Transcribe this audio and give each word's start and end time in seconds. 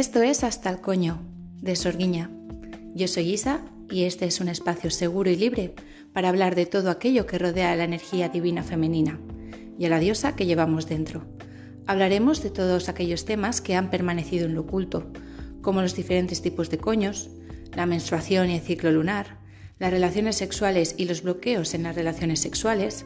Esto 0.00 0.22
es 0.22 0.44
Hasta 0.44 0.70
el 0.70 0.80
Coño, 0.80 1.18
de 1.60 1.76
Sorguiña. 1.76 2.30
Yo 2.94 3.06
soy 3.06 3.34
Isa 3.34 3.60
y 3.90 4.04
este 4.04 4.24
es 4.24 4.40
un 4.40 4.48
espacio 4.48 4.90
seguro 4.90 5.28
y 5.28 5.36
libre 5.36 5.74
para 6.14 6.30
hablar 6.30 6.54
de 6.54 6.64
todo 6.64 6.88
aquello 6.88 7.26
que 7.26 7.38
rodea 7.38 7.70
a 7.70 7.76
la 7.76 7.84
energía 7.84 8.30
divina 8.30 8.62
femenina 8.62 9.20
y 9.78 9.84
a 9.84 9.90
la 9.90 9.98
diosa 9.98 10.34
que 10.36 10.46
llevamos 10.46 10.88
dentro. 10.88 11.26
Hablaremos 11.86 12.42
de 12.42 12.48
todos 12.48 12.88
aquellos 12.88 13.26
temas 13.26 13.60
que 13.60 13.76
han 13.76 13.90
permanecido 13.90 14.46
en 14.46 14.54
lo 14.54 14.62
oculto, 14.62 15.12
como 15.60 15.82
los 15.82 15.94
diferentes 15.94 16.40
tipos 16.40 16.70
de 16.70 16.78
coños, 16.78 17.28
la 17.74 17.84
menstruación 17.84 18.48
y 18.48 18.54
el 18.54 18.62
ciclo 18.62 18.90
lunar, 18.92 19.36
las 19.78 19.90
relaciones 19.90 20.36
sexuales 20.36 20.94
y 20.96 21.04
los 21.04 21.22
bloqueos 21.22 21.74
en 21.74 21.82
las 21.82 21.94
relaciones 21.94 22.40
sexuales, 22.40 23.04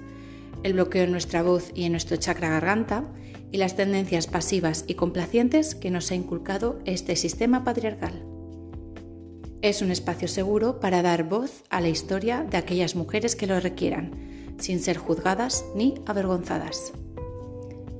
el 0.63 0.75
bloqueo 0.75 1.03
en 1.03 1.11
nuestra 1.11 1.43
voz 1.43 1.73
y 1.75 1.87
en 1.87 1.91
nuestro 1.91 2.19
chakra 2.19 2.51
garganta 2.51 3.03
y 3.55 3.57
las 3.57 3.77
tendencias 3.77 4.27
pasivas 4.27 4.85
y 4.89 4.95
complacientes 4.95 5.77
que 5.77 5.93
nos 5.93 6.11
ha 6.11 6.17
inculcado 6.17 6.81
este 6.87 7.15
sistema 7.15 7.63
patriarcal. 7.63 8.27
Es 9.63 9.81
un 9.81 9.93
espacio 9.93 10.27
seguro 10.27 10.81
para 10.81 11.03
dar 11.03 11.29
voz 11.29 11.63
a 11.71 11.81
la 11.81 11.89
historia 11.89 12.43
de 12.43 12.57
aquellas 12.57 12.97
mujeres 12.97 13.37
que 13.37 13.47
lo 13.47 13.61
requieran, 13.61 14.57
sin 14.59 14.81
ser 14.81 14.97
juzgadas 14.97 15.65
ni 15.77 15.95
avergonzadas. 16.05 16.95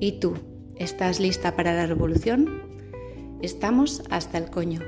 ¿Y 0.01 0.19
tú? 0.19 0.33
¿Estás 0.75 1.21
lista 1.21 1.55
para 1.55 1.73
la 1.73 1.85
revolución? 1.85 2.61
Estamos 3.41 4.03
hasta 4.09 4.37
el 4.37 4.49
coño. 4.49 4.81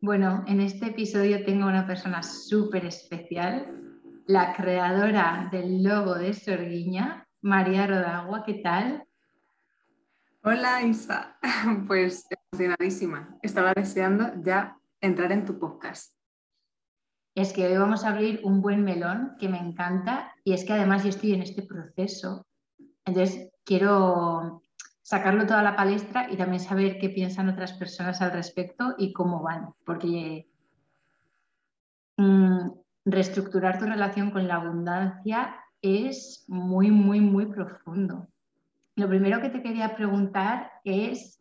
Bueno, 0.00 0.42
en 0.48 0.60
este 0.60 0.86
episodio 0.86 1.44
tengo 1.44 1.68
una 1.68 1.86
persona 1.86 2.24
súper 2.24 2.86
especial, 2.86 3.85
la 4.26 4.52
creadora 4.54 5.48
del 5.52 5.84
logo 5.84 6.14
de 6.14 6.34
Sorguiña, 6.34 7.28
María 7.42 7.86
Rodagua. 7.86 8.42
¿Qué 8.44 8.54
tal? 8.54 9.06
Hola 10.42 10.82
Isa, 10.82 11.38
pues 11.86 12.26
emocionadísima. 12.52 13.38
Estaba 13.42 13.72
deseando 13.72 14.32
ya 14.42 14.78
entrar 15.00 15.30
en 15.30 15.44
tu 15.44 15.58
podcast. 15.58 16.12
Es 17.36 17.52
que 17.52 17.66
hoy 17.66 17.76
vamos 17.76 18.04
a 18.04 18.08
abrir 18.08 18.40
un 18.42 18.62
buen 18.62 18.82
melón 18.82 19.36
que 19.38 19.48
me 19.48 19.58
encanta 19.58 20.32
y 20.42 20.54
es 20.54 20.64
que 20.64 20.72
además 20.72 21.04
yo 21.04 21.10
estoy 21.10 21.34
en 21.34 21.42
este 21.42 21.62
proceso. 21.62 22.46
Entonces 23.04 23.50
quiero 23.64 24.62
sacarlo 25.02 25.46
toda 25.46 25.62
la 25.62 25.76
palestra 25.76 26.28
y 26.32 26.36
también 26.36 26.60
saber 26.60 26.98
qué 26.98 27.10
piensan 27.10 27.48
otras 27.48 27.74
personas 27.74 28.20
al 28.22 28.32
respecto 28.32 28.96
y 28.98 29.12
cómo 29.12 29.42
van, 29.42 29.72
porque 29.84 30.48
mm, 32.16 32.70
reestructurar 33.06 33.78
tu 33.78 33.86
relación 33.86 34.30
con 34.30 34.46
la 34.48 34.56
abundancia 34.56 35.56
es 35.80 36.44
muy, 36.48 36.90
muy, 36.90 37.20
muy 37.20 37.46
profundo. 37.46 38.28
Lo 38.96 39.08
primero 39.08 39.40
que 39.40 39.48
te 39.48 39.62
quería 39.62 39.94
preguntar 39.94 40.72
es 40.84 41.40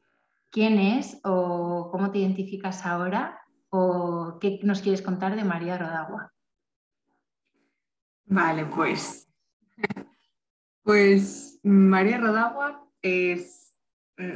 quién 0.51 0.77
es 0.77 1.19
o 1.23 1.89
cómo 1.91 2.11
te 2.11 2.19
identificas 2.19 2.85
ahora 2.85 3.41
o 3.69 4.37
qué 4.39 4.59
nos 4.63 4.81
quieres 4.81 5.01
contar 5.01 5.35
de 5.35 5.43
María 5.43 5.77
Rodagua. 5.77 6.31
Vale, 8.25 8.65
pues, 8.65 9.27
pues 10.83 11.59
María 11.63 12.19
Rodagua 12.19 12.87
es, 13.01 13.75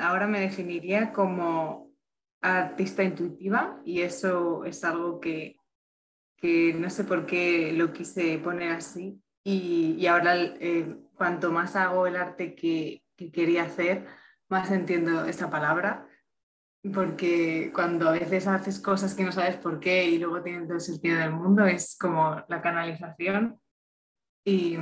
ahora 0.01 0.27
me 0.27 0.39
definiría 0.39 1.13
como 1.13 1.91
artista 2.41 3.03
intuitiva 3.03 3.79
y 3.85 4.01
eso 4.01 4.63
es 4.65 4.83
algo 4.83 5.19
que, 5.19 5.58
no 6.41 6.89
sé 6.89 7.03
por 7.03 7.25
qué 7.25 7.71
lo 7.73 7.93
quise 7.93 8.37
poner 8.39 8.71
así. 8.71 9.21
Y, 9.43 10.05
ahora 10.07 10.35
eh, 10.35 10.95
cuanto 11.15 11.51
más 11.51 11.75
hago 11.75 12.07
el 12.07 12.15
arte 12.15 12.55
que, 12.55 13.03
quería 13.33 13.63
hacer, 13.63 14.05
más 14.49 14.71
entiendo 14.71 15.25
esta 15.25 15.49
palabra. 15.49 16.07
Porque 16.93 17.71
cuando 17.73 18.07
a 18.09 18.13
veces 18.13 18.47
haces 18.47 18.79
cosas 18.79 19.13
que 19.13 19.25
no 19.25 19.31
sabes 19.33 19.57
por 19.57 19.79
qué 19.79 20.05
y 20.09 20.17
luego 20.17 20.41
tienen 20.41 20.65
todo 20.65 20.75
el 20.75 20.81
sentido 20.81 21.19
del 21.19 21.31
mundo, 21.31 21.65
es 21.65 21.97
como 21.99 22.43
la 22.47 22.61
canalización. 22.61 23.59
Y, 24.45 24.77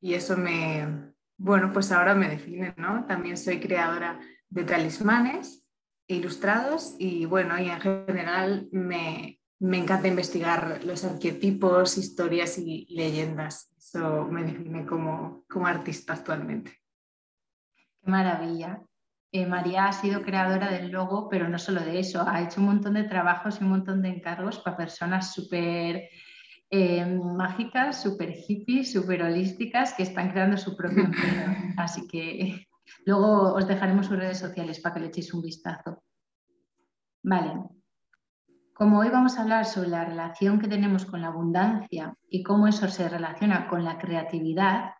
y 0.00 0.14
eso 0.14 0.36
me, 0.36 1.12
bueno, 1.38 1.72
pues 1.72 1.92
ahora 1.92 2.14
me 2.14 2.28
define, 2.28 2.74
¿no? 2.76 3.06
También 3.06 3.36
soy 3.36 3.60
creadora 3.60 4.20
de 4.48 4.64
talismanes 4.64 5.64
ilustrados 6.08 6.94
y 6.98 7.24
bueno, 7.24 7.58
y 7.58 7.70
en 7.70 7.80
general 7.80 8.68
me, 8.70 9.41
encanta 9.78 10.08
investigar 10.08 10.82
los 10.84 11.04
arquetipos, 11.04 11.96
historias 11.96 12.58
y, 12.58 12.84
leyendas. 12.90 13.72
Eso 13.78 14.26
me 14.26 14.42
define 14.42 14.84
como, 14.84 15.44
como 15.48 15.68
artista 15.68 16.14
actualmente. 16.14 16.80
Qué 18.02 18.10
maravilla. 18.10 18.82
Eh, 19.30 19.46
María 19.46 19.86
ha 19.86 19.92
sido 19.92 20.22
creadora 20.22 20.68
del 20.68 20.90
logo, 20.90 21.28
pero 21.28 21.48
no 21.48 21.60
solo 21.60 21.80
de 21.80 22.00
eso, 22.00 22.26
ha 22.26 22.42
hecho 22.42 22.60
un 22.60 22.66
montón 22.66 22.94
de 22.94 23.04
trabajos 23.04 23.60
y 23.60 23.64
un 23.64 23.70
montón 23.70 24.02
de 24.02 24.08
encargos 24.08 24.58
para 24.58 24.76
personas 24.76 25.32
súper 25.32 26.10
eh, 26.68 27.06
mágicas, 27.06 28.02
súper 28.02 28.32
hippies, 28.32 28.92
súper 28.92 29.22
holísticas 29.22 29.94
que 29.94 30.02
están 30.02 30.32
creando 30.32 30.56
su 30.56 30.76
propio 30.76 31.04
empleo. 31.04 31.22
Así 31.78 32.06
que 32.08 32.66
luego 33.06 33.54
os 33.54 33.68
dejaremos 33.68 34.06
sus 34.06 34.18
redes 34.18 34.38
sociales 34.38 34.80
para 34.80 34.94
que 34.94 35.00
le 35.02 35.06
echéis 35.06 35.32
un 35.32 35.42
vistazo. 35.42 36.02
Vale. 37.22 37.81
Como 38.82 38.98
hoy 38.98 39.10
vamos 39.10 39.38
a 39.38 39.42
hablar 39.42 39.64
sobre 39.64 39.90
la 39.90 40.04
relación 40.04 40.58
que 40.58 40.66
tenemos 40.66 41.06
con 41.06 41.20
la 41.20 41.28
abundancia 41.28 42.16
y 42.28 42.42
cómo 42.42 42.66
eso 42.66 42.88
se 42.88 43.08
relaciona 43.08 43.68
con 43.68 43.84
la 43.84 43.96
creatividad, 43.96 44.94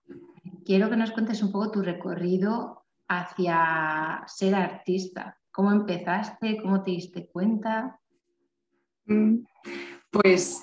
quiero 0.65 0.89
que 0.89 0.97
nos 0.97 1.11
cuentes 1.11 1.43
un 1.43 1.51
poco 1.51 1.73
tu 1.73 1.83
recorrido 1.83 2.85
hacia 3.09 4.23
ser 4.29 4.55
artista. 4.55 5.37
¿Cómo 5.51 5.73
empezaste? 5.73 6.59
¿Cómo 6.63 6.85
te 6.85 6.93
diste 6.93 7.27
cuenta? 7.27 7.99
Mm, 9.07 9.39
pues 10.13 10.63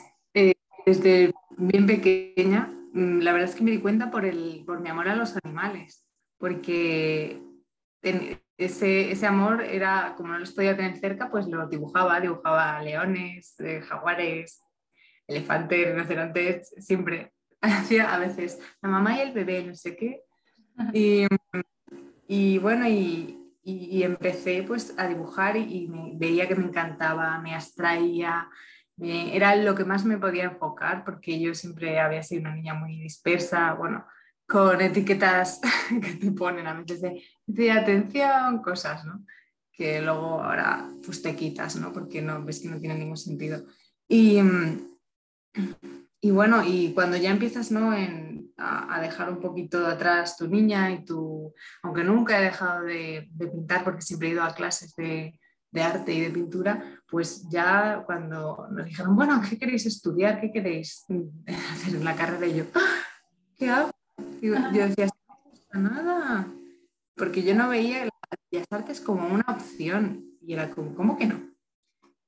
desde 0.86 1.34
bien 1.58 1.88
pequeña, 1.88 2.74
mm, 2.94 3.20
la 3.20 3.34
verdad 3.34 3.50
es 3.50 3.56
que 3.58 3.66
me 3.66 3.72
di 3.72 3.82
cuenta 3.82 4.10
por, 4.12 4.24
el, 4.24 4.64
por 4.66 4.80
mi 4.80 4.88
amor 4.88 5.10
a 5.10 5.18
los 5.18 5.36
animales, 5.44 6.06
porque 6.38 7.44
ese, 8.60 9.12
ese, 9.12 9.26
amor 9.26 9.64
era, 9.64 10.14
como 10.18 10.34
no 10.34 10.40
los 10.40 10.52
podía 10.52 10.76
tener 10.76 10.98
cerca, 10.98 11.30
pues 11.32 11.48
lo 11.48 11.68
dibujaba, 11.68 12.20
dibujaba 12.20 12.82
leones, 12.82 13.60
eh, 13.60 13.82
jaguares, 13.82 14.62
elefantes, 15.28 15.92
rinocerontes, 15.92 16.74
siempre. 16.78 17.34
Hacía 17.62 18.14
a 18.14 18.20
veces 18.20 18.60
la 18.82 18.90
mamá 18.90 19.18
y 19.18 19.22
el 19.22 19.34
bebé, 19.34 19.64
no 19.64 19.76
sé 19.76 19.96
qué. 19.96 20.24
Y, 20.94 21.26
y 22.28 22.58
bueno, 22.58 22.88
y, 22.88 23.40
y, 23.64 24.04
empecé 24.04 24.64
pues 24.64 24.94
a 24.98 25.08
dibujar 25.08 25.58
y, 25.58 25.88
me, 25.88 26.14
veía 26.16 26.48
que 26.48 26.56
me 26.56 26.66
encantaba, 26.66 27.40
me 27.40 27.56
abstraía, 27.56 28.50
era 28.98 29.56
lo 29.56 29.76
que 29.76 29.86
más 29.86 30.04
me 30.06 30.18
podía 30.18 30.46
enfocar 30.46 31.04
porque 31.06 31.40
yo 31.40 31.54
siempre 31.54 32.00
había 32.00 32.24
sido 32.24 32.42
una 32.42 32.56
niña 32.56 32.74
muy 32.74 32.98
dispersa, 33.00 33.74
bueno, 33.74 34.06
con 34.50 34.82
etiquetas 34.82 35.62
que 36.02 36.16
te 36.16 36.32
ponen 36.32 36.66
a 36.68 36.74
veces 36.74 37.02
de, 37.46 37.72
atención, 37.72 38.62
cosas, 38.62 39.06
¿no? 39.06 39.24
Que 39.72 40.02
luego 40.02 40.42
ahora 40.42 40.90
pues 41.06 41.22
te 41.22 41.36
quitas, 41.36 41.76
¿no? 41.76 41.94
Porque 41.94 42.22
no 42.22 42.44
ves 42.44 42.60
que 42.60 42.68
no 42.68 42.80
tiene 42.80 42.96
ningún 42.96 43.18
sentido. 43.18 43.64
Y, 44.08 44.40
y 46.20 46.32
bueno, 46.32 46.64
y 46.66 46.94
cuando 46.94 47.16
ya 47.16 47.30
empiezas, 47.30 47.72
¿no? 47.72 47.92
A, 48.62 49.00
dejar 49.02 49.32
un 49.32 49.40
poquito 49.40 49.88
atrás 49.88 50.36
tu 50.36 50.48
niña 50.48 50.92
y 50.92 51.06
tu, 51.06 51.54
aunque 51.82 52.04
nunca 52.04 52.38
he 52.38 52.44
dejado 52.44 52.84
de, 52.84 53.30
de 53.32 53.48
pintar 53.48 53.86
porque 53.86 54.02
siempre 54.02 54.28
he 54.28 54.32
ido 54.32 54.44
a 54.44 54.54
clases 54.54 54.94
de, 54.96 55.40
de 55.72 55.82
arte 55.82 56.14
y 56.14 56.20
de 56.20 56.30
pintura, 56.30 57.00
pues 57.08 57.48
ya 57.50 58.04
cuando 58.06 58.68
nos 58.70 58.86
dijeron, 58.86 59.16
bueno, 59.16 59.42
¿qué 59.48 59.58
queréis 59.58 59.86
estudiar? 59.86 60.42
¿Qué 60.42 60.52
queréis 60.52 61.06
hacer 61.72 61.96
en 61.96 62.04
la 62.04 62.16
carrera? 62.16 62.48
Y 62.48 62.58
yo, 62.58 62.66
¡Ah! 62.76 63.04
¿qué 63.56 63.70
hago? 63.70 63.92
Yo 64.42 64.88
decía, 64.88 65.08
no 65.74 65.82
nada, 65.82 66.48
porque 67.16 67.44
yo 67.44 67.56
no 67.56 67.70
veía 67.70 68.08
las 68.52 68.72
artes 68.72 69.02
como 69.02 69.28
una 69.28 69.46
opción 69.48 70.26
y 70.42 70.54
era 70.54 70.70
como, 70.70 70.96
¿cómo 70.96 71.18
que 71.18 71.28
no? 71.28 71.42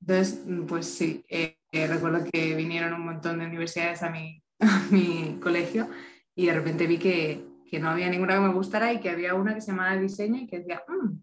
Entonces, 0.00 0.40
pues 0.68 0.86
sí, 0.86 1.24
eh, 1.28 1.56
eh, 1.70 1.86
recuerdo 1.86 2.24
que 2.32 2.54
vinieron 2.56 2.94
un 2.94 3.06
montón 3.06 3.38
de 3.38 3.46
universidades 3.46 4.02
a 4.02 4.10
mi, 4.10 4.42
mi 4.90 5.38
colegio 5.40 5.88
y 6.34 6.46
de 6.46 6.54
repente 6.54 6.86
vi 6.86 6.98
que, 6.98 7.44
que, 7.70 7.78
no 7.78 7.90
había 7.90 8.10
ninguna 8.10 8.34
que 8.34 8.40
me 8.40 8.52
gustara 8.52 8.92
y 8.92 9.00
que 9.00 9.10
había 9.10 9.34
una 9.34 9.54
que 9.54 9.60
se 9.60 9.70
llamaba 9.70 9.96
diseño 9.96 10.40
y 10.40 10.46
que 10.46 10.58
decía, 10.58 10.82
mmm, 10.88 11.18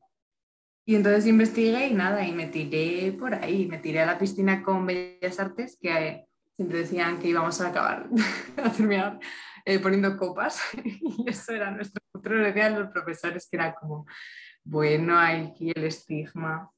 y 0.90 0.96
entonces 0.96 1.28
investigué 1.28 1.86
y 1.86 1.94
nada, 1.94 2.26
y 2.26 2.32
me 2.32 2.48
tiré 2.48 3.12
por 3.12 3.36
ahí, 3.36 3.68
me 3.68 3.78
tiré 3.78 4.00
a 4.02 4.08
la 4.08 4.18
piscina 4.18 4.64
con 4.64 4.88
Bellas 4.88 5.40
Artes, 5.40 5.78
que 5.80 6.26
siempre 6.56 6.80
decían 6.80 7.20
que 7.20 7.28
íbamos 7.28 7.62
a 7.62 7.68
acabar, 7.68 8.10
a 8.58 8.72
terminar 8.72 9.20
eh, 9.70 9.80
poniendo 9.80 10.18
copas, 10.18 10.62
y 10.84 11.30
eso 11.30 11.54
era 11.54 11.72
nuestro 11.72 12.02
futuro, 12.12 12.44
decían 12.44 12.80
los 12.80 12.90
profesores 12.90 13.48
que 13.50 13.58
era 13.58 13.76
como, 13.76 14.06
bueno, 14.64 15.18
hay 15.18 15.48
aquí 15.48 15.72
el 15.76 15.84
estigma. 15.84 16.70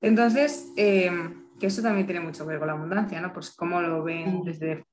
Entonces, 0.00 0.72
em, 0.76 1.48
que 1.58 1.66
eso 1.66 1.82
también 1.82 2.06
tiene 2.06 2.20
mucho 2.20 2.44
que 2.44 2.50
ver 2.50 2.58
con 2.58 2.68
la 2.68 2.74
abundancia, 2.74 3.20
¿no? 3.20 3.32
Pues 3.32 3.54
cómo 3.54 3.80
lo 3.80 4.02
ven 4.02 4.42
desde 4.42 4.84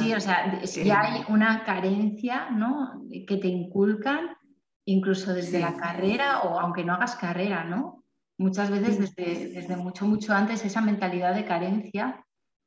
Sí, 0.00 0.12
o 0.12 0.20
sea, 0.20 0.66
si 0.66 0.90
hay 0.90 1.24
una 1.28 1.62
carencia, 1.62 2.50
¿no? 2.50 3.04
Que 3.08 3.36
te 3.36 3.46
inculcan 3.46 4.36
incluso 4.84 5.32
desde 5.32 5.60
la 5.60 5.76
carrera 5.76 6.40
o 6.40 6.58
aunque 6.58 6.84
no 6.84 6.94
hagas 6.94 7.14
carrera, 7.14 7.62
¿no? 7.62 8.02
Muchas 8.36 8.70
veces 8.70 8.98
desde, 8.98 9.50
desde 9.50 9.76
mucho, 9.76 10.06
mucho 10.06 10.34
antes 10.34 10.64
esa 10.64 10.80
mentalidad 10.80 11.36
de 11.36 11.44
carencia, 11.44 12.23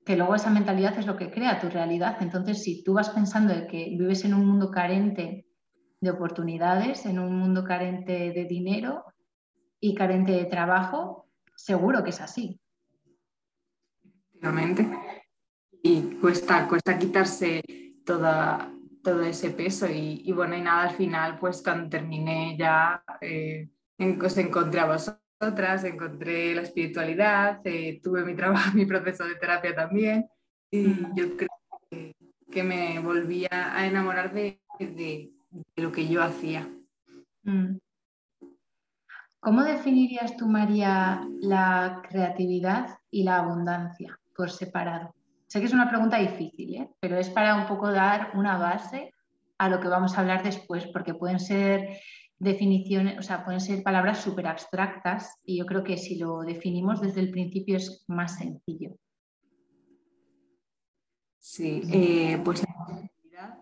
que 0.08 0.16
luego 0.16 0.36
esa 0.36 0.50
mentalidad 0.50 0.98
es 0.98 1.06
lo 1.06 1.18
que 1.18 1.30
crea 1.30 1.60
tu 1.60 1.68
realidad. 1.68 2.16
Entonces, 2.22 2.64
si 2.64 2.82
tú 2.82 2.94
vas 2.94 3.10
pensando 3.10 3.54
de 3.54 3.68
que 3.68 3.90
vives 3.90 4.24
en 4.24 4.34
un 4.34 4.46
mundo 4.46 4.72
carente 4.72 5.46
de 6.00 6.10
oportunidades, 6.10 7.06
en 7.06 7.20
un 7.20 7.38
mundo 7.38 7.66
carente 7.66 8.32
de 8.32 8.46
dinero 8.46 9.04
y 9.82 9.94
carente 9.94 10.32
de 10.32 10.46
trabajo, 10.46 11.28
seguro 11.58 12.06
que 12.06 12.12
es 12.12 12.22
así. 12.22 12.58
Efectivamente. 14.30 14.88
Y 15.84 16.02
cuesta, 16.22 16.66
cuesta 16.70 16.98
quitarse 16.98 17.62
toda, 18.06 18.72
todo 19.04 19.24
ese 19.24 19.50
peso. 19.50 19.88
Y, 19.90 20.32
bueno, 20.32 20.56
y 20.56 20.62
nada, 20.62 20.84
al 20.84 20.96
final, 20.96 21.38
pues 21.38 21.62
cuando 21.62 21.90
terminé 21.90 22.56
ya, 22.58 23.04
eh, 23.20 23.70
os 24.24 24.38
encontré 24.38 24.80
a 24.80 24.86
vosotras, 25.40 25.84
encontré 25.84 26.56
la 26.56 26.62
espiritualidad, 26.62 27.62
eh, 27.64 28.00
tuve 28.02 28.24
mi 28.24 28.36
trabajo, 28.36 28.72
mi 28.76 28.86
proceso 28.86 29.26
de 29.26 29.36
terapia 29.36 29.76
también. 29.76 30.28
Y 30.72 30.96
yo 31.16 31.38
creo 31.38 31.50
que, 32.52 32.64
me 32.64 33.00
volví 33.00 33.46
a 33.52 33.86
enamorar 33.86 34.34
de, 34.34 34.60
de, 34.80 35.32
lo 35.76 35.92
que 35.92 36.08
yo 36.08 36.24
hacía. 36.24 36.68
Mm. 37.44 37.78
¿Cómo 39.40 39.64
definirías 39.64 40.36
tú, 40.36 40.48
María, 40.48 41.22
la 41.40 42.02
creatividad 42.10 42.98
y 43.12 43.24
la 43.24 43.38
abundancia 43.38 44.20
por 44.36 44.50
separado? 44.50 45.14
Sé 45.48 45.60
que 45.60 45.68
es 45.68 45.74
una 45.74 45.90
pregunta 45.90 46.18
difícil, 46.18 46.76
¿eh? 46.76 46.90
pero 47.00 47.18
es 47.18 47.30
para 47.30 47.56
un 47.56 47.68
poco 47.68 47.92
dar 47.92 48.32
una 48.34 48.58
base 48.58 49.14
a 49.58 49.70
lo 49.70 49.80
que 49.80 49.88
vamos 49.88 50.18
a 50.18 50.22
hablar 50.22 50.44
después, 50.44 50.86
porque 50.88 51.14
pueden 51.14 51.40
ser 51.40 52.00
definiciones, 52.40 53.18
o 53.18 53.22
sea, 53.22 53.44
pueden 53.44 53.62
ser 53.62 53.84
palabras 53.84 54.22
súper 54.22 54.48
abstractas 54.48 55.40
y 55.44 55.58
yo 55.58 55.66
creo 55.66 55.84
que 55.84 55.98
si 55.98 56.18
lo 56.18 56.42
definimos 56.42 57.02
desde 57.02 57.22
el 57.22 57.32
principio 57.32 57.78
es 57.78 58.06
más 58.08 58.38
sencillo. 58.38 58.96
Sí, 61.40 61.82
eh, 61.92 62.42
pues 62.44 62.64
la 63.32 63.60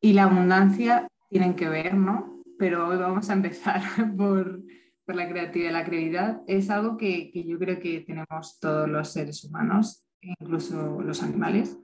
y 0.00 0.12
la 0.14 0.24
abundancia 0.24 1.06
tienen 1.28 1.54
que 1.54 1.68
ver, 1.68 1.94
¿no? 1.94 2.42
Pero 2.58 2.88
hoy 2.88 2.98
vamos 2.98 3.30
a 3.30 3.34
empezar 3.34 3.80
por, 4.16 4.62
la 5.06 5.28
creatividad. 5.28 5.72
La 5.72 5.84
creatividad 5.84 6.42
es 6.46 6.70
algo 6.70 6.96
que, 6.96 7.30
que 7.30 7.44
yo 7.44 7.58
creo 7.58 7.78
que 7.78 8.00
tenemos 8.00 8.58
todos 8.58 8.88
los 8.88 9.08
seres 9.12 9.44
humanos 9.44 10.04
incluso 10.22 11.00
los 11.02 11.22
animales, 11.22 11.78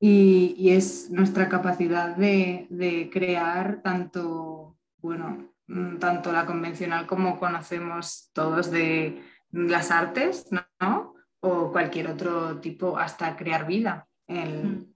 y, 0.00 0.70
es 0.70 1.10
nuestra 1.10 1.48
capacidad 1.48 2.16
de, 2.16 3.10
crear 3.12 3.82
tanto, 3.82 4.67
bueno, 4.98 5.52
mm, 5.66 5.98
tanto 5.98 6.32
la 6.32 6.46
convencional 6.46 7.06
como 7.06 7.38
conocemos 7.38 8.30
todos 8.32 8.70
de 8.70 9.22
las 9.50 9.90
artes, 9.90 10.46
¿no? 10.80 11.14
O 11.40 11.72
cualquier 11.72 12.08
otro 12.08 12.60
tipo, 12.60 12.98
hasta 12.98 13.36
crear 13.36 13.66
vida. 13.66 14.08
En, 14.26 14.94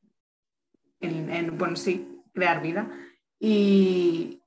mm. 1.00 1.58
bueno, 1.58 1.76
sí, 1.76 2.22
crear 2.32 2.62
vida. 2.62 2.90
Y, 3.38 4.38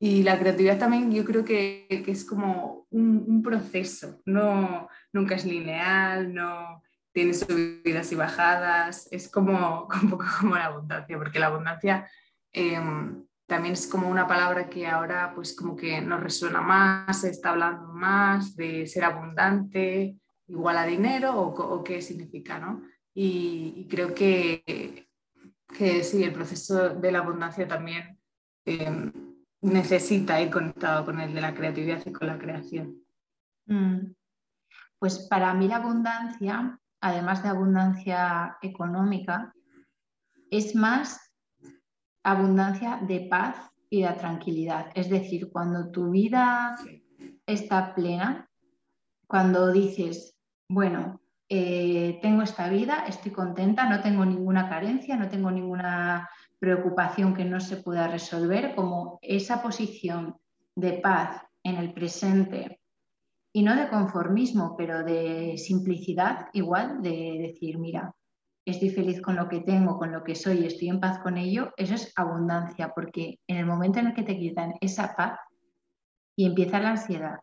la 0.00 0.36
creatividad 0.36 0.78
también 0.78 1.12
yo 1.12 1.24
creo 1.24 1.44
que, 1.44 1.86
es 1.88 2.24
como 2.24 2.86
un, 2.90 3.24
un, 3.26 3.42
proceso, 3.42 4.20
no, 4.26 4.88
nunca 5.12 5.36
es 5.36 5.44
lineal, 5.44 6.34
no, 6.34 6.82
tiene 7.12 7.34
subidas 7.34 8.10
y 8.10 8.14
bajadas, 8.16 9.08
es 9.12 9.28
como 9.28 9.88
un 10.02 10.10
poco 10.10 10.24
como 10.40 10.56
la 10.56 10.66
abundancia, 10.66 11.16
porque 11.18 11.38
la 11.38 11.46
abundancia 11.46 12.10
em, 12.52 13.24
también 13.52 13.74
es 13.74 13.86
como 13.86 14.08
una 14.08 14.26
palabra 14.26 14.68
que 14.68 14.86
ahora 14.86 15.32
pues 15.34 15.54
como 15.54 15.76
que 15.76 16.00
nos 16.00 16.20
resuena 16.20 16.60
más, 16.60 17.20
se 17.20 17.30
está 17.30 17.50
hablando 17.50 17.88
más 17.88 18.56
de 18.56 18.86
ser 18.86 19.04
abundante, 19.04 20.16
igual 20.48 20.78
a 20.78 20.86
dinero 20.86 21.38
o, 21.38 21.84
qué 21.84 22.00
significa, 22.00 22.58
¿no? 22.58 22.82
Y, 23.14 23.86
creo 23.90 24.14
que, 24.14 25.06
que, 25.68 26.02
sí, 26.02 26.24
el 26.24 26.32
proceso 26.32 26.90
de 26.90 27.12
la 27.12 27.18
abundancia 27.18 27.68
también 27.68 28.18
em, 28.64 29.12
necesita 29.60 30.40
ir 30.40 30.50
conectado 30.50 31.04
con 31.04 31.20
el 31.20 31.34
de 31.34 31.40
la 31.40 31.54
creatividad 31.54 32.00
y 32.06 32.12
con 32.12 32.26
la 32.26 32.38
creación. 32.38 33.04
Mm. 33.66 34.14
Pues 34.98 35.18
para 35.28 35.52
mí 35.54 35.68
la 35.68 35.76
abundancia 35.76 36.80
además 37.02 37.42
de 37.42 37.48
abundancia 37.50 38.56
económica, 38.62 39.52
es 40.50 40.74
más 40.74 41.31
abundancia 42.22 43.00
de 43.02 43.20
paz 43.20 43.56
y 43.90 44.02
de 44.02 44.12
tranquilidad. 44.12 44.86
Es 44.94 45.10
decir, 45.10 45.50
cuando 45.50 45.90
tu 45.90 46.10
vida 46.10 46.76
está 47.46 47.94
plena, 47.94 48.48
cuando 49.26 49.70
dices, 49.72 50.36
bueno, 50.68 51.20
eh, 51.48 52.18
tengo 52.22 52.42
esta 52.42 52.68
vida, 52.68 53.04
estoy 53.06 53.32
contenta, 53.32 53.88
no 53.88 54.00
tengo 54.00 54.24
ninguna 54.24 54.68
carencia, 54.68 55.16
no 55.16 55.28
tengo 55.28 55.50
ninguna 55.50 56.28
preocupación 56.58 57.34
que 57.34 57.44
no 57.44 57.60
se 57.60 57.76
pueda 57.76 58.08
resolver, 58.08 58.74
como 58.74 59.18
esa 59.20 59.60
posición 59.62 60.36
de 60.74 60.94
paz 60.94 61.42
en 61.62 61.76
el 61.76 61.92
presente 61.92 62.80
y 63.52 63.62
no 63.62 63.76
de 63.76 63.88
conformismo, 63.88 64.76
pero 64.76 65.04
de 65.04 65.58
simplicidad 65.58 66.46
igual, 66.54 67.02
de 67.02 67.38
decir, 67.48 67.78
mira, 67.78 68.14
estoy 68.64 68.90
feliz 68.90 69.20
con 69.20 69.36
lo 69.36 69.48
que 69.48 69.60
tengo, 69.60 69.98
con 69.98 70.12
lo 70.12 70.22
que 70.22 70.34
soy, 70.34 70.64
estoy 70.64 70.88
en 70.88 71.00
paz 71.00 71.18
con 71.18 71.36
ello, 71.36 71.72
eso 71.76 71.94
es 71.94 72.12
abundancia, 72.16 72.92
porque 72.94 73.40
en 73.46 73.56
el 73.56 73.66
momento 73.66 73.98
en 73.98 74.08
el 74.08 74.14
que 74.14 74.22
te 74.22 74.38
quitan 74.38 74.74
esa 74.80 75.14
paz 75.16 75.38
y 76.36 76.46
empieza 76.46 76.80
la 76.80 76.90
ansiedad, 76.90 77.40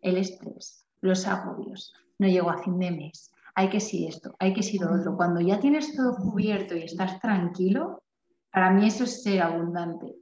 el 0.00 0.16
estrés, 0.16 0.86
los 1.00 1.26
agobios, 1.26 1.92
no 2.18 2.26
llego 2.26 2.50
a 2.50 2.62
fin 2.62 2.78
de 2.78 2.90
mes, 2.90 3.32
hay 3.54 3.68
que 3.68 3.80
si 3.80 4.06
esto, 4.06 4.34
hay 4.38 4.54
que 4.54 4.62
si 4.62 4.78
lo 4.78 4.92
otro, 4.92 5.16
cuando 5.16 5.40
ya 5.40 5.60
tienes 5.60 5.94
todo 5.94 6.16
cubierto 6.16 6.74
y 6.74 6.82
estás 6.82 7.20
tranquilo, 7.20 8.02
para 8.50 8.70
mí 8.70 8.86
eso 8.86 9.04
es 9.04 9.22
ser 9.22 9.42
abundante. 9.42 10.14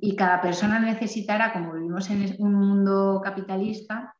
Y 0.00 0.16
cada 0.16 0.40
persona 0.42 0.78
necesitará, 0.78 1.52
como 1.52 1.72
vivimos 1.72 2.10
en 2.10 2.36
un 2.38 2.54
mundo 2.54 3.20
capitalista, 3.24 4.14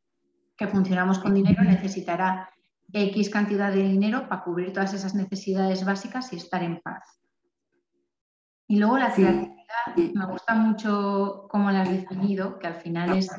que 0.57 0.67
funcionamos 0.67 1.19
con 1.19 1.35
dinero 1.35 1.63
necesitará 1.63 2.51
X 2.93 3.31
cantidad 3.31 3.73
de 3.73 3.83
dinero 3.83 4.29
para 4.29 4.43
cubrir 4.43 4.73
todas 4.73 4.95
esas 4.95 5.15
necesidades 5.15 5.85
básicas 5.85 6.33
y 6.33 6.37
estar 6.37 6.63
en 6.63 6.81
paz. 6.81 7.21
Y 8.67 8.79
luego 8.79 8.99
la 8.99 9.13
creatividad, 9.13 10.13
me 10.15 10.27
gusta 10.27 10.55
mucho 10.55 11.47
cómo 11.49 11.71
la 11.71 11.83
has 11.83 11.91
definido, 11.91 12.59
que 12.59 12.67
al 12.67 12.75
final 12.75 13.17
es... 13.17 13.31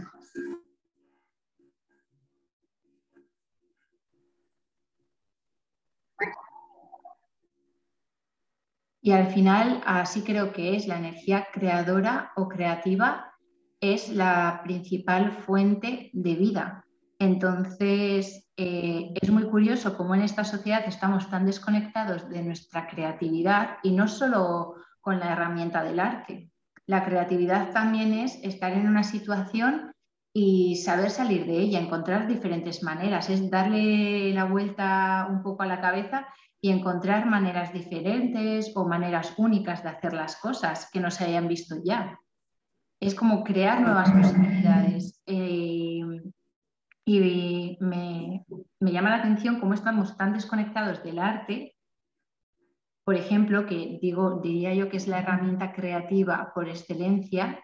Y 9.02 9.12
al 9.12 9.28
final, 9.28 9.82
así 9.86 10.24
creo 10.24 10.52
que 10.52 10.76
es, 10.76 10.88
la 10.88 10.98
energía 10.98 11.48
creadora 11.54 12.34
o 12.36 12.50
creativa 12.50 13.34
es 13.80 14.10
la 14.10 14.62
principal 14.64 15.32
fuente 15.32 16.10
de 16.14 16.36
vida. 16.36 16.86
Entonces, 17.20 18.50
eh, 18.56 19.12
es 19.22 19.30
muy 19.30 19.44
curioso 19.44 19.98
cómo 19.98 20.16
en 20.16 20.22
esta 20.22 20.46
sociedad 20.46 20.84
estamos 20.88 21.30
tan 21.30 21.46
desconectados 21.46 22.30
de 22.30 22.42
nuestra 22.42 22.88
creatividad 22.88 23.78
y 23.84 23.92
no 23.92 24.08
solo 24.08 24.76
con 25.02 25.20
la 25.20 25.34
herramienta 25.34 25.84
del 25.84 26.00
arte. 26.00 26.50
La 26.86 27.04
creatividad 27.04 27.72
también 27.72 28.14
es 28.14 28.40
estar 28.42 28.72
en 28.72 28.88
una 28.88 29.04
situación 29.04 29.92
y 30.34 30.78
saber 30.78 31.12
salir 31.12 31.46
de 31.46 31.58
ella, 31.58 31.80
encontrar 31.80 32.28
diferentes 32.28 32.84
maneras, 32.84 33.30
es 33.30 33.50
darle 33.50 34.34
la 34.34 34.46
vuelta 34.46 35.28
un 35.30 35.44
poco 35.44 35.64
a 35.64 35.68
la 35.68 35.82
cabeza 35.82 36.28
y 36.62 36.72
encontrar 36.72 37.26
maneras 37.26 37.74
diferentes 37.74 38.72
o 38.76 38.88
maneras 38.88 39.34
únicas 39.38 39.84
de 39.84 39.90
hacer 39.90 40.14
las 40.14 40.36
cosas 40.38 40.90
que 40.92 41.00
no 41.00 41.12
se 41.12 41.26
hayan 41.26 41.48
visto 41.48 41.76
ya. 41.84 42.20
Es 43.02 43.16
como 43.16 43.44
crear 43.44 43.82
nuevas 43.82 44.12
posibilidades. 44.12 45.22
Eh, 45.26 45.89
y 47.10 47.78
me, 47.82 48.46
llama 48.80 49.10
la 49.10 49.16
atención 49.16 49.60
cómo 49.60 49.74
estamos 49.74 50.16
tan 50.16 50.32
desconectados 50.34 51.04
del 51.04 51.18
arte, 51.18 51.76
por 53.04 53.16
ejemplo, 53.16 53.66
que 53.66 53.98
digo, 54.00 54.40
diría 54.44 54.76
yo 54.76 54.90
que 54.90 54.98
es 54.98 55.08
la 55.08 55.20
herramienta 55.20 55.74
creativa 55.74 56.52
por 56.54 56.70
excelencia, 56.70 57.60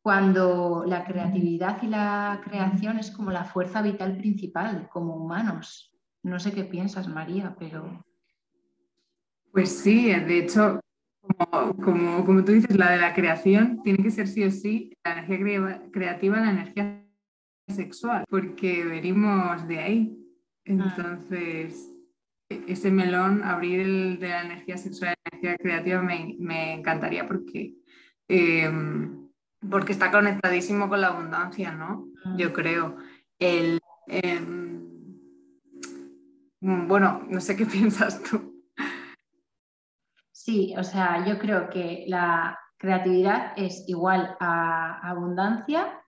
cuando 0.00 0.84
la 0.86 1.04
creatividad 1.04 1.82
y 1.82 1.88
la 1.88 2.40
creación 2.42 2.98
es 2.98 3.10
como 3.10 3.30
la 3.30 3.44
fuerza 3.44 3.82
vital 3.82 4.16
principal 4.16 4.88
como 4.90 5.16
humanos. 5.16 5.94
No 6.22 6.38
sé 6.38 6.52
qué 6.52 6.64
piensas, 6.64 7.08
María, 7.08 7.54
pero... 7.58 8.06
Pues 9.52 9.76
sí, 9.78 10.06
de 10.06 10.38
hecho, 10.38 10.80
como, 11.20 11.76
como, 11.76 12.24
como 12.24 12.44
tú 12.44 12.52
dices, 12.52 12.74
la 12.74 12.92
de 12.92 12.98
la 12.98 13.14
creación 13.14 13.82
tiene 13.82 14.02
que 14.02 14.10
ser 14.10 14.28
sí 14.28 14.44
o 14.44 14.50
sí 14.50 14.96
la 15.04 15.18
energía 15.18 15.82
creativa, 15.90 16.40
la 16.40 16.50
energía 16.50 17.05
sexual, 17.68 18.24
porque 18.28 18.84
venimos 18.84 19.66
de 19.68 19.78
ahí. 19.78 20.18
Ah. 20.18 20.62
Entonces, 20.64 21.90
e-, 22.48 22.64
ese 22.68 22.90
melón, 22.90 23.42
abrir 23.44 23.80
el 23.80 24.18
de 24.18 24.28
la 24.28 24.42
energía 24.42 24.76
sexual 24.76 25.14
y 25.14 25.30
la 25.30 25.38
energía 25.38 25.58
creativa 25.58 26.02
me, 26.02 26.74
encantaría 26.74 27.26
porque 27.26 27.74
em, 28.28 29.26
porque 29.70 29.92
está 29.92 30.10
conectadísimo 30.10 30.88
con 30.88 31.00
la 31.00 31.08
abundancia, 31.08 31.72
¿no? 31.72 32.08
Mm. 32.24 32.36
Yo 32.36 32.52
creo. 32.52 32.96
El, 33.38 33.80
em, 34.08 34.80
bueno, 36.60 37.24
no 37.28 37.40
sé 37.40 37.56
qué 37.56 37.66
piensas 37.66 38.22
tú. 38.22 38.64
Sí, 40.32 40.74
o 40.78 40.84
sea, 40.84 41.26
yo 41.26 41.38
creo 41.38 41.68
que 41.70 42.04
la 42.06 42.58
creatividad 42.76 43.52
es 43.56 43.84
igual 43.88 44.36
a 44.38 45.00
abundancia 45.08 46.00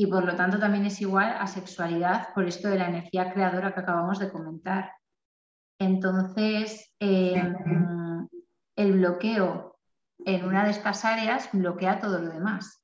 y 0.00 0.06
por 0.06 0.24
lo 0.24 0.34
tanto 0.34 0.58
también 0.58 0.86
es 0.86 0.98
igual 1.02 1.36
a 1.38 1.46
sexualidad 1.46 2.32
por 2.34 2.46
esto 2.46 2.68
de 2.68 2.78
la 2.78 2.88
energía 2.88 3.34
creadora 3.34 3.74
que 3.74 3.80
acabamos 3.80 4.18
de 4.18 4.32
comentar. 4.32 4.94
Entonces, 5.78 6.94
em, 6.98 8.26
el 8.76 8.92
bloqueo 8.92 9.76
en 10.24 10.46
una 10.46 10.64
de 10.64 10.70
estas 10.70 11.04
áreas 11.04 11.50
bloquea 11.52 12.00
todo 12.00 12.18
lo 12.18 12.32
demás. 12.32 12.82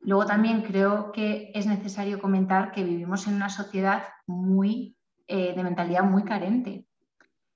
Luego 0.00 0.26
también 0.26 0.60
creo 0.60 1.10
que 1.10 1.52
es 1.54 1.66
necesario 1.66 2.20
comentar 2.20 2.70
que 2.70 2.84
vivimos 2.84 3.26
en 3.26 3.36
una 3.36 3.48
sociedad 3.48 4.02
muy 4.26 4.94
eh, 5.26 5.54
de 5.56 5.62
mentalidad 5.64 6.04
muy 6.04 6.24
carente. 6.24 6.86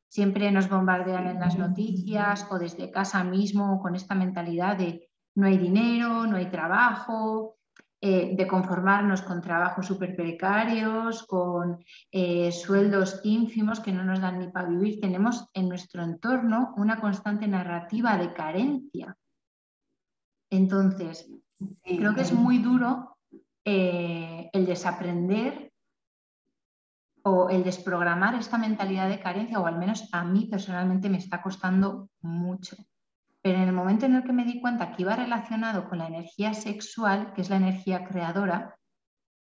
Siempre 0.08 0.50
nos 0.52 0.70
bombardean 0.70 1.26
en 1.26 1.38
las 1.38 1.58
noticias 1.58 2.46
o 2.50 2.58
desde 2.58 2.90
casa 2.90 3.24
mismo 3.24 3.78
con 3.82 3.94
esta 3.94 4.14
mentalidad 4.14 4.78
de 4.78 5.10
no 5.34 5.48
hay 5.48 5.58
dinero, 5.58 6.26
no 6.26 6.36
hay 6.36 6.46
trabajo, 6.46 7.59
eh, 8.02 8.34
de 8.34 8.46
conformarnos 8.46 9.20
con 9.20 9.42
trabajos 9.42 9.86
súper 9.86 10.16
precarios, 10.16 11.26
con 11.26 11.84
eh, 12.10 12.50
sueldos 12.50 13.20
ínfimos 13.24 13.80
que 13.80 13.92
no 13.92 14.02
nos 14.04 14.20
dan 14.20 14.38
ni 14.38 14.48
para 14.48 14.68
vivir. 14.68 15.00
Tenemos 15.00 15.50
en 15.52 15.68
nuestro 15.68 16.02
entorno 16.02 16.72
una 16.78 16.98
constante 16.98 17.46
narrativa 17.46 18.16
de 18.16 18.32
carencia. 18.32 19.14
Entonces, 20.48 21.30
creo 21.82 22.14
que 22.14 22.22
es 22.22 22.32
muy 22.32 22.58
duro 22.58 23.18
eh, 23.66 24.48
el 24.50 24.64
desaprender 24.64 25.70
o 27.22 27.50
el 27.50 27.62
desprogramar 27.62 28.34
esta 28.34 28.56
mentalidad 28.56 29.10
de 29.10 29.20
carencia, 29.20 29.60
o 29.60 29.66
al 29.66 29.76
menos 29.76 30.08
a 30.12 30.24
mí 30.24 30.46
personalmente 30.46 31.10
me 31.10 31.18
está 31.18 31.42
costando 31.42 32.08
mucho. 32.22 32.76
Pero 33.42 33.58
en 33.58 33.68
el 33.68 33.72
momento 33.72 34.06
en 34.06 34.16
el 34.16 34.24
que 34.24 34.32
me 34.32 34.44
di 34.44 34.60
cuenta 34.60 34.92
que 34.92 35.02
iba 35.02 35.16
relacionado 35.16 35.88
con 35.88 35.98
la 35.98 36.08
energía 36.08 36.52
sexual, 36.52 37.32
que 37.32 37.40
es 37.40 37.50
la 37.50 37.56
energía 37.56 38.04
creadora, 38.04 38.76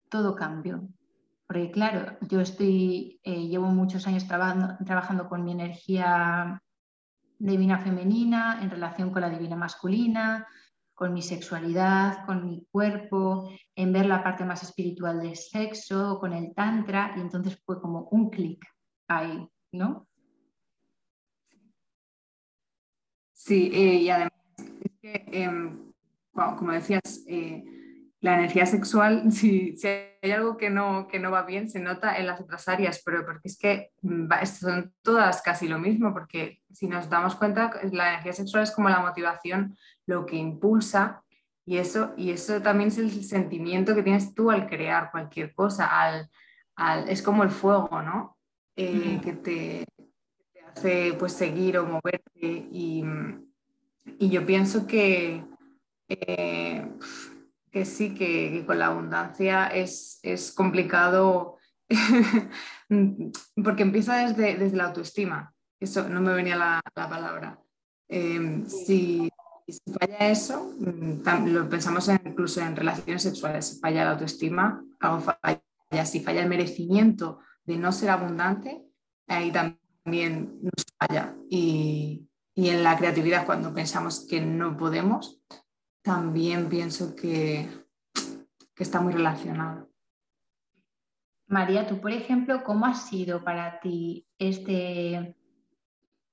todo 0.08 0.34
cambió. 0.34 0.88
Porque 1.46 1.70
claro, 1.70 2.16
yo 2.22 2.40
estoy, 2.40 3.20
eh, 3.22 3.48
llevo 3.48 3.66
muchos 3.66 4.06
años 4.06 4.26
trabajando, 4.26 4.76
trabajando 4.84 5.28
con 5.28 5.44
mi 5.44 5.52
energía 5.52 6.62
divina 7.38 7.78
femenina 7.78 8.60
en 8.62 8.70
relación 8.70 9.10
con 9.10 9.20
la 9.20 9.28
divina 9.28 9.56
masculina, 9.56 10.46
con 10.94 11.12
mi 11.12 11.20
sexualidad, 11.20 12.24
con 12.24 12.46
mi 12.46 12.64
cuerpo, 12.70 13.50
en 13.74 13.92
ver 13.92 14.06
la 14.06 14.22
parte 14.22 14.44
más 14.44 14.62
espiritual 14.62 15.20
del 15.20 15.36
sexo, 15.36 16.18
con 16.20 16.32
el 16.32 16.54
tantra, 16.54 17.12
y 17.16 17.20
entonces 17.20 17.60
fue 17.66 17.80
como 17.80 18.08
un 18.12 18.30
clic 18.30 18.64
ahí, 19.08 19.48
¿no? 19.72 20.06
Sí, 23.44 23.72
eh, 23.74 23.94
y 23.96 24.08
además 24.08 24.32
es 24.56 24.92
que, 25.00 25.24
em, 25.32 25.92
como 26.32 26.70
decías, 26.70 27.24
eh, 27.26 27.64
la 28.20 28.34
energía 28.34 28.66
sexual, 28.66 29.24
si, 29.32 29.76
hay 30.22 30.30
algo 30.30 30.56
que 30.56 30.70
no, 30.70 31.08
que 31.08 31.18
no 31.18 31.32
va 31.32 31.42
bien, 31.42 31.68
se 31.68 31.80
nota 31.80 32.16
en 32.18 32.28
las 32.28 32.40
otras 32.40 32.68
áreas, 32.68 33.02
pero 33.04 33.26
porque 33.26 33.48
es 33.48 33.58
que 33.58 33.90
mm, 34.02 34.28
son 34.46 34.94
todas 35.02 35.42
casi 35.42 35.66
lo 35.66 35.80
mismo, 35.80 36.12
porque 36.12 36.60
si 36.72 36.86
nos 36.86 37.10
damos 37.10 37.34
cuenta, 37.34 37.72
la 37.90 38.10
energía 38.10 38.32
sexual 38.32 38.62
es 38.62 38.70
como 38.70 38.88
la 38.88 39.00
motivación, 39.00 39.76
lo 40.06 40.24
que 40.24 40.36
impulsa, 40.36 41.24
y 41.66 41.78
eso, 41.78 42.14
y 42.16 42.30
eso 42.30 42.62
también 42.62 42.88
es 42.88 42.98
el 42.98 43.24
sentimiento 43.24 43.96
que 43.96 44.04
tienes 44.04 44.34
tú 44.34 44.52
al 44.52 44.68
crear 44.68 45.10
cualquier 45.10 45.52
cosa, 45.52 45.88
al, 46.00 47.08
es 47.08 47.22
como 47.22 47.42
el 47.42 47.50
fuego, 47.50 48.02
¿no? 48.02 48.38
Eh, 48.76 49.20
que 49.22 49.32
te, 49.32 49.84
hace 50.74 51.14
pues 51.18 51.32
seguir 51.32 51.78
o 51.78 51.86
moverte 51.86 52.40
y, 52.40 53.04
yo 54.18 54.44
pienso 54.44 54.86
que, 54.86 55.44
eh, 56.08 56.88
que 57.70 57.84
sí, 57.84 58.14
que, 58.14 58.64
con 58.66 58.78
la 58.78 58.86
abundancia 58.86 59.68
es, 59.68 60.20
complicado 60.56 61.58
porque 63.64 63.82
empieza 63.82 64.26
desde, 64.26 64.56
desde, 64.56 64.76
la 64.76 64.86
autoestima. 64.86 65.54
Eso 65.78 66.08
no 66.08 66.20
me 66.20 66.32
venía 66.34 66.56
la, 66.56 66.82
palabra. 66.94 67.60
Em, 68.08 68.66
si, 68.66 69.30
falla 69.98 70.30
eso, 70.30 70.74
lo 71.46 71.68
pensamos 71.68 72.08
incluso 72.24 72.60
en 72.60 72.76
relaciones 72.76 73.22
sexuales, 73.22 73.66
si 73.66 73.80
falla 73.80 74.04
la 74.04 74.12
autoestima, 74.12 74.84
algo. 75.00 75.24
Si 76.04 76.20
falla 76.20 76.42
el 76.42 76.48
merecimiento 76.48 77.40
de 77.64 77.76
no 77.76 77.92
ser 77.92 78.10
abundante, 78.10 78.82
ahí 79.28 79.52
también 79.52 79.81
también 80.04 80.58
nos 80.62 80.84
falla. 80.98 81.36
Y, 81.48 82.28
en 82.54 82.82
la 82.82 82.98
creatividad, 82.98 83.46
cuando 83.46 83.72
pensamos 83.72 84.26
que 84.28 84.40
no 84.40 84.76
podemos, 84.76 85.40
también 86.02 86.68
pienso 86.68 87.14
que, 87.14 87.68
que 88.74 88.82
está 88.82 89.00
muy 89.00 89.14
relacionado. 89.14 89.88
María, 91.46 91.86
tú, 91.86 92.00
por 92.00 92.12
ejemplo, 92.12 92.62
¿cómo 92.62 92.86
ha 92.86 92.94
sido 92.94 93.42
para 93.42 93.80
ti 93.80 94.26
este 94.38 95.36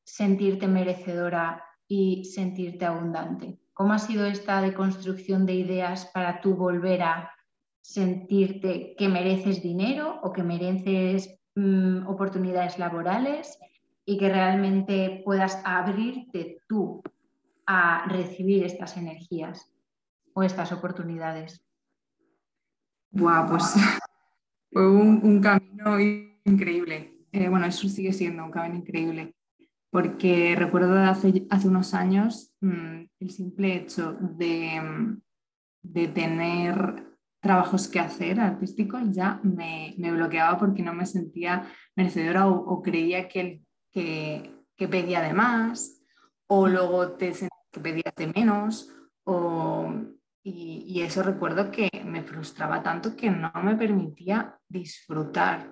sentirte 0.03 0.67
merecedora 0.67 1.63
y 1.87 2.25
sentirte 2.25 2.85
abundante? 2.85 3.59
¿Cómo 3.73 3.93
ha 3.93 3.99
sido 3.99 4.25
esta 4.25 4.61
deconstrucción 4.61 5.45
de 5.45 5.53
ideas 5.53 6.05
para 6.13 6.41
tú 6.41 6.55
volver 6.55 7.01
a 7.01 7.31
sentirte 7.81 8.95
que 8.97 9.07
mereces 9.07 9.63
dinero 9.63 10.19
o 10.21 10.33
que 10.33 10.43
mereces 10.43 11.38
Mm, 11.59 12.07
oportunidades 12.07 12.79
laborales 12.79 13.59
y 14.05 14.17
que 14.17 14.29
realmente 14.29 15.21
puedas 15.25 15.61
abrirte 15.65 16.59
tú 16.69 17.03
a 17.65 18.07
recibir 18.07 18.63
estas 18.63 18.95
energías 18.95 19.69
o 20.33 20.41
estas 20.43 20.71
oportunidades. 20.71 21.61
Buah, 23.11 23.45
pues 23.45 23.73
fue 24.71 24.89
un, 24.89 25.41
camino 25.41 25.99
increíble. 26.45 27.25
Eh, 27.33 27.49
bueno, 27.49 27.65
eso 27.65 27.89
sigue 27.89 28.13
siendo 28.13 28.45
un 28.45 28.51
camino 28.51 28.77
increíble, 28.77 29.35
porque 29.89 30.55
recuerdo 30.55 30.97
hace, 30.97 31.45
hace 31.49 31.67
unos 31.67 31.93
años 31.93 32.53
mm, 32.61 33.03
el 33.19 33.31
simple 33.31 33.75
hecho 33.75 34.13
de, 34.13 34.79
mm, 34.81 35.21
de 35.81 36.07
tener 36.07 37.08
trabajos 37.39 37.87
que 37.87 37.99
hacer 37.99 38.39
artísticos 38.39 39.01
ya 39.11 39.39
me, 39.43 39.95
bloqueaba 39.97 40.57
porque 40.57 40.83
no 40.83 40.93
me 40.93 41.05
sentía 41.05 41.71
merecedora 41.95 42.47
o, 42.47 42.81
creía 42.81 43.27
que, 43.27 43.61
que, 43.91 44.53
que, 44.75 44.87
pedía 44.87 45.21
de 45.21 45.33
más 45.33 46.01
o 46.47 46.67
luego 46.67 47.13
te 47.13 47.31
que 47.71 47.79
pedías 47.79 48.15
de 48.15 48.27
menos 48.27 48.89
o, 49.23 49.93
y, 50.43 51.01
eso 51.01 51.23
recuerdo 51.23 51.71
que 51.71 51.89
me 52.05 52.23
frustraba 52.23 52.81
tanto 52.81 53.15
que 53.15 53.29
no 53.29 53.51
me 53.63 53.75
permitía 53.75 54.57
disfrutar. 54.67 55.71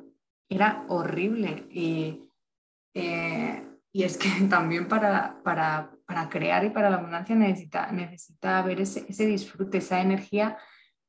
Era 0.49 0.85
horrible. 0.89 1.67
Y, 1.71 2.31
eh, 2.93 3.67
y 3.91 4.03
es 4.03 4.17
que 4.17 4.29
también 4.49 4.87
para, 4.87 5.41
para, 5.43 5.91
para, 6.05 6.29
crear 6.29 6.63
y 6.65 6.69
para 6.69 6.89
la 6.89 6.97
abundancia 6.97 7.35
necesita, 7.35 7.91
necesita 7.91 8.61
ver 8.61 8.81
ese, 8.81 9.05
ese 9.07 9.25
disfrute, 9.25 9.79
esa 9.79 10.01
energía 10.01 10.57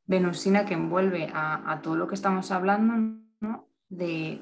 venusina 0.09 0.65
que 0.65 0.75
envuelve 0.75 1.31
a, 1.33 1.81
todo 1.83 1.95
lo 1.95 2.09
que 2.09 2.17
estamos 2.17 2.51
hablando, 2.51 3.23
¿no? 3.41 3.69
de, 3.89 4.41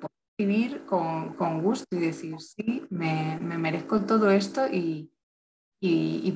poder 0.00 0.10
vivir 0.36 0.84
con, 0.84 1.62
gusto 1.62 1.86
y 1.92 2.00
decir, 2.00 2.38
sí, 2.40 2.84
me, 2.90 3.38
merezco 3.40 4.00
todo 4.00 4.30
esto 4.30 4.66
y, 4.70 5.10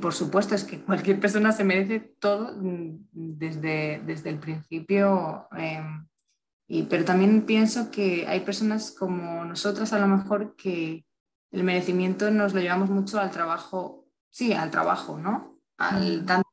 por 0.00 0.14
supuesto 0.14 0.54
es 0.54 0.64
que 0.64 0.80
cualquier 0.80 1.20
persona 1.20 1.52
se 1.52 1.64
merece 1.64 2.00
todo 2.20 2.56
mm, 2.56 3.08
desde, 3.12 4.00
desde 4.06 4.30
el 4.30 4.38
principio. 4.38 5.48
Em, 5.56 6.06
y, 6.68 6.84
pero 6.84 7.04
también 7.04 7.42
pienso 7.42 7.90
que 7.90 8.26
hay 8.28 8.40
personas 8.40 8.92
como 8.92 9.44
nosotras 9.44 9.92
a 9.92 9.98
lo 9.98 10.06
mejor 10.06 10.54
que 10.54 11.04
el 11.50 11.64
merecimiento 11.64 12.30
nos 12.30 12.54
lo 12.54 12.60
llevamos 12.60 12.88
mucho 12.88 13.20
al 13.20 13.32
trabajo, 13.32 14.06
sí, 14.30 14.52
al 14.52 14.70
trabajo, 14.70 15.18
¿no? 15.18 15.58
Al, 15.76 16.22
mm. 16.22 16.26
tanto 16.26 16.51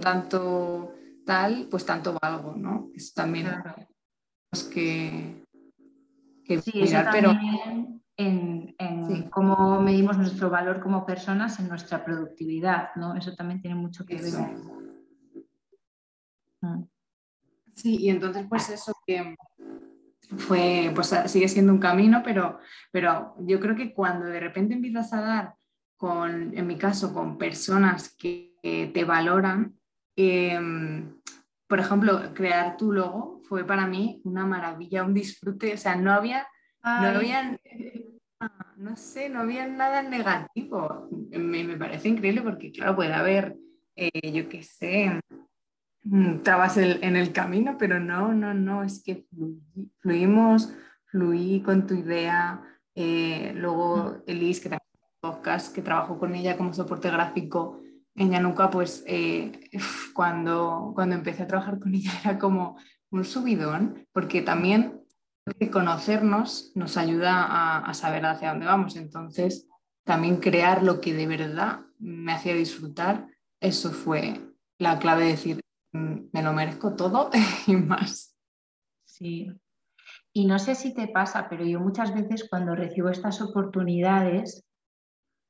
tanto 0.00 0.94
tal, 1.24 1.68
pues 1.70 1.84
tanto 1.84 2.16
valgo, 2.20 2.54
¿no? 2.56 2.90
Es 2.94 3.12
también 3.12 3.48
que, 4.72 5.44
que 6.44 6.62
sí, 6.62 6.80
mirar, 6.80 7.08
pero 7.12 7.32
en, 8.16 8.74
cómo 9.30 9.80
medimos 9.80 10.16
nuestro 10.16 10.48
valor 10.48 10.80
como 10.80 11.04
personas 11.04 11.58
en 11.60 11.68
nuestra 11.68 12.04
productividad, 12.04 12.94
¿no? 12.96 13.14
Eso 13.14 13.34
también 13.34 13.60
tiene 13.60 13.76
mucho 13.76 14.06
que 14.06 14.16
ver. 14.16 14.32
Mm. 16.62 16.84
Sí, 17.74 17.96
y 18.00 18.08
entonces 18.08 18.46
pues 18.48 18.70
eso 18.70 18.94
que 19.06 19.36
fue, 20.38 20.90
pues 20.94 21.14
sigue 21.26 21.48
siendo 21.48 21.72
un 21.72 21.78
camino, 21.78 22.22
pero, 22.24 22.58
pero 22.90 23.34
yo 23.40 23.60
creo 23.60 23.76
que 23.76 23.92
cuando 23.92 24.26
de 24.26 24.40
repente 24.40 24.74
empiezas 24.74 25.12
a 25.12 25.20
dar 25.20 25.54
con, 25.96 26.56
en 26.56 26.66
mi 26.66 26.76
caso, 26.76 27.12
con 27.12 27.36
personas 27.38 28.14
que 28.16 28.45
te 28.62 29.04
valoran, 29.04 29.76
Em, 30.16 31.14
por 31.68 31.78
ejemplo, 31.78 32.32
crear 32.32 32.76
tu 32.78 32.92
logo 32.92 33.42
fue 33.44 33.64
para 33.64 33.86
mí 33.86 34.22
una 34.24 34.46
maravilla, 34.46 35.04
un 35.04 35.12
disfrute. 35.12 35.74
O 35.74 35.76
sea, 35.76 35.94
no 35.94 36.10
había, 36.12 36.46
no 36.82 36.90
había, 36.90 37.60
no 38.76 38.96
sé, 38.96 39.28
no 39.28 39.40
había 39.40 39.66
nada 39.68 40.02
negativo. 40.02 41.08
Me, 41.30 41.64
me 41.64 41.76
parece 41.76 42.08
increíble 42.08 42.42
porque, 42.42 42.72
claro, 42.72 42.96
puede 42.96 43.12
haber, 43.12 43.56
eh, 43.94 44.32
yo 44.32 44.48
qué 44.48 44.62
sé, 44.62 45.20
mm, 46.04 46.38
trabas 46.38 46.78
en 46.78 47.16
el 47.16 47.32
camino, 47.32 47.76
pero 47.78 48.00
no, 48.00 48.32
no, 48.32 48.54
no, 48.54 48.82
es 48.82 49.02
que 49.02 49.26
fluimos, 49.98 50.72
fluí 51.06 51.62
con 51.62 51.86
tu 51.86 51.94
idea. 51.94 52.62
Eh, 52.94 53.52
luego 53.54 54.22
Elise, 54.26 54.62
que 54.62 54.68
también 54.70 54.86
podcast, 55.20 55.74
que 55.74 55.82
trabajo 55.82 56.18
con 56.18 56.34
ella 56.34 56.56
como 56.56 56.72
soporte 56.72 57.10
gráfico, 57.10 57.82
en 58.16 58.30
Yanuka, 58.30 58.70
pues 58.70 59.04
eh, 59.06 59.70
cuando, 60.14 60.92
cuando 60.94 61.14
empecé 61.14 61.44
a 61.44 61.46
trabajar 61.46 61.78
con 61.78 61.94
ella 61.94 62.10
era 62.24 62.38
como 62.38 62.78
un 63.10 63.24
subidón, 63.24 64.06
porque 64.12 64.42
también 64.42 65.06
conocernos 65.70 66.72
nos 66.74 66.96
ayuda 66.96 67.78
a, 67.86 67.94
saber 67.94 68.26
hacia 68.26 68.50
dónde 68.50 68.66
vamos. 68.66 68.96
Entonces, 68.96 69.68
también 70.04 70.38
crear 70.38 70.82
lo 70.82 71.00
que 71.00 71.14
de 71.14 71.26
verdad 71.26 71.80
me 71.98 72.32
hacía 72.32 72.54
disfrutar, 72.54 73.28
eso 73.60 73.90
fue 73.92 74.40
la 74.78 74.98
clave 74.98 75.24
de 75.24 75.30
decir, 75.30 75.60
mm, 75.92 76.28
me 76.32 76.42
lo 76.42 76.52
merezco 76.52 76.94
todo 76.94 77.30
y 77.66 77.76
más. 77.76 78.36
Sí. 79.04 79.52
Y 80.32 80.46
no 80.46 80.58
sé 80.58 80.74
si 80.74 80.92
te 80.92 81.08
pasa, 81.08 81.48
pero 81.48 81.64
yo 81.64 81.80
muchas 81.80 82.12
veces 82.12 82.46
cuando 82.50 82.74
recibo 82.74 83.08
estas 83.08 83.40
oportunidades, 83.40 84.65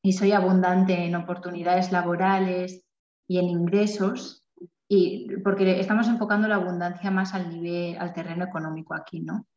y 0.07 0.13
soy 0.13 0.31
abundante 0.31 1.05
en 1.05 1.17
oportunidades 1.17 1.91
laborales 1.91 2.85
y 3.27 3.39
en 3.41 3.47
ingresos, 3.47 4.49
y 4.87 5.27
porque 5.43 5.81
estamos 5.81 6.07
enfocando 6.07 6.47
la 6.47 6.55
abundancia 6.55 7.11
más 7.11 7.35
al 7.35 7.51
nivel, 7.51 7.99
al 7.99 8.13
terreno 8.13 8.45
económico 8.45 8.95
aquí, 8.95 9.19
¿no? 9.19 9.49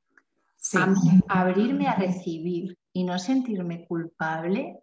abrirme 1.27 1.87
a 1.87 1.93
recibir 1.93 2.79
y 2.91 3.03
no 3.03 3.19
sentirme 3.19 3.85
culpable 3.85 4.79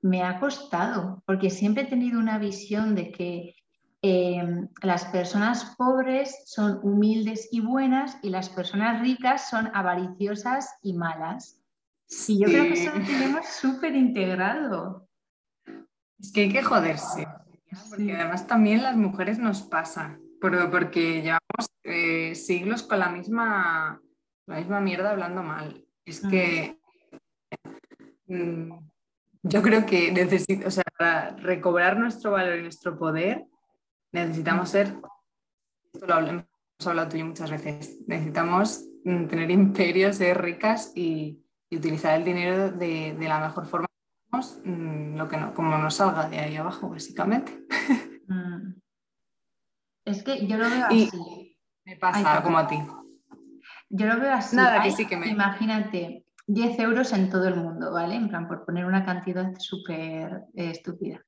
me 0.00 0.22
ha 0.22 0.38
costado, 0.38 1.24
porque 1.26 1.50
siempre 1.50 1.82
he 1.82 1.86
tenido 1.86 2.20
una 2.20 2.38
visión 2.38 2.94
de 2.94 3.10
que 3.10 3.56
em, 4.00 4.68
las 4.80 5.06
personas 5.06 5.74
pobres 5.76 6.44
son 6.46 6.78
humildes 6.84 7.48
y 7.50 7.58
buenas 7.58 8.16
y 8.22 8.30
las 8.30 8.48
personas 8.48 9.00
ricas 9.00 9.50
son 9.50 9.72
avariciosas 9.74 10.72
y 10.82 10.92
malas. 10.92 11.63
Y 12.08 12.38
yo 12.38 12.46
creo 12.46 12.64
que 12.64 12.72
eso 12.72 12.98
lo 12.98 13.04
tenemos 13.04 13.46
súper 13.46 13.94
integrado. 13.94 15.08
Es 16.18 16.32
que 16.32 16.42
hay 16.42 16.52
que 16.52 16.62
joderse, 16.62 17.26
porque 17.90 18.14
además 18.14 18.46
también 18.46 18.82
las 18.82 18.96
mujeres 18.96 19.38
nos 19.38 19.62
pasa, 19.62 20.18
porque 20.40 21.22
llevamos 21.22 21.68
eh, 21.82 22.34
siglos 22.34 22.82
con 22.82 22.98
la 22.98 23.08
misma, 23.10 24.00
la 24.46 24.56
misma 24.56 24.80
mierda 24.80 25.10
hablando 25.10 25.42
mal. 25.42 25.84
Es 26.04 26.20
que 26.20 26.78
mm, 28.26 28.72
yo 29.42 29.62
creo 29.62 29.84
que 29.84 30.12
necesito, 30.12 30.68
o 30.68 30.70
sea, 30.70 30.84
para 30.98 31.30
recobrar 31.36 31.98
nuestro 31.98 32.30
valor 32.30 32.58
y 32.58 32.62
nuestro 32.62 32.98
poder, 32.98 33.44
necesitamos 34.12 34.70
ser, 34.70 34.94
esto 35.92 36.06
lo 36.06 36.18
hemos 36.18 36.46
hablado 36.86 37.08
tú 37.08 37.16
y 37.16 37.22
muchas 37.24 37.50
veces, 37.50 37.98
necesitamos 38.06 38.84
mm, 39.04 39.26
tener 39.26 39.50
imperios, 39.50 40.16
ser 40.16 40.40
ricas 40.40 40.92
y 40.94 41.43
utilizar 41.76 42.16
el 42.16 42.24
dinero 42.24 42.70
de, 42.70 43.16
la 43.20 43.40
mejor 43.40 43.66
forma, 43.66 43.86
mm, 44.64 45.16
lo 45.16 45.28
que 45.28 45.36
no, 45.36 45.54
como 45.54 45.76
nos 45.78 45.94
salga 45.94 46.28
de 46.28 46.38
ahí 46.38 46.56
abajo, 46.56 46.90
básicamente. 46.90 47.66
Mm. 48.26 48.80
Es 50.06 50.22
que 50.22 50.46
yo 50.46 50.56
lo 50.56 50.70
veo 50.70 50.86
así. 50.86 51.58
Me 51.84 51.96
pasa 51.96 52.42
como 52.42 52.56
a 52.56 52.66
ti. 52.66 52.76
Yo 53.90 54.06
lo 54.06 54.18
veo 54.18 54.32
así. 54.32 54.56
Nada, 54.56 54.82
que 54.82 54.90
sí 54.90 55.06
que 55.06 55.18
me... 55.18 55.28
Imagínate, 55.28 56.24
10 56.46 56.78
euros 56.80 57.12
en 57.12 57.30
todo 57.30 57.48
el 57.48 57.56
mundo, 57.56 57.92
¿vale? 57.92 58.14
En 58.14 58.28
plan, 58.28 58.48
por 58.48 58.64
poner 58.64 58.84
una 58.84 59.04
cantidad 59.04 59.52
súper 59.58 60.44
eh, 60.54 60.70
estúpida. 60.70 61.24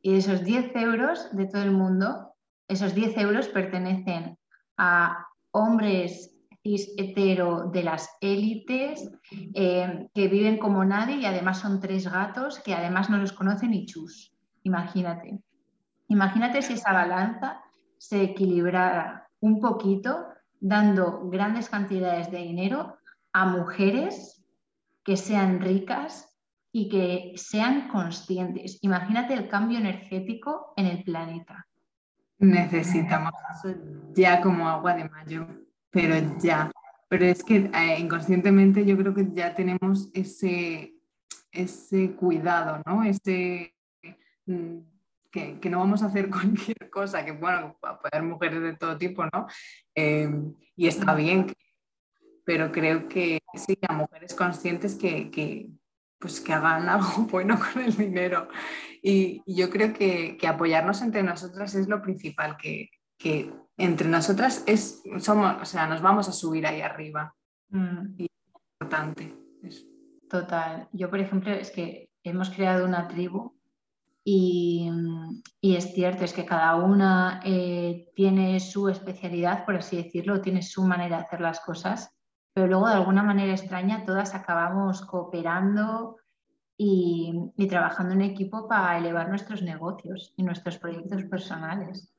Y 0.00 0.16
esos 0.16 0.44
10 0.44 0.76
euros 0.76 1.34
de 1.34 1.46
todo 1.46 1.62
el 1.62 1.72
mundo, 1.72 2.34
esos 2.68 2.94
10 2.94 3.16
euros 3.18 3.48
pertenecen 3.48 4.38
a 4.76 5.26
hombres 5.50 6.35
hetero 6.96 7.70
de 7.70 7.82
las 7.82 8.16
élites, 8.20 9.10
eh, 9.54 10.08
que 10.14 10.28
viven 10.28 10.58
como 10.58 10.84
nadie 10.84 11.16
y 11.16 11.24
además 11.24 11.60
son 11.60 11.80
tres 11.80 12.10
gatos 12.10 12.60
que 12.60 12.74
además 12.74 13.08
no 13.08 13.18
los 13.18 13.32
conocen 13.32 13.70
ni 13.70 13.86
chus. 13.86 14.34
Imagínate. 14.64 15.38
Imagínate 16.08 16.62
si 16.62 16.74
esa 16.74 16.92
balanza 16.92 17.60
se 17.98 18.22
equilibrara 18.22 19.28
un 19.40 19.60
poquito 19.60 20.26
dando 20.60 21.28
grandes 21.28 21.68
cantidades 21.68 22.30
de 22.30 22.38
dinero 22.38 22.96
a 23.32 23.46
mujeres 23.46 24.44
que 25.04 25.16
sean 25.16 25.60
ricas 25.60 26.36
y 26.72 26.88
que 26.88 27.32
sean 27.36 27.88
conscientes. 27.88 28.78
Imagínate 28.82 29.34
el 29.34 29.48
cambio 29.48 29.78
energético 29.78 30.72
en 30.76 30.86
el 30.86 31.04
planeta. 31.04 31.66
Necesitamos 32.38 33.32
eso 33.50 33.78
ya 34.14 34.40
como 34.42 34.68
agua 34.68 34.94
de 34.94 35.08
mayo 35.08 35.65
pero 35.96 36.38
ya. 36.38 36.70
Pero 37.08 37.24
es 37.24 37.42
que 37.42 37.70
eh, 37.72 37.98
inconscientemente 37.98 38.84
yo 38.84 38.96
creo 38.96 39.14
que 39.14 39.28
ya 39.32 39.54
tenemos 39.54 40.10
ese, 40.12 40.94
ese 41.50 42.12
cuidado, 42.12 42.82
¿no? 42.84 43.02
Ese, 43.02 43.74
mm, 44.44 44.78
que, 45.30 45.58
que, 45.58 45.70
no 45.70 45.78
vamos 45.78 46.02
a 46.02 46.06
hacer 46.06 46.28
cualquier 46.30 46.90
cosa, 46.90 47.24
que 47.24 47.32
bueno, 47.32 47.78
puede 47.80 48.10
haber 48.12 48.22
mujeres 48.24 48.60
de 48.62 48.76
todo 48.76 48.98
tipo, 48.98 49.24
¿no? 49.24 49.46
Em, 49.94 50.54
y 50.76 50.86
está 50.86 51.14
bien, 51.14 51.46
pero 52.44 52.70
creo 52.72 53.08
que 53.08 53.38
sí, 53.54 53.78
a 53.88 53.94
mujeres 53.94 54.34
conscientes 54.34 54.96
que, 54.96 55.30
que, 55.30 55.70
pues 56.18 56.40
que 56.40 56.52
hagan 56.52 56.88
algo 56.88 57.26
bueno 57.30 57.58
con 57.58 57.82
el 57.82 57.96
dinero. 57.96 58.48
Y, 59.02 59.42
yo 59.46 59.70
creo 59.70 59.94
que, 59.94 60.36
que, 60.36 60.46
apoyarnos 60.46 61.00
entre 61.00 61.22
nosotras 61.22 61.74
es 61.74 61.88
lo 61.88 62.02
principal, 62.02 62.56
que, 62.56 62.90
que 63.18 63.52
entre 63.76 64.08
nosotras 64.08 64.62
es, 64.66 65.02
somos, 65.18 65.56
o 65.60 65.64
sea, 65.64 65.86
nos 65.86 66.00
vamos 66.00 66.28
a 66.28 66.32
subir 66.32 66.66
ahí 66.66 66.80
arriba. 66.80 67.34
Mm. 67.70 68.14
Y 68.18 68.24
es 68.24 68.30
importante. 68.80 69.34
Total. 70.28 70.88
Yo, 70.92 71.08
por 71.08 71.20
ejemplo, 71.20 71.52
es 71.52 71.70
que 71.70 72.10
hemos 72.22 72.50
creado 72.50 72.84
una 72.84 73.06
tribu 73.06 73.54
y, 74.24 74.90
y 75.60 75.76
es 75.76 75.94
cierto, 75.94 76.24
es 76.24 76.32
que 76.32 76.44
cada 76.44 76.74
una 76.74 77.40
eh, 77.44 78.10
tiene 78.16 78.58
su 78.58 78.88
especialidad, 78.88 79.64
por 79.64 79.76
así 79.76 79.96
decirlo, 79.96 80.40
tiene 80.40 80.62
su 80.62 80.82
manera 80.82 81.18
de 81.18 81.22
hacer 81.22 81.40
las 81.40 81.60
cosas, 81.60 82.10
pero 82.52 82.66
luego 82.66 82.88
de 82.88 82.94
alguna 82.94 83.22
manera 83.22 83.52
extraña 83.52 84.04
todas 84.04 84.34
acabamos 84.34 85.02
cooperando 85.02 86.16
y, 86.76 87.52
y 87.56 87.68
trabajando 87.68 88.14
en 88.14 88.22
equipo 88.22 88.66
para 88.66 88.98
elevar 88.98 89.28
nuestros 89.28 89.62
negocios 89.62 90.34
y 90.36 90.42
nuestros 90.42 90.78
proyectos 90.78 91.22
personales. 91.24 92.12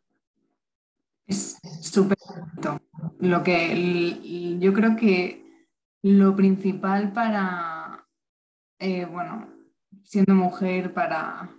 Es 1.27 1.59
súper 1.81 2.17
Lo 3.19 3.43
que 3.43 4.57
yo 4.59 4.73
creo 4.73 4.95
que 4.95 5.45
lo 6.01 6.35
principal 6.35 7.11
para, 7.11 8.07
eh, 8.79 9.05
bueno, 9.05 9.49
siendo 10.03 10.33
mujer, 10.33 10.93
para, 10.93 11.49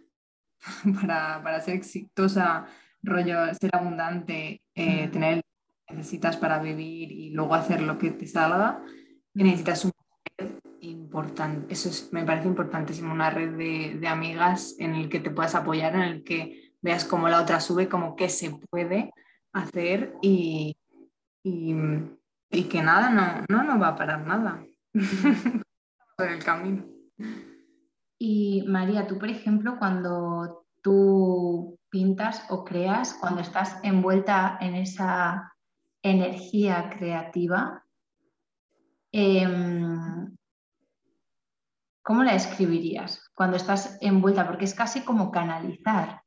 para, 1.42 1.61
ser 1.61 1.74
exitosa, 1.74 2.66
rollo, 3.02 3.54
ser 3.61 3.70
abundante, 3.74 4.62
eh, 4.74 5.09
tener 5.09 5.37
lo 5.37 5.42
que 5.87 5.94
necesitas 5.96 6.38
para 6.38 6.61
vivir 6.61 7.12
y 7.12 7.31
luego 7.31 7.54
hacer 7.54 7.83
lo 7.83 7.98
que 7.98 8.11
te 8.12 8.26
salga, 8.26 8.83
necesitas 9.35 9.85
un 9.85 9.92
importante. 10.81 11.74
Eso 11.74 12.09
me 12.12 12.24
parece 12.24 12.48
importantísimo, 12.48 13.12
una 13.12 13.28
red 13.28 13.57
de, 13.57 13.98
de 14.00 14.09
amigas 14.09 14.76
en 14.78 14.94
el 14.94 15.11
que 15.11 15.20
te 15.20 15.31
puedas 15.31 15.54
apoyar, 15.54 15.94
en 15.94 16.02
el 16.02 16.24
que 16.24 16.72
veas 16.81 17.04
cómo 17.04 17.28
la 17.28 17.42
otra 17.42 17.61
sube, 17.61 17.88
como 17.88 18.16
que 18.16 18.31
se 18.31 18.50
puede 18.70 19.11
hacer 19.59 20.14
y, 20.23 20.77
que 21.42 22.83
nada, 22.83 23.47
no, 23.49 23.62
no 23.62 23.79
va 23.79 23.88
a 23.88 23.97
parar 23.97 24.27
nada 24.27 24.64
por 26.16 26.29
el 26.29 26.42
camino. 26.44 26.85
Y 28.18 28.64
María, 28.66 29.07
tú, 29.07 29.18
por 29.18 29.29
ejemplo, 29.29 29.79
cuando 29.79 30.66
tú 30.83 31.79
pintas 31.88 32.44
o 32.51 32.64
creas, 32.64 33.14
cuando 33.14 33.40
estás 33.40 33.79
envuelta 33.83 34.59
en 34.61 34.75
esa 34.75 35.55
energía 36.03 36.90
creativa, 36.90 37.85
em, 39.12 40.37
¿cómo 42.03 42.25
la 42.25 42.35
escribirías 42.35 43.31
cuando 43.35 43.57
estás 43.57 43.99
envuelta? 44.01 44.47
Porque 44.47 44.64
es 44.64 44.75
casi 44.75 45.05
como 45.05 45.31
canalizar. 45.31 46.23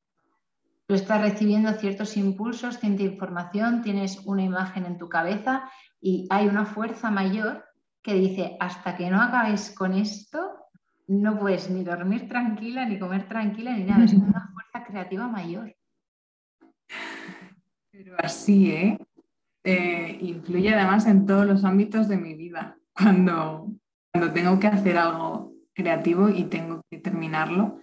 Tú 0.91 0.95
estás 0.95 1.21
recibiendo 1.21 1.71
ciertos 1.71 2.17
impulsos, 2.17 2.77
cierta 2.77 3.03
información, 3.03 3.81
tienes 3.81 4.19
una 4.25 4.43
imagen 4.43 4.85
en 4.85 4.97
tu 4.97 5.07
cabeza 5.07 5.71
y 6.01 6.27
hay 6.29 6.49
una 6.49 6.65
fuerza 6.65 7.09
mayor 7.09 7.63
que 8.01 8.13
dice, 8.15 8.57
hasta 8.59 8.97
que 8.97 9.09
no 9.09 9.21
acabes 9.21 9.73
con 9.73 9.93
esto, 9.93 10.51
no 11.07 11.39
puedes 11.39 11.69
ni 11.69 11.85
dormir 11.85 12.27
tranquila, 12.27 12.85
ni 12.85 12.99
comer 12.99 13.25
tranquila, 13.29 13.71
ni 13.71 13.85
nada. 13.85 14.03
Es 14.03 14.11
una 14.11 14.51
fuerza 14.53 14.85
creativa 14.85 15.29
mayor. 15.29 15.73
Pero 17.89 18.15
así, 18.17 18.71
¿eh? 18.71 18.99
¿eh? 19.63 20.17
Influye 20.19 20.75
además 20.75 21.07
en 21.07 21.25
todos 21.25 21.45
los 21.45 21.63
ámbitos 21.63 22.09
de 22.09 22.17
mi 22.17 22.33
vida. 22.35 22.77
Cuando, 22.93 23.71
cuando 24.11 24.33
tengo 24.33 24.59
que 24.59 24.67
hacer 24.67 24.97
algo 24.97 25.53
creativo 25.73 26.27
y 26.27 26.43
tengo 26.43 26.81
que 26.89 26.97
terminarlo, 26.97 27.80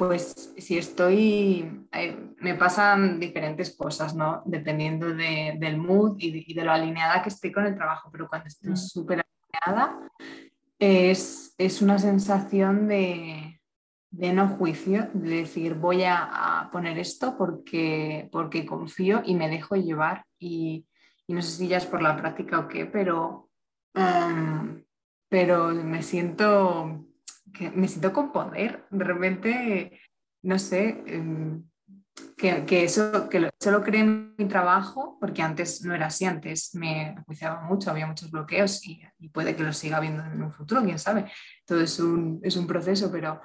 pues 0.00 0.54
si 0.56 0.78
estoy, 0.78 1.86
eh, 1.92 2.16
me 2.38 2.54
pasan 2.54 3.20
diferentes 3.20 3.76
cosas, 3.76 4.14
¿no? 4.14 4.42
Dependiendo 4.46 5.14
del 5.14 5.76
mood 5.76 6.16
y 6.18 6.54
de, 6.54 6.64
lo 6.64 6.72
alineada 6.72 7.22
que 7.22 7.28
estoy 7.28 7.52
con 7.52 7.66
el 7.66 7.74
trabajo, 7.74 8.08
pero 8.10 8.26
cuando 8.26 8.48
estoy 8.48 8.70
mm. 8.70 8.76
súper 8.76 9.22
alineada 9.22 10.00
es, 10.78 11.54
una 11.82 11.98
sensación 11.98 12.88
de, 12.88 13.60
no 14.10 14.48
juicio, 14.48 15.10
de 15.12 15.36
decir 15.36 15.74
voy 15.74 16.04
a, 16.04 16.70
poner 16.72 16.98
esto 16.98 17.36
porque, 17.36 18.26
porque 18.32 18.64
confío 18.64 19.20
y 19.22 19.34
me 19.34 19.50
dejo 19.50 19.76
llevar 19.76 20.24
y, 20.38 20.86
no 21.28 21.42
sé 21.42 21.58
si 21.58 21.68
ya 21.68 21.76
es 21.76 21.84
por 21.84 22.00
la 22.00 22.16
práctica 22.16 22.58
o 22.58 22.68
qué, 22.68 22.86
pero, 22.86 23.50
um, 23.94 24.82
pero 25.28 25.68
me 25.74 26.02
siento 26.02 27.04
que 27.52 27.70
me 27.70 27.88
siento 27.88 28.12
con 28.12 28.32
poder. 28.32 28.86
De 28.90 29.04
repente, 29.04 30.00
no 30.42 30.58
sé, 30.58 31.02
em, 31.06 31.64
que, 32.36 32.84
eso, 32.84 33.28
que 33.28 33.40
lo, 33.40 33.50
solo 33.58 33.82
creo 33.82 34.00
en 34.02 34.34
mi 34.36 34.46
trabajo, 34.46 35.18
porque 35.20 35.42
antes 35.42 35.84
no 35.84 35.94
era 35.94 36.06
así, 36.06 36.24
antes 36.24 36.74
me 36.74 37.16
juiciaba 37.26 37.62
mucho, 37.62 37.90
había 37.90 38.06
muchos 38.06 38.30
bloqueos 38.30 38.86
y, 38.86 39.02
puede 39.32 39.54
que 39.54 39.62
lo 39.62 39.72
siga 39.72 39.98
habiendo 39.98 40.24
en 40.24 40.42
un 40.42 40.52
futuro, 40.52 40.82
quién 40.82 40.98
sabe. 40.98 41.30
Todo 41.66 41.80
es 41.80 41.98
un, 42.00 42.40
es 42.42 42.56
un 42.56 42.66
proceso, 42.66 43.10
pero 43.12 43.40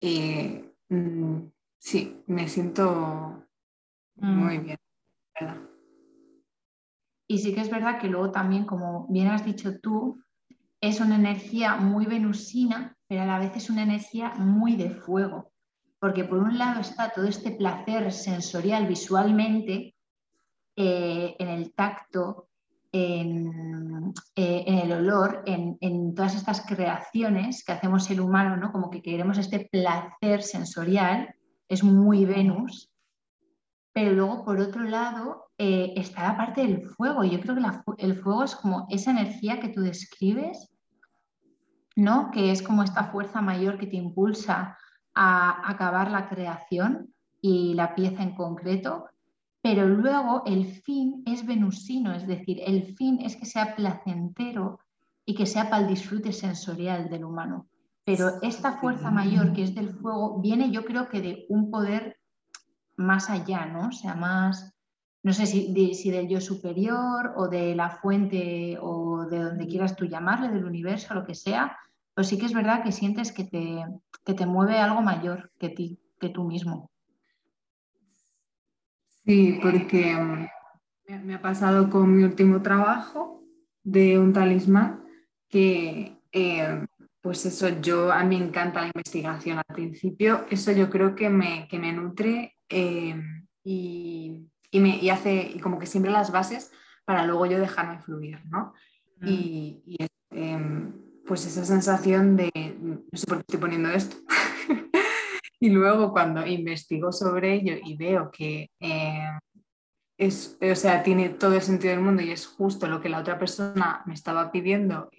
eh, 0.00 0.72
mm, 0.88 1.38
sí, 1.78 2.22
me 2.26 2.48
siento 2.48 3.46
muy 4.16 4.58
mm. 4.58 4.64
bien. 4.64 4.78
Y 7.26 7.38
sí 7.38 7.54
que 7.54 7.60
es 7.60 7.70
verdad 7.70 8.00
que 8.00 8.08
luego 8.08 8.30
también, 8.30 8.64
como 8.64 9.06
bien 9.08 9.28
has 9.28 9.44
dicho 9.44 9.78
tú, 9.80 10.22
es 10.80 11.00
una 11.00 11.16
energía 11.16 11.76
muy 11.76 12.06
venusina, 12.06 12.96
pero 13.08 13.22
a 13.22 13.26
la 13.26 13.38
vez 13.38 13.56
es 13.56 13.70
una 13.70 13.82
energía 13.82 14.34
muy 14.36 14.76
de 14.76 14.90
fuego, 14.90 15.50
porque 15.98 16.24
por 16.24 16.38
un 16.38 16.58
lado 16.58 16.80
está 16.80 17.10
todo 17.10 17.26
este 17.26 17.50
placer 17.50 18.12
sensorial 18.12 18.86
visualmente, 18.86 19.96
eh, 20.76 21.34
en 21.38 21.48
el 21.48 21.72
tacto, 21.72 22.48
en, 22.92 24.12
eh, 24.36 24.64
el 24.66 24.92
olor, 24.92 25.42
en, 25.46 26.14
todas 26.14 26.36
estas 26.36 26.60
creaciones 26.60 27.64
que 27.64 27.72
hacemos 27.72 28.08
el 28.10 28.20
humano, 28.20 28.56
¿no? 28.56 28.70
como 28.70 28.90
que 28.90 29.02
queremos 29.02 29.38
este 29.38 29.68
placer 29.70 30.42
sensorial, 30.42 31.34
es 31.68 31.82
muy 31.82 32.24
Venus, 32.24 32.90
pero 33.92 34.12
luego 34.12 34.44
por 34.44 34.60
otro 34.60 34.84
lado 34.84 35.50
eh, 35.58 35.94
está 35.96 36.22
la 36.22 36.36
parte 36.36 36.62
del 36.62 36.82
fuego. 36.82 37.24
Yo 37.24 37.40
creo 37.40 37.56
que 37.56 38.04
el 38.04 38.14
fuego 38.14 38.44
es 38.44 38.54
como 38.54 38.86
esa 38.90 39.10
energía 39.10 39.58
que 39.58 39.68
tú 39.68 39.80
describes 39.80 40.70
¿no? 41.98 42.30
que 42.30 42.52
es 42.52 42.62
como 42.62 42.84
esta 42.84 43.10
fuerza 43.10 43.40
mayor 43.40 43.76
que 43.76 43.88
te 43.88 43.96
impulsa 43.96 44.78
a 45.14 45.68
acabar 45.68 46.12
la 46.12 46.28
creación 46.28 47.12
y 47.42 47.74
la 47.74 47.96
pieza 47.96 48.22
en 48.22 48.36
concreto, 48.36 49.06
pero 49.60 49.88
luego 49.88 50.44
el 50.46 50.66
fin 50.66 51.24
es 51.26 51.44
venusino, 51.44 52.14
es 52.14 52.24
decir, 52.24 52.60
el 52.64 52.94
fin 52.94 53.20
es 53.20 53.34
que 53.34 53.46
sea 53.46 53.74
placentero 53.74 54.78
y 55.26 55.34
que 55.34 55.44
sea 55.44 55.68
para 55.68 55.82
el 55.82 55.88
disfrute 55.88 56.32
sensorial 56.32 57.10
del 57.10 57.24
humano. 57.24 57.66
Pero 58.04 58.40
esta 58.42 58.78
fuerza 58.78 59.10
mayor 59.10 59.52
que 59.52 59.64
es 59.64 59.74
del 59.74 59.90
fuego 59.90 60.40
viene 60.40 60.70
yo 60.70 60.84
creo 60.84 61.08
que 61.08 61.20
de 61.20 61.46
un 61.48 61.68
poder 61.68 62.16
más 62.96 63.28
allá, 63.28 63.66
¿no? 63.66 63.90
Sea, 63.90 64.14
más, 64.14 64.72
no 65.24 65.32
sé 65.32 65.46
si, 65.46 65.94
si 65.94 66.10
del 66.12 66.28
yo 66.28 66.40
superior 66.40 67.32
o 67.36 67.48
de 67.48 67.74
la 67.74 67.90
fuente 67.90 68.78
o 68.80 69.26
de 69.26 69.42
donde 69.42 69.66
quieras 69.66 69.96
tú 69.96 70.04
llamarle, 70.04 70.48
del 70.48 70.64
universo, 70.64 71.12
lo 71.14 71.26
que 71.26 71.34
sea, 71.34 71.76
pero 72.18 72.26
sí 72.26 72.36
que 72.36 72.46
es 72.46 72.52
verdad 72.52 72.82
que 72.82 72.90
sientes 72.90 73.30
que 73.30 73.44
te, 73.44 73.84
te 74.24 74.44
mueve 74.44 74.76
algo 74.80 75.02
mayor 75.02 75.52
que 75.56 75.68
ti, 75.68 76.00
que 76.18 76.30
tú 76.30 76.42
mismo. 76.42 76.90
Sí, 79.24 79.60
porque 79.62 80.16
mm, 80.16 80.48
me 81.24 81.34
ha 81.36 81.40
pasado 81.40 81.88
con 81.88 82.16
mi 82.16 82.24
último 82.24 82.60
trabajo 82.60 83.44
de 83.84 84.18
un 84.18 84.32
talismán 84.32 85.04
que, 85.48 86.20
eh, 86.32 86.84
pues 87.20 87.46
eso, 87.46 87.68
yo 87.80 88.10
a 88.10 88.24
mí 88.24 88.36
me 88.36 88.46
encanta 88.46 88.80
la 88.80 88.88
investigación 88.88 89.58
al 89.58 89.76
principio, 89.76 90.44
eso 90.50 90.72
yo 90.72 90.90
creo 90.90 91.14
que 91.14 91.30
me, 91.30 91.68
me 91.70 91.92
nutre 91.92 92.56
eh, 92.68 93.14
y, 93.62 94.44
me, 94.72 95.08
hace 95.12 95.52
y 95.54 95.60
como 95.60 95.78
que 95.78 95.86
siempre 95.86 96.10
las 96.10 96.32
bases 96.32 96.72
para 97.04 97.24
luego 97.24 97.46
yo 97.46 97.60
dejarme 97.60 98.00
fluir, 98.00 98.44
¿no? 98.46 98.72
Mm. 99.20 99.28
Y, 99.28 99.96
em, 100.30 101.07
pues 101.28 101.44
esa 101.44 101.64
sensación 101.64 102.36
de, 102.36 102.50
no 102.80 103.02
sé 103.12 103.26
por 103.26 103.36
qué 103.36 103.42
estoy 103.42 103.60
poniendo 103.60 103.90
esto. 103.90 104.16
y 105.60 105.68
luego 105.68 106.10
cuando 106.10 106.44
investigo 106.46 107.12
sobre 107.12 107.54
ello 107.54 107.74
y 107.84 107.96
veo 107.96 108.30
que 108.30 108.70
eh, 108.80 109.28
es, 110.16 110.58
o 110.60 110.74
sea, 110.74 111.02
tiene 111.02 111.28
todo 111.28 111.54
el 111.54 111.62
sentido 111.62 111.94
del 111.94 112.02
mundo 112.02 112.22
y 112.22 112.32
es 112.32 112.46
justo 112.46 112.88
lo 112.88 113.00
que 113.00 113.10
la 113.10 113.18
otra 113.18 113.38
persona 113.38 114.02
me 114.06 114.14
estaba 114.14 114.50
pidiendo 114.50 115.10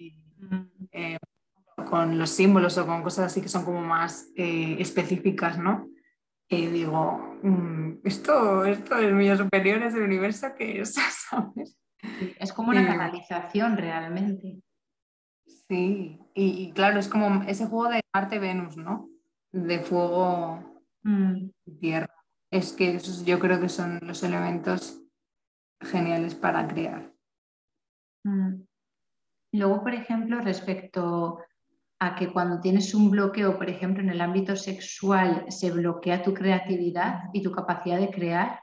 eh, 0.91 1.17
con 1.89 2.17
los 2.17 2.31
símbolos 2.31 2.77
o 2.77 2.85
con 2.85 3.03
cosas 3.03 3.27
así 3.27 3.41
que 3.41 3.47
son 3.47 3.63
como 3.63 3.81
más 3.81 4.29
eh, 4.35 4.77
específicas, 4.79 5.57
¿no? 5.57 5.87
Y 6.49 6.65
digo, 6.65 7.37
mm, 7.43 7.99
esto, 8.03 8.65
esto 8.65 8.97
es 8.97 9.13
mi 9.13 9.35
superior, 9.37 9.83
es 9.83 9.93
el 9.93 10.01
universo 10.01 10.47
que 10.57 10.81
es, 10.81 10.95
¿sabes? 11.29 11.77
Es 12.39 12.51
como 12.51 12.69
una 12.69 12.85
canalización 12.85 13.77
realmente. 13.77 14.59
Sí, 15.67 16.19
y, 16.33 16.71
claro, 16.73 16.99
es 16.99 17.07
como 17.07 17.43
ese 17.43 17.65
juego 17.65 17.89
de 17.89 18.01
Marte-Venus, 18.13 18.77
¿no? 18.77 19.09
De 19.51 19.79
fuego 19.79 20.83
mm. 21.03 21.49
y 21.65 21.71
tierra. 21.79 22.13
Es 22.51 22.73
que 22.73 22.95
esos 22.95 23.25
yo 23.25 23.39
creo 23.39 23.59
que 23.59 23.69
son 23.69 23.99
los 24.03 24.23
elementos 24.23 25.01
geniales 25.81 26.35
para 26.35 26.67
crear. 26.67 27.13
Mm. 28.23 28.63
Luego, 29.53 29.81
por 29.81 29.93
ejemplo, 29.93 30.39
respecto 30.41 31.39
a 31.99 32.15
que 32.15 32.31
cuando 32.31 32.61
tienes 32.61 32.93
un 32.93 33.09
bloqueo, 33.09 33.57
por 33.57 33.69
ejemplo, 33.69 34.03
en 34.03 34.09
el 34.09 34.21
ámbito 34.21 34.55
sexual, 34.55 35.45
se 35.49 35.71
bloquea 35.71 36.23
tu 36.23 36.33
creatividad 36.33 37.23
y 37.33 37.41
tu 37.41 37.51
capacidad 37.51 37.99
de 37.99 38.11
crear, 38.11 38.61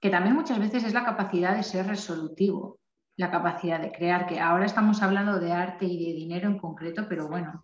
que 0.00 0.10
también 0.10 0.36
muchas 0.36 0.58
veces 0.58 0.84
es 0.84 0.92
la 0.92 1.04
capacidad 1.04 1.56
de 1.56 1.62
ser 1.62 1.86
resolutivo 1.86 2.78
la 3.16 3.30
capacidad 3.30 3.80
de 3.80 3.92
crear, 3.92 4.26
que 4.26 4.40
ahora 4.40 4.66
estamos 4.66 5.02
hablando 5.02 5.38
de 5.38 5.52
arte 5.52 5.86
y 5.86 6.06
de 6.06 6.12
dinero 6.12 6.48
en 6.48 6.58
concreto, 6.58 7.06
pero 7.08 7.28
bueno. 7.28 7.62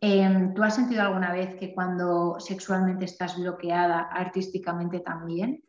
Em, 0.00 0.54
¿Tú 0.54 0.62
has 0.62 0.76
sentido 0.76 1.02
alguna 1.02 1.32
vez 1.32 1.56
que 1.56 1.74
cuando 1.74 2.38
sexualmente 2.40 3.04
estás 3.04 3.38
bloqueada, 3.38 4.02
artísticamente 4.02 5.00
también? 5.00 5.62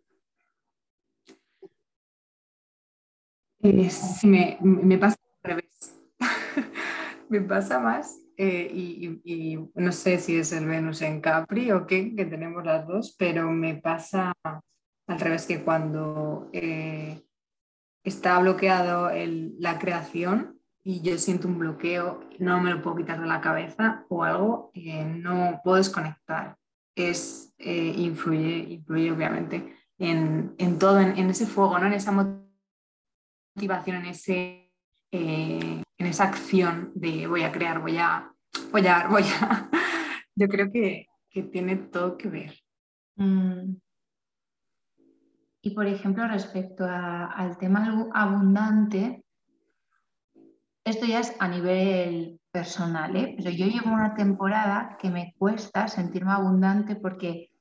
Eh, 3.63 3.89
me, 4.23 4.97
pasa 4.97 5.17
al 5.43 5.51
revés. 5.51 6.01
me 7.29 7.41
pasa 7.41 7.79
más 7.79 8.19
eh, 8.37 8.71
y, 8.73 9.59
no 9.75 9.91
sé 9.91 10.17
si 10.17 10.37
es 10.37 10.51
el 10.53 10.65
Venus 10.65 11.01
en 11.01 11.21
Capri 11.21 11.71
o 11.71 11.85
qué, 11.85 12.15
que 12.15 12.25
tenemos 12.25 12.63
las 12.65 12.87
dos, 12.87 13.15
pero 13.17 13.51
me 13.51 13.75
pasa 13.75 14.33
al 14.43 15.19
revés 15.19 15.45
que 15.45 15.63
cuando 15.63 16.49
eh, 16.53 17.21
está 18.03 18.39
bloqueado 18.39 19.09
la 19.59 19.79
creación 19.79 20.59
y 20.83 21.01
yo 21.01 21.17
siento 21.17 21.47
un 21.47 21.59
bloqueo, 21.59 22.21
no 22.39 22.59
me 22.59 22.71
lo 22.71 22.81
puedo 22.81 22.97
quitar 22.97 23.21
de 23.21 23.27
la 23.27 23.41
cabeza 23.41 24.05
o 24.09 24.23
algo, 24.23 24.71
no 24.75 25.61
puedo 25.63 25.77
desconectar. 25.77 26.57
Es, 26.95 27.53
eh, 27.57 27.93
influye, 27.97 28.73
influye 28.73 29.11
obviamente 29.11 29.75
en, 29.97 30.79
todo, 30.79 30.99
en, 30.99 31.29
ese 31.29 31.45
fuego, 31.45 31.77
¿no? 31.77 31.87
en 31.87 31.93
esa 31.93 32.11
motivación, 33.55 33.97
en, 33.97 34.05
ese, 34.07 34.71
eh, 35.11 35.83
en 35.97 36.07
esa 36.07 36.25
acción 36.25 36.91
de 36.95 37.27
voy 37.27 37.43
a 37.43 37.51
crear, 37.51 37.79
voy 37.79 37.97
a, 37.97 38.33
voy 38.71 38.87
a, 38.87 39.07
voy 39.07 39.23
a. 39.41 39.69
Yo 40.35 40.47
creo 40.47 40.71
que, 40.71 41.07
tiene 41.51 41.75
todo 41.75 42.17
que 42.17 42.27
ver. 42.27 42.53
Mm. 43.15 43.75
Y 45.61 45.71
por 45.71 45.85
ejemplo, 45.85 46.27
respecto 46.27 46.85
al 46.85 47.57
tema 47.57 48.09
abundante, 48.13 49.23
esto 50.83 51.05
ya 51.05 51.19
es 51.19 51.35
a 51.39 51.47
nivel 51.47 52.39
personal, 52.51 53.15
¿eh? 53.15 53.35
pero 53.37 53.51
yo 53.51 53.67
llevo 53.67 53.93
una 53.93 54.15
temporada 54.15 54.97
que 54.99 55.09
me 55.09 55.33
cuesta 55.37 55.87
sentirme 55.87 56.31
abundante 56.31 56.95
porque 56.95 57.51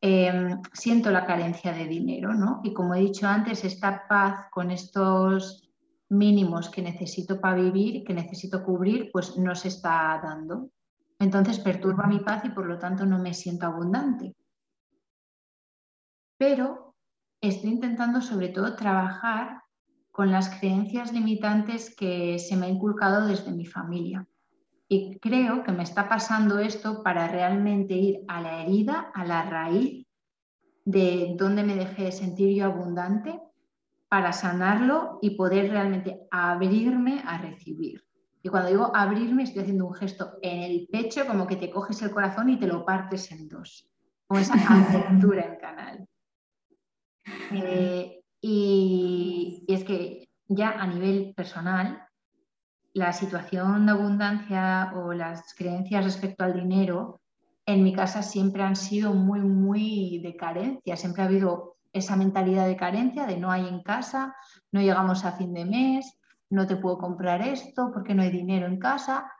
em, 0.00 0.60
siento 0.72 1.10
la 1.10 1.26
carencia 1.26 1.72
de 1.72 1.86
dinero, 1.86 2.32
¿no? 2.32 2.60
Y 2.64 2.72
como 2.72 2.94
he 2.94 3.00
dicho 3.00 3.28
antes, 3.28 3.64
esta 3.64 4.08
paz 4.08 4.46
con 4.50 4.70
estos 4.70 5.70
mínimos 6.08 6.70
que 6.70 6.82
necesito 6.82 7.40
para 7.40 7.56
vivir, 7.56 8.04
que 8.04 8.14
necesito 8.14 8.64
cubrir, 8.64 9.10
pues 9.12 9.36
no 9.36 9.54
se 9.54 9.68
está 9.68 10.18
dando. 10.22 10.70
Entonces 11.18 11.58
perturba 11.58 12.06
mi 12.06 12.20
paz 12.20 12.44
y 12.44 12.50
por 12.50 12.66
lo 12.66 12.78
tanto 12.78 13.04
no 13.06 13.18
me 13.18 13.34
siento 13.34 13.66
abundante. 13.66 14.34
Pero 16.36 16.93
estoy 17.48 17.70
intentando 17.70 18.20
sobre 18.20 18.48
todo 18.48 18.76
trabajar 18.76 19.62
con 20.10 20.30
las 20.30 20.48
creencias 20.48 21.12
limitantes 21.12 21.94
que 21.94 22.38
se 22.38 22.56
me 22.56 22.66
ha 22.66 22.68
inculcado 22.68 23.26
desde 23.26 23.52
mi 23.52 23.66
familia. 23.66 24.26
Y 24.88 25.18
creo 25.18 25.64
que 25.64 25.72
me 25.72 25.82
está 25.82 26.08
pasando 26.08 26.58
esto 26.58 27.02
para 27.02 27.26
realmente 27.28 27.94
ir 27.94 28.20
a 28.28 28.40
la 28.40 28.62
herida, 28.62 29.10
a 29.12 29.24
la 29.24 29.42
raíz 29.42 30.06
de 30.84 31.34
dónde 31.36 31.64
me 31.64 31.74
dejé 31.74 32.04
de 32.04 32.12
sentir 32.12 32.54
yo 32.54 32.66
abundante, 32.66 33.40
para 34.08 34.32
sanarlo 34.32 35.18
y 35.22 35.30
poder 35.30 35.70
realmente 35.70 36.20
abrirme 36.30 37.22
a 37.26 37.38
recibir. 37.38 38.04
Y 38.42 38.48
cuando 38.48 38.68
digo 38.68 38.92
abrirme, 38.94 39.42
estoy 39.42 39.62
haciendo 39.62 39.86
un 39.86 39.94
gesto 39.94 40.38
en 40.42 40.62
el 40.62 40.86
pecho, 40.92 41.26
como 41.26 41.48
que 41.48 41.56
te 41.56 41.70
coges 41.70 42.00
el 42.02 42.12
corazón 42.12 42.50
y 42.50 42.58
te 42.58 42.68
lo 42.68 42.84
partes 42.84 43.32
en 43.32 43.48
dos, 43.48 43.90
como 44.28 44.38
esa 44.38 44.54
apertura 44.68 45.46
en 45.46 45.56
canal. 45.58 46.08
Eh, 47.52 48.20
y, 48.40 49.64
es 49.68 49.84
que 49.84 50.28
ya 50.48 50.70
a 50.70 50.86
nivel 50.86 51.32
personal, 51.34 52.06
la 52.92 53.12
situación 53.12 53.86
de 53.86 53.92
abundancia 53.92 54.92
o 54.94 55.12
las 55.12 55.54
creencias 55.54 56.04
respecto 56.04 56.44
al 56.44 56.54
dinero 56.54 57.20
en 57.66 57.82
mi 57.82 57.92
casa 57.94 58.22
siempre 58.22 58.62
han 58.62 58.76
sido 58.76 59.14
muy, 59.14 59.40
muy 59.40 60.18
de 60.18 60.36
carencia. 60.36 60.96
Siempre 60.96 61.22
ha 61.22 61.26
habido 61.26 61.76
esa 61.92 62.16
mentalidad 62.16 62.66
de 62.66 62.76
carencia, 62.76 63.26
de 63.26 63.38
no 63.38 63.50
hay 63.50 63.66
en 63.66 63.82
casa, 63.82 64.36
no 64.70 64.80
llegamos 64.80 65.24
a 65.24 65.32
fin 65.32 65.54
de 65.54 65.64
mes, 65.64 66.18
no 66.50 66.66
te 66.66 66.76
puedo 66.76 66.98
comprar 66.98 67.40
esto 67.42 67.90
porque 67.92 68.14
no 68.14 68.22
hay 68.22 68.30
dinero 68.30 68.66
en 68.66 68.78
casa. 68.78 69.32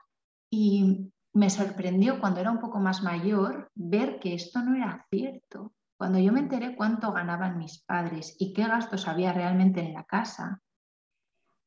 Y 0.49 1.11
me 1.33 1.49
sorprendió 1.49 2.19
cuando 2.19 2.39
era 2.39 2.51
un 2.51 2.59
poco 2.59 2.79
más 2.79 3.03
mayor 3.03 3.69
ver 3.75 4.19
que 4.19 4.33
esto 4.33 4.61
no 4.61 4.75
era 4.75 5.05
cierto. 5.09 5.73
Cuando 5.97 6.19
yo 6.19 6.31
me 6.33 6.41
enteré 6.41 6.75
cuánto 6.75 7.13
ganaban 7.13 7.57
mis 7.57 7.79
padres 7.79 8.35
y 8.39 8.53
qué 8.53 8.67
gastos 8.67 9.07
había 9.07 9.31
realmente 9.31 9.79
en 9.79 9.93
la 9.93 10.03
casa, 10.03 10.61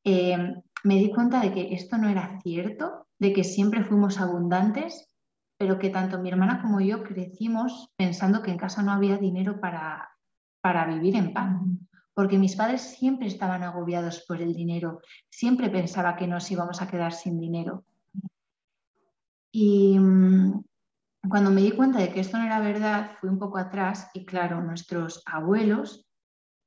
eh, 0.05 0.55
me 0.85 0.95
di 0.95 1.11
cuenta 1.11 1.41
de 1.41 1.53
que 1.53 1.75
esto 1.75 1.99
no 1.99 2.09
era 2.09 2.38
cierto, 2.43 3.09
de 3.19 3.33
que 3.33 3.45
siempre 3.45 3.85
fuimos 3.85 4.21
abundantes, 4.21 5.11
pero 5.57 5.79
que 5.79 5.91
tanto 5.91 6.21
mi 6.21 6.29
hermana 6.29 6.62
como 6.62 6.81
yo 6.81 7.03
crecimos 7.03 7.91
pensando 7.97 8.43
que 8.43 8.51
en 8.51 8.59
casa 8.59 8.83
no 8.83 8.93
había 8.93 9.17
dinero 9.17 9.61
para, 9.61 10.11
para 10.61 10.87
vivir 10.87 11.17
en 11.17 11.33
paz, 11.33 11.61
porque 12.14 12.38
mis 12.38 12.55
padres 12.55 12.83
siempre 12.83 13.27
estaban 13.27 13.62
agobiados 13.62 14.25
por 14.27 14.41
el 14.41 14.55
dinero, 14.55 15.01
siempre 15.29 15.69
pensaba 15.69 16.17
que 16.17 16.27
nos 16.27 16.51
íbamos 16.51 16.81
a 16.81 16.88
quedar 16.88 17.12
sin 17.12 17.41
dinero. 17.41 17.85
Y 19.51 19.99
mm, 19.99 20.64
cuando 21.26 21.50
me 21.50 21.62
di 21.62 21.72
cuenta 21.72 21.98
de 21.98 22.12
que 22.12 22.20
esto 22.20 22.38
no 22.38 22.44
era 22.44 22.61
verdad, 22.61 23.12
fui 23.20 23.28
un 23.28 23.38
poco 23.38 23.59
atrás 23.59 24.11
y 24.14 24.24
claro, 24.24 24.62
nuestros 24.62 25.22
abuelos 25.26 26.07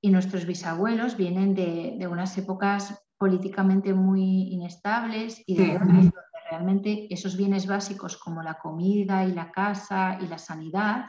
y 0.02 0.10
nuestros 0.10 0.46
bisabuelos 0.46 1.16
vienen 1.16 1.54
de, 1.54 2.08
unas 2.08 2.38
épocas 2.38 3.04
políticamente 3.18 3.94
muy 3.94 4.52
inestables 4.52 5.44
y 5.46 5.56
de 5.56 5.78
donde 5.78 6.12
realmente 6.50 7.08
esos 7.14 7.38
bienes 7.38 7.68
básicos 7.68 8.18
como 8.18 8.42
la 8.42 8.56
comida 8.56 9.24
y 9.24 9.32
la 9.32 9.52
casa 9.52 10.18
y 10.20 10.28
la 10.28 10.38
sanidad 10.38 11.06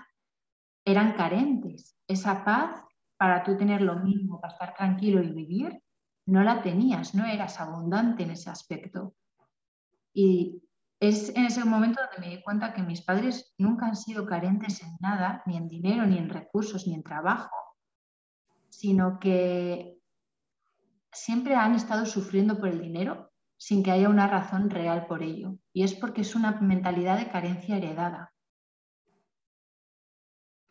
eran 0.84 1.14
carentes. 1.14 1.96
Esa 2.06 2.44
paz 2.44 2.84
para 3.16 3.42
tú 3.42 3.56
tener 3.56 3.80
lo 3.80 3.96
mismo, 3.96 4.40
para 4.40 4.52
estar 4.52 4.74
tranquilo 4.74 5.22
y 5.22 5.30
vivir, 5.30 5.82
no 6.26 6.42
la 6.42 6.62
tenías, 6.62 7.14
no 7.14 7.24
eras 7.24 7.60
abundante 7.60 8.24
en 8.24 8.32
ese 8.32 8.50
aspecto. 8.50 9.14
Y 10.14 10.62
es 11.02 11.30
en 11.30 11.46
ese 11.46 11.64
momento 11.64 12.00
donde 12.00 12.24
me 12.24 12.36
di 12.36 12.42
cuenta 12.44 12.72
que 12.72 12.82
mis 12.84 13.02
padres 13.02 13.52
nunca 13.58 13.86
han 13.86 13.96
sido 13.96 14.24
carentes 14.24 14.80
en 14.84 14.96
nada, 15.00 15.42
ni 15.46 15.56
en 15.56 15.66
dinero, 15.66 16.06
ni 16.06 16.16
en 16.16 16.28
recursos, 16.28 16.86
ni 16.86 16.94
en 16.94 17.02
trabajo, 17.02 17.56
sino 18.68 19.18
que 19.18 19.98
siempre 21.10 21.56
han 21.56 21.74
estado 21.74 22.06
sufriendo 22.06 22.56
por 22.56 22.68
el 22.68 22.80
dinero 22.80 23.32
sin 23.56 23.82
que 23.82 23.90
haya 23.90 24.08
una 24.08 24.28
razón 24.28 24.70
real 24.70 25.06
por 25.08 25.24
ello. 25.24 25.56
Y 25.72 25.82
es 25.82 25.92
porque 25.92 26.20
es 26.20 26.36
una 26.36 26.52
mentalidad 26.60 27.18
de 27.18 27.30
carencia 27.32 27.78
heredada. 27.78 28.32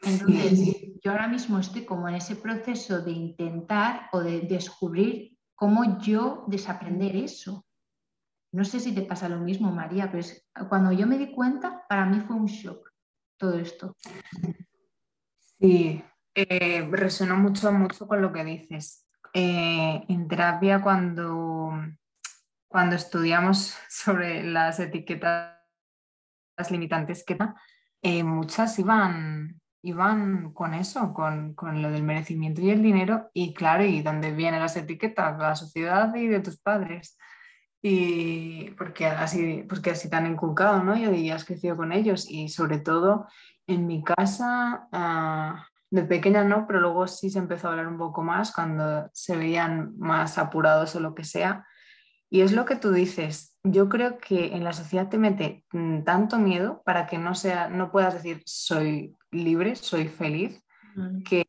Entonces, 0.02 0.94
yo 1.04 1.12
ahora 1.12 1.28
mismo 1.28 1.60
estoy 1.60 1.84
como 1.84 2.08
en 2.08 2.16
ese 2.16 2.38
proceso 2.38 3.02
de 3.02 3.12
intentar 3.12 4.08
o 4.14 4.22
de 4.22 4.40
descubrir 4.42 5.38
cómo 5.56 6.00
yo 6.00 6.46
desaprender 6.48 7.18
eso. 7.18 7.66
No 8.52 8.66
sé 8.66 8.80
si 8.80 8.94
te 8.94 9.04
pasa 9.04 9.30
lo 9.30 9.38
mismo, 9.38 9.72
María, 9.72 10.12
pero 10.12 10.28
cuando 10.68 10.92
yo 10.92 11.08
me 11.08 11.18
di 11.18 11.32
cuenta, 11.32 11.86
para 11.88 12.06
mí 12.06 12.20
fue 12.20 12.36
un 12.36 12.48
shock 12.48 12.92
todo 13.38 13.58
esto. 13.58 13.96
Sí, 15.60 16.04
eh, 16.36 16.88
resuena 16.92 17.36
mucho, 17.36 17.72
mucho 17.72 18.08
con 18.08 18.22
lo 18.22 18.32
que 18.32 18.44
dices. 18.44 19.08
Eh, 19.34 20.04
en 20.10 20.28
terapia, 20.28 20.82
cuando, 20.82 21.72
cuando 22.68 22.96
estudiamos 22.96 23.76
sobre 23.90 24.44
las 24.44 24.80
etiquetas 24.80 25.58
limitantes 26.70 27.24
que 27.26 27.38
eh, 28.04 28.24
muchas 28.24 28.78
iban, 28.78 29.60
iban 29.82 30.54
con 30.54 30.74
eso, 30.74 31.14
con, 31.14 31.56
con, 31.56 31.82
lo 31.82 31.90
del 31.90 32.04
merecimiento 32.04 32.62
y 32.62 32.70
el 32.70 32.84
dinero, 32.84 33.32
y 33.34 33.54
claro, 33.54 33.84
¿y 33.86 34.02
dónde 34.02 34.32
vienen 34.34 34.60
las 34.60 34.78
etiquetas? 34.78 35.38
De 35.38 35.44
la 35.44 35.56
sociedad 35.56 36.14
y 36.14 36.28
de 36.28 36.42
tus 36.42 36.60
padres 36.60 37.18
y 37.82 38.72
porque 38.72 39.08
así, 39.08 39.66
porque 39.68 39.92
así 39.92 40.10
te 40.10 40.16
han 40.16 40.28
inculcado, 40.28 40.84
¿no? 40.84 40.96
Y 40.96 41.30
has 41.32 41.46
crecido 41.46 41.76
con 41.76 41.92
ellos 41.92 42.30
y 42.30 42.50
sobre 42.50 42.80
todo 42.80 43.28
en 43.68 43.88
mi 43.88 44.04
casa, 44.04 44.88
ah, 44.92 45.66
de 45.90 46.04
pequeña 46.04 46.44
no, 46.44 46.66
pero 46.68 46.80
luego 46.80 47.08
sí 47.08 47.30
se 47.30 47.40
empezó 47.40 47.68
a 47.68 47.72
hablar 47.72 47.88
un 47.88 47.98
poco 47.98 48.24
más 48.24 48.54
cuando 48.54 49.10
se 49.14 49.36
veían 49.36 49.98
más 49.98 50.38
apurados 50.38 50.96
o 50.96 51.00
lo 51.00 51.16
que 51.16 51.24
sea. 51.24 51.66
Y 52.30 52.42
es 52.42 52.54
lo 52.54 52.64
que 52.64 52.78
tú 52.78 52.92
dices, 52.92 53.58
yo 53.64 53.90
creo 53.90 54.18
que 54.18 54.56
en 54.56 54.64
la 54.64 54.72
sociedad 54.72 55.10
te 55.10 55.18
mete 55.18 55.66
mm, 55.74 56.04
tanto 56.04 56.40
miedo 56.40 56.82
para 56.86 57.08
que 57.08 57.18
no, 57.18 57.36
sea, 57.36 57.68
no 57.68 57.92
puedas 57.92 58.14
decir 58.14 58.42
soy 58.46 59.18
libre, 59.32 59.76
soy 59.76 60.08
feliz, 60.08 60.64
que 61.26 61.46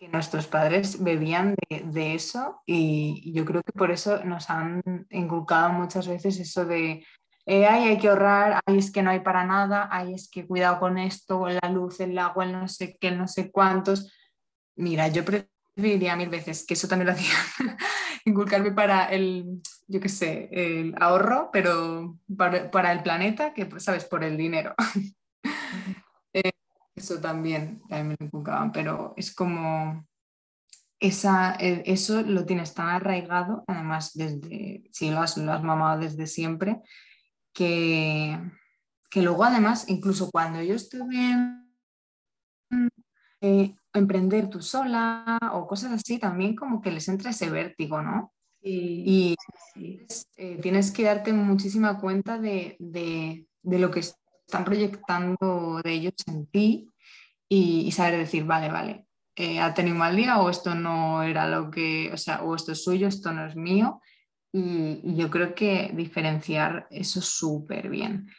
que 0.00 0.08
nuestros 0.08 0.46
padres 0.46 1.02
bebían 1.04 1.54
de, 1.68 2.14
eso 2.14 2.62
y 2.64 3.34
yo 3.34 3.44
creo 3.44 3.62
que 3.62 3.72
por 3.72 3.90
eso 3.90 4.24
nos 4.24 4.48
han 4.48 4.80
inculcado 5.10 5.74
muchas 5.74 6.08
veces 6.08 6.40
eso 6.40 6.64
de, 6.64 7.04
eh, 7.44 7.66
ay, 7.66 7.84
hay 7.84 7.98
que 7.98 8.08
ahorrar, 8.08 8.62
ay, 8.64 8.78
es 8.78 8.90
que 8.90 9.02
no 9.02 9.10
hay 9.10 9.20
para 9.20 9.44
nada, 9.44 9.90
ay, 9.92 10.14
es 10.14 10.30
que 10.30 10.46
cuidado 10.46 10.80
con 10.80 10.96
esto, 10.96 11.46
la 11.48 11.68
luz, 11.68 12.00
el 12.00 12.16
agua, 12.18 12.46
el 12.46 12.52
no 12.52 12.66
sé 12.66 12.96
qué, 12.98 13.10
no 13.10 13.28
sé 13.28 13.50
cuántos. 13.50 14.10
Mira, 14.74 15.08
yo 15.08 15.22
preferiría 15.22 16.16
mil 16.16 16.30
veces 16.30 16.64
que 16.64 16.72
eso 16.72 16.88
también 16.88 17.08
lo 17.08 17.12
hacía, 17.12 17.34
inculcarme 18.24 18.72
para 18.72 19.04
el, 19.10 19.60
yo 19.86 20.00
qué 20.00 20.08
sé, 20.08 20.48
el 20.50 20.94
ahorro, 20.98 21.50
pero 21.52 22.16
para, 22.38 22.92
el 22.92 23.02
planeta, 23.02 23.52
que, 23.52 23.68
sabes, 23.78 24.06
por 24.06 24.24
el 24.24 24.38
dinero. 24.38 24.74
Eso 27.00 27.18
también, 27.18 27.80
también 27.88 28.18
me 28.20 28.26
inculcaban, 28.26 28.72
pero 28.72 29.14
es 29.16 29.34
como 29.34 30.06
esa, 31.00 31.54
e, 31.54 31.82
eso 31.86 32.20
lo 32.20 32.44
tienes 32.44 32.74
tan 32.74 32.90
arraigado, 32.90 33.64
además 33.66 34.12
desde, 34.12 34.84
si 34.92 35.10
lo 35.10 35.20
has, 35.20 35.38
lo 35.38 35.50
has 35.50 35.62
mamado 35.62 35.98
desde 36.00 36.26
siempre, 36.26 36.82
que, 37.54 38.38
que 39.10 39.22
luego 39.22 39.44
además, 39.44 39.88
incluso 39.88 40.30
cuando 40.30 40.62
yo 40.62 40.74
estuve 40.74 41.16
en 41.16 42.90
eh, 43.40 43.74
emprender 43.94 44.50
tú 44.50 44.60
sola 44.60 45.38
o 45.54 45.66
cosas 45.66 45.92
así, 45.92 46.18
también 46.18 46.54
como 46.54 46.82
que 46.82 46.90
les 46.90 47.08
entra 47.08 47.30
ese 47.30 47.48
vértigo, 47.48 48.02
¿no? 48.02 48.34
y 48.62 49.34
eh, 50.36 50.58
tienes 50.60 50.90
que 50.90 51.04
darte 51.04 51.32
muchísima 51.32 51.98
cuenta 51.98 52.38
de, 52.38 52.76
de, 52.78 53.46
de 53.62 53.78
lo 53.78 53.90
que 53.90 54.00
están 54.50 54.64
proyectando 54.64 55.80
de 55.82 55.92
ellos 55.92 56.14
en 56.26 56.46
ti 56.46 56.89
y, 57.52 57.90
saber 57.90 58.16
decir, 58.16 58.44
vale, 58.44 58.70
vale, 58.70 59.06
eh, 59.34 59.58
ha 59.60 59.74
tenido 59.74 59.94
un 59.94 59.98
mal 59.98 60.14
día 60.14 60.38
o 60.38 60.48
esto 60.48 60.76
no 60.76 61.24
era 61.24 61.48
lo 61.48 61.68
que, 61.68 62.10
o 62.12 62.16
sea, 62.16 62.42
o 62.44 62.54
esto 62.54 62.70
es 62.72 62.84
suyo, 62.84 63.08
esto 63.08 63.32
no 63.32 63.44
es 63.44 63.56
mío. 63.56 64.00
Y, 64.52 65.16
yo 65.16 65.30
creo 65.30 65.54
que 65.54 65.90
diferenciar 65.92 66.86
eso 66.90 67.20
súper 67.20 67.90
bien. 67.90 68.30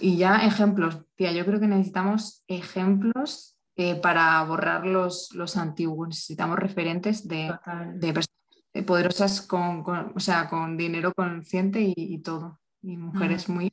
Y 0.00 0.16
ya 0.16 0.38
ejemplos, 0.44 1.04
tía, 1.14 1.30
yo 1.32 1.46
creo 1.46 1.60
que 1.60 1.68
necesitamos 1.68 2.42
ejemplos 2.48 3.58
eh, 3.76 3.94
para 3.94 4.42
borrar 4.42 4.86
los, 4.86 5.32
los, 5.32 5.56
antiguos, 5.56 6.08
necesitamos 6.08 6.58
referentes 6.58 7.28
de, 7.28 7.54
de, 7.94 8.82
poderosas 8.82 9.42
con, 9.42 9.84
o 9.86 10.20
sea, 10.20 10.48
con 10.48 10.76
dinero 10.76 11.12
consciente 11.14 11.80
y, 11.80 11.94
y 11.96 12.18
todo, 12.18 12.58
y 12.82 12.96
mujeres 12.96 13.48
muy 13.48 13.70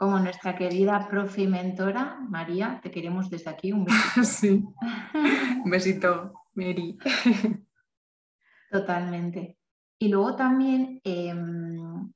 como 0.00 0.18
nuestra 0.18 0.56
querida 0.56 1.06
profe 1.10 1.42
y 1.42 1.46
mentora, 1.46 2.18
María, 2.26 2.80
te 2.82 2.90
queremos 2.90 3.28
desde 3.28 3.50
aquí. 3.50 3.70
Un 3.70 3.84
besito. 3.84 4.22
Sí. 4.24 4.64
Un 5.64 5.70
besito, 5.70 6.32
Mary. 6.54 6.98
Totalmente. 8.70 9.58
Y 9.98 10.08
luego 10.08 10.36
también 10.36 11.02
em, 11.04 12.10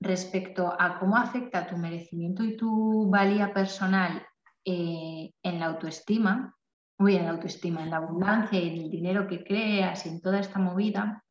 respecto 0.00 0.74
a 0.80 0.98
cómo 0.98 1.18
afecta 1.18 1.66
tu 1.66 1.76
merecimiento 1.76 2.42
y 2.42 2.56
tu 2.56 3.10
valía 3.10 3.52
personal 3.52 4.26
eh, 4.64 5.30
en 5.42 5.60
la 5.60 5.66
autoestima, 5.66 6.56
muy 6.98 7.16
en 7.16 7.26
la 7.26 7.32
autoestima, 7.32 7.82
en 7.82 7.90
la 7.90 7.98
abundancia 7.98 8.58
y 8.58 8.70
en 8.70 8.84
el 8.84 8.90
dinero 8.90 9.28
que 9.28 9.44
creas 9.44 10.06
y 10.06 10.08
en 10.08 10.22
toda 10.22 10.40
esta 10.40 10.58
movida, 10.58 11.22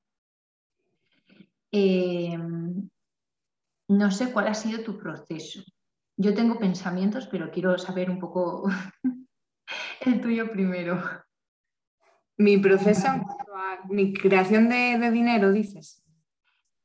eh, 1.71 2.37
no 3.89 4.11
sé 4.11 4.31
cuál 4.31 4.47
ha 4.49 4.53
sido 4.53 4.83
tu 4.83 4.95
proceso. 4.99 5.63
Yo 6.17 6.33
tengo 6.33 6.57
pensamientos, 6.59 7.27
pero 7.27 7.51
quiero 7.51 7.77
saber 7.77 8.09
un 8.09 8.19
poco 8.19 8.69
el 10.01 10.21
tuyo 10.21 10.51
primero. 10.51 11.01
Mi 12.37 12.57
proceso 12.57 13.07
mi 13.89 14.13
creación 14.13 14.69
de, 14.69 15.11
dinero, 15.11 15.51
dices. 15.51 16.03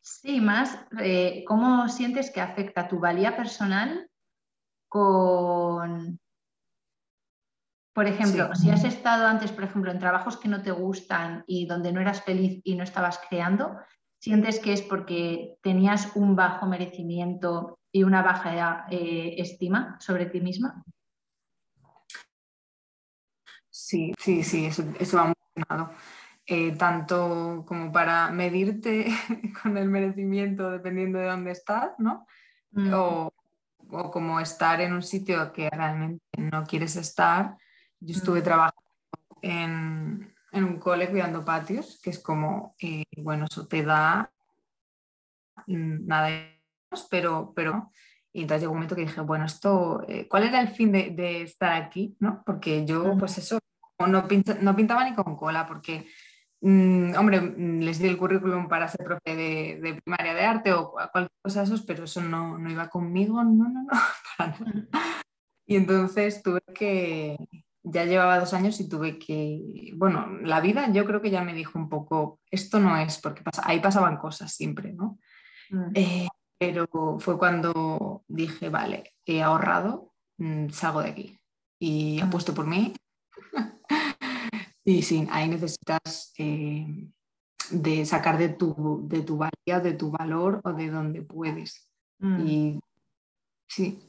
Sí, 0.01 0.41
más, 0.41 0.79
eh, 0.99 1.45
¿cómo 1.47 1.89
sientes 1.89 2.31
que 2.31 2.41
afecta 2.41 2.89
tu 2.89 2.99
valía 2.99 3.37
personal 3.37 4.11
con, 4.89 6.19
por 7.95 8.07
ejemplo, 8.07 8.55
si 8.55 8.71
has 8.71 8.85
estado 8.85 9.27
antes, 9.27 9.53
por 9.53 9.65
ejemplo, 9.65 9.91
en 9.91 9.99
trabajos 9.99 10.37
que 10.37 10.49
no 10.49 10.63
te 10.63 10.73
gustan 10.73 11.45
y 11.47 11.67
donde 11.67 11.93
no 11.93 12.01
eras 12.01 12.23
feliz 12.23 12.61
y 12.65 12.75
no 12.75 12.83
estabas 12.83 13.21
creando, 13.29 13.77
¿sientes 14.19 14.59
que 14.59 14.73
es 14.73 14.83
porque 14.83 15.57
tenías 15.63 16.17
un 16.17 16.35
bajo 16.35 16.67
merecimiento 16.67 17.79
y 17.93 18.03
una 18.03 18.23
baja 18.23 18.87
eh, 18.91 19.35
estima 19.39 19.99
sobre 20.01 20.27
ti 20.27 20.41
misma? 20.41 20.83
Sí, 23.69 24.15
sí, 24.19 24.43
sí, 24.43 24.67
eso, 24.67 24.85
eso 24.99 25.17
va 25.19 25.27
muy 25.27 25.35
eh, 26.47 26.73
tanto 26.73 27.65
como 27.67 27.93
para 27.93 28.31
medirte 28.31 29.07
con 29.63 29.77
el 29.77 29.89
merecimiento 29.89 30.71
dependiendo 30.71 31.19
de 31.19 31.27
dónde 31.27 31.53
estás, 31.53 31.93
¿no? 31.99 32.27
Mm. 32.73 32.93
O, 32.95 33.33
como 34.11 34.41
estar 34.41 34.81
en 34.81 34.95
un 34.95 35.03
sitio 35.03 35.53
que 35.53 35.69
realmente 35.69 36.25
no 36.39 36.65
quieres 36.65 36.97
estar. 36.97 37.57
Yo 38.01 38.17
estuve 38.17 38.41
mm. 38.41 38.45
trabajando 38.45 38.83
en, 39.43 40.35
un 40.53 40.79
cole 40.79 41.11
cuidando 41.11 41.45
patios, 41.45 42.01
que 42.03 42.11
es 42.11 42.19
como, 42.19 42.75
eh, 42.81 43.05
bueno, 43.19 43.47
eso 43.51 43.67
te 43.67 43.83
da 43.83 44.33
nada 45.67 46.31
más, 46.31 46.62
pero, 47.11 47.53
pero 47.55 47.91
y 48.33 48.43
entonces 48.43 48.63
llegó 48.63 48.73
un 48.73 48.79
momento 48.79 48.97
que 48.97 49.03
dije, 49.03 49.21
bueno, 49.21 49.45
esto, 49.45 50.03
eh, 50.09 50.27
¿cuál 50.29 50.45
era 50.45 50.61
el 50.61 50.69
fin 50.69 50.93
de, 50.93 51.43
estar 51.43 51.73
aquí? 51.73 52.17
¿no? 52.19 52.43
Porque 52.47 52.85
yo, 52.87 53.17
pues 53.19 53.39
eso, 53.39 53.59
no, 53.99 54.07
no 54.07 54.77
pintaba 54.77 55.05
ni 55.05 55.15
con 55.15 55.37
cola, 55.37 55.67
porque 55.67 56.07
Mm, 56.65 57.17
hombre, 57.19 57.41
mm, 57.41 57.81
les 57.81 57.99
di 57.99 58.07
el 58.07 58.17
currículum 58.17 58.69
para 58.69 58.87
ser 58.87 59.05
profe 59.05 59.35
de, 59.35 60.01
primaria 60.01 60.33
de 60.33 60.45
arte 60.45 60.73
o 60.73 60.93
cualquier 60.93 61.31
cosa 61.43 61.61
de 61.61 61.65
esos, 61.67 61.83
pero 61.83 62.05
eso 62.05 62.21
no, 62.21 62.57
iba 62.71 62.89
conmigo, 62.89 63.43
no, 63.43 63.69
no, 63.69 63.83
no, 63.83 63.91
Y 65.67 65.77
entonces 65.77 66.41
tuve 66.43 66.61
que, 66.73 67.37
ya 67.83 68.05
llevaba 68.05 68.39
dos 68.39 68.55
años 68.55 68.79
y 68.79 68.89
tuve 68.89 69.19
que, 69.19 69.93
bueno, 69.97 70.39
la 70.43 70.61
vida 70.61 70.89
yo 70.93 71.05
creo 71.05 71.21
que 71.21 71.31
ya 71.31 71.43
me 71.43 71.53
dijo 71.53 71.81
un 71.81 71.89
poco, 71.89 72.41
esto 72.49 72.79
no 72.79 72.97
es, 72.97 73.19
porque 73.19 73.43
ahí 73.65 73.81
pasaban 73.81 74.19
cosas 74.19 74.53
siempre, 74.53 74.93
¿no? 74.93 75.19
Mm. 75.71 75.91
Eh, 75.95 76.29
pero 76.63 77.19
fue 77.19 77.37
cuando 77.39 78.23
dije, 78.29 78.69
vale, 78.69 79.15
he 79.27 79.43
ahorrado, 79.43 80.15
salgo 80.71 81.03
de 81.03 81.11
aquí 81.11 81.41
y 81.81 82.21
apuesto 82.21 82.55
por 82.55 82.69
mí 82.69 82.95
y 84.85 85.03
sí, 85.03 85.27
ahí 85.33 85.49
necesitas 85.49 86.33
eh, 86.39 87.11
de 87.73 88.07
sacar 88.07 88.39
de 88.39 88.51
tu, 88.51 89.09
de 89.09 89.23
tu 89.23 89.39
valía, 89.39 89.81
de 89.83 89.95
tu 89.95 90.13
valor 90.13 90.61
o 90.63 90.73
de 90.73 90.89
donde 90.89 91.23
puedes. 91.23 91.91
Mm. 92.21 92.47
Y 92.47 92.81
sí. 93.69 94.09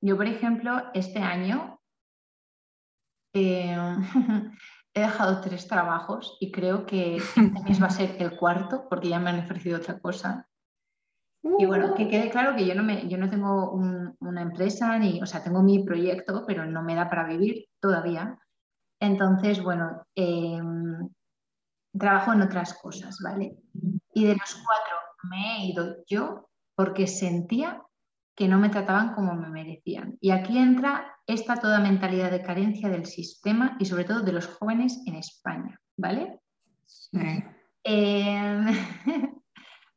Yo, 0.00 0.16
por 0.16 0.26
ejemplo, 0.26 0.80
este 0.94 1.18
año 1.18 1.80
eh, 3.32 3.76
he 4.94 5.00
dejado 5.00 5.40
tres 5.40 5.66
trabajos 5.66 6.38
y 6.38 6.52
creo 6.52 6.86
que 6.86 7.16
este 7.16 7.40
mes 7.42 7.82
va 7.82 7.88
a 7.88 7.90
ser 7.90 8.14
el 8.20 8.36
cuarto 8.36 8.86
porque 8.88 9.08
ya 9.08 9.18
me 9.18 9.30
han 9.30 9.40
ofrecido 9.40 9.78
otra 9.78 9.98
cosa. 9.98 10.48
Y 11.58 11.66
bueno, 11.66 11.94
que 11.94 12.08
quede 12.08 12.30
claro 12.30 12.56
que 12.56 12.66
yo 12.66 12.74
no, 12.74 12.82
me, 12.82 13.06
yo 13.06 13.18
no 13.18 13.28
tengo 13.28 13.72
una 13.72 14.42
empresa, 14.42 14.98
ni, 14.98 15.20
o 15.20 15.26
sea, 15.26 15.42
tengo 15.42 15.62
mi 15.62 15.84
proyecto, 15.84 16.44
pero 16.46 16.64
no 16.64 16.82
me 16.82 16.94
da 16.94 17.10
para 17.10 17.26
vivir 17.26 17.66
todavía. 17.80 18.38
Entonces, 18.98 19.62
bueno, 19.62 20.06
em, 20.14 21.10
trabajo 21.98 22.32
en 22.32 22.42
otras 22.42 22.74
cosas, 22.74 23.18
¿vale? 23.22 23.58
Y 24.14 24.24
de 24.24 24.32
los 24.32 24.54
cuatro 24.54 24.96
me 25.30 25.56
he 25.56 25.66
ido 25.66 25.96
yo 26.06 26.48
porque 26.74 27.06
sentía 27.06 27.82
que 28.34 28.48
no 28.48 28.58
me 28.58 28.70
trataban 28.70 29.14
como 29.14 29.34
me 29.34 29.48
merecían. 29.48 30.16
Y 30.20 30.30
aquí 30.30 30.58
entra 30.58 31.18
esta 31.26 31.56
toda 31.56 31.78
mentalidad 31.78 32.30
de 32.30 32.42
carencia 32.42 32.88
del 32.88 33.04
sistema 33.04 33.76
y 33.78 33.84
sobre 33.84 34.04
todo 34.04 34.20
de 34.20 34.32
los 34.32 34.46
jóvenes 34.46 35.02
en 35.06 35.16
España, 35.16 35.78
¿vale? 35.96 36.40
Em, 37.84 38.66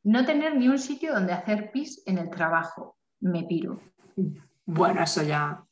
no 0.07 0.25
tener 0.25 0.55
ni 0.55 0.69
un 0.69 0.79
sitio 0.79 1.13
donde 1.13 1.33
hacer 1.33 1.69
pis 1.71 2.01
en 2.05 2.17
el 2.17 2.29
trabajo, 2.29 2.95
me 3.19 3.43
piro. 3.43 3.81
Bueno, 4.65 5.03
eso 5.03 5.21
ya. 5.21 5.65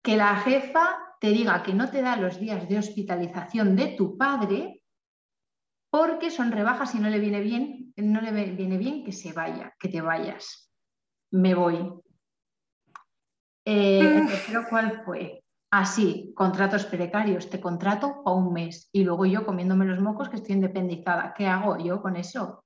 Que 0.00 0.16
la 0.16 0.36
jefa 0.36 1.16
te 1.20 1.30
diga 1.30 1.60
que 1.64 1.74
no 1.74 1.90
te 1.90 2.00
da 2.00 2.14
los 2.16 2.38
días 2.38 2.68
de 2.68 2.78
hospitalización 2.78 3.74
de 3.74 3.88
tu 3.96 4.16
padre 4.16 4.80
porque 5.90 6.30
son 6.30 6.52
rebajas 6.52 6.94
y 6.94 7.00
no 7.00 7.10
le 7.10 7.18
viene 7.18 7.40
bien, 7.40 7.92
no 7.96 8.20
le 8.20 8.30
viene 8.52 8.78
bien 8.78 9.04
que 9.04 9.10
se 9.10 9.32
vaya, 9.32 9.74
que 9.78 9.88
te 9.88 10.00
vayas. 10.00 10.70
Me 11.32 11.54
voy. 11.54 11.92
Eh, 13.64 14.18
el 14.18 14.26
tercero, 14.28 14.66
¿cuál 14.70 15.02
fue? 15.04 15.42
Así, 15.72 16.28
ah, 16.28 16.32
contratos 16.36 16.86
precarios, 16.86 17.50
te 17.50 17.60
contrato 17.60 18.22
a 18.24 18.32
un 18.32 18.52
mes 18.52 18.88
y 18.92 19.02
luego 19.02 19.26
yo 19.26 19.44
comiéndome 19.44 19.84
los 19.84 20.00
mocos 20.00 20.28
que 20.28 20.36
estoy 20.36 20.54
independizada. 20.54 21.34
¿Qué 21.34 21.48
hago 21.48 21.76
yo 21.78 22.00
con 22.00 22.14
eso? 22.14 22.63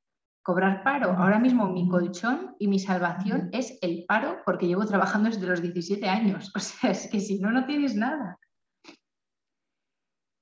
Cobrar 0.49 0.83
paro. 0.83 1.13
Ahora 1.13 1.39
mismo 1.39 1.69
mi 1.69 1.87
colchón 1.87 2.57
y 2.59 2.69
mi 2.69 2.79
salvación 2.79 3.51
es 3.53 3.79
el 3.83 4.07
paro 4.09 4.39
porque 4.47 4.67
llevo 4.67 4.87
trabajando 4.87 5.29
desde 5.29 5.47
los 5.47 5.61
17 5.61 6.09
años. 6.09 6.51
O 6.57 6.59
sea, 6.59 6.93
es 6.93 7.07
que 7.11 7.21
si 7.21 7.39
no, 7.39 7.53
no 7.53 7.67
tienes 7.67 7.95
nada. 7.95 8.39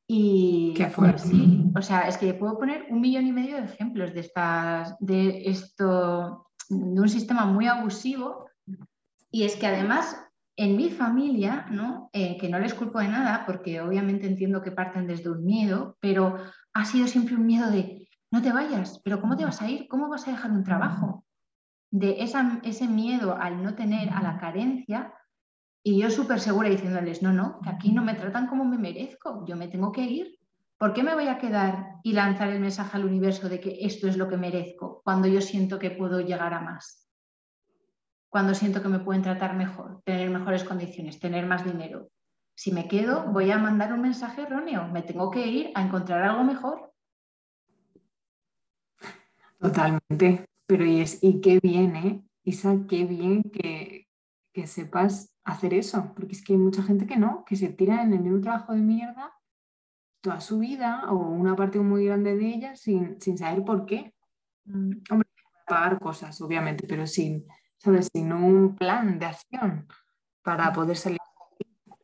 Y 0.09 0.75
Qué 0.77 0.87
pues 0.95 1.23
sí, 1.23 1.73
o 1.75 1.83
sea, 1.83 2.03
es 2.03 2.19
que 2.19 2.35
puedo 2.35 2.57
poner 2.57 2.87
un 2.89 3.01
millón 3.01 3.27
y 3.27 3.33
medio 3.33 3.57
de 3.57 3.65
ejemplos 3.65 4.15
de 4.15 4.21
estas, 4.21 4.97
de 5.01 5.43
esto, 5.51 6.47
de 6.69 7.01
un 7.01 7.09
sistema 7.09 7.45
muy 7.45 7.67
abusivo. 7.67 8.49
Y 9.33 9.43
es 9.43 9.57
que 9.57 9.67
además 9.67 10.17
en 10.57 10.77
mi 10.77 10.89
familia, 10.91 11.67
¿no? 11.73 12.11
Eh, 12.13 12.39
que 12.39 12.49
no 12.49 12.61
les 12.61 12.75
culpo 12.75 13.01
de 13.01 13.09
nada, 13.09 13.43
porque 13.45 13.81
obviamente 13.81 14.29
entiendo 14.29 14.63
que 14.63 14.71
parten 14.71 15.09
desde 15.09 15.31
un 15.31 15.45
miedo, 15.45 15.97
pero 16.01 16.37
ha 16.75 16.85
sido 16.85 17.09
siempre 17.09 17.35
un 17.35 17.45
miedo 17.45 17.69
de 17.73 18.06
no 18.37 18.43
te 18.43 18.53
vayas, 18.53 19.01
pero 19.03 19.19
¿cómo 19.19 19.35
te 19.35 19.47
vas 19.47 19.63
a 19.63 19.69
ir? 19.71 19.89
¿Cómo 19.89 20.11
vas 20.11 20.29
a 20.29 20.31
dejar 20.31 20.51
un 20.51 20.63
trabajo? 20.63 21.25
De 21.91 22.23
esa, 22.23 22.61
ese 22.65 22.87
miedo 22.87 23.35
al 23.35 23.63
no 23.63 23.75
tener, 23.75 24.11
a 24.11 24.21
la 24.21 24.37
carencia, 24.37 25.15
y 25.83 25.99
yo 26.03 26.11
súper 26.11 26.41
segura 26.41 26.69
diciéndoles, 26.69 27.23
no, 27.23 27.33
no, 27.33 27.61
que 27.63 27.71
aquí 27.71 27.93
no 27.93 28.03
me 28.03 28.13
tratan 28.13 28.47
como 28.47 28.67
me 28.67 28.77
merezco, 28.77 29.47
yo 29.47 29.57
me 29.57 29.69
tengo 29.69 29.91
que 29.91 30.03
ir. 30.03 30.39
¿Por 30.77 30.93
qué 30.93 31.03
me 31.03 31.15
voy 31.15 31.29
a 31.29 31.39
quedar 31.39 31.95
y 32.03 32.13
lanzar 32.13 32.51
el 32.51 32.61
mensaje 32.61 32.99
al 32.99 33.07
universo 33.07 33.49
de 33.49 33.59
que 33.59 33.79
esto 33.81 34.07
es 34.07 34.19
lo 34.19 34.29
que 34.29 34.37
merezco 34.37 35.01
cuando 35.03 35.29
yo 35.29 35.41
siento 35.41 35.79
que 35.79 35.91
puedo 35.91 36.21
llegar 36.21 36.53
a 36.53 36.61
más? 36.61 37.09
Cuando 38.29 38.53
siento 38.53 38.83
que 38.83 38.89
me 38.89 38.99
pueden 38.99 39.23
tratar 39.23 39.57
mejor, 39.57 40.03
tener 40.05 40.29
mejores 40.29 40.63
condiciones, 40.65 41.19
tener 41.19 41.47
más 41.47 41.65
dinero. 41.65 42.11
Si 42.55 42.71
me 42.71 42.87
quedo, 42.87 43.33
voy 43.33 43.51
a 43.51 43.57
mandar 43.57 43.95
un 43.95 44.03
mensaje 44.03 44.43
erróneo. 44.43 44.89
Me 44.89 45.01
tengo 45.01 45.31
que 45.31 45.47
ir 45.47 45.71
a 45.75 45.81
encontrar 45.81 46.23
algo 46.23 46.45
mejor. 46.45 46.86
Totalmente. 49.59 50.47
Pero 50.67 50.85
y, 50.85 51.01
es, 51.01 51.23
y 51.23 51.41
qué 51.41 51.61
bien, 51.61 51.97
¿eh? 51.97 52.23
Isa, 52.43 52.77
qué 52.89 53.05
bien 53.05 53.43
que, 53.43 54.09
que 54.53 54.67
sepas 54.67 55.35
hacer 55.45 55.75
eso, 55.75 56.13
porque 56.15 56.33
es 56.33 56.45
que 56.45 56.55
hay 56.55 56.59
mucha 56.59 56.83
gente 56.83 57.07
que 57.07 57.17
no, 57.17 57.45
que 57.45 57.57
se 57.57 57.69
tira 57.69 58.03
en 58.03 58.13
el 58.13 58.21
mismo 58.21 58.41
trabajo 58.41 58.73
de 58.73 58.81
mierda 58.81 59.33
toda 60.21 60.41
su 60.41 60.59
vida 60.59 61.05
o 61.09 61.15
una 61.15 61.55
parte 61.55 61.79
muy 61.79 62.07
grande 62.07 62.37
de 62.37 62.47
ella 62.47 62.77
sin, 62.77 63.21
saber 63.21 63.65
por 63.65 63.87
qué. 63.87 64.13
Mm. 64.65 64.93
Hombre, 65.11 65.29
pagar 65.67 66.01
cosas, 66.01 66.41
obviamente, 66.41 66.87
pero 66.89 67.07
sin, 67.07 67.47
¿sabes? 67.79 68.09
sin 68.13 68.33
un 68.33 68.75
plan 68.77 69.19
de 69.19 69.27
acción 69.27 69.87
para 70.43 70.71
mm. 70.71 70.75
poder 70.75 70.97
salir. 70.97 71.19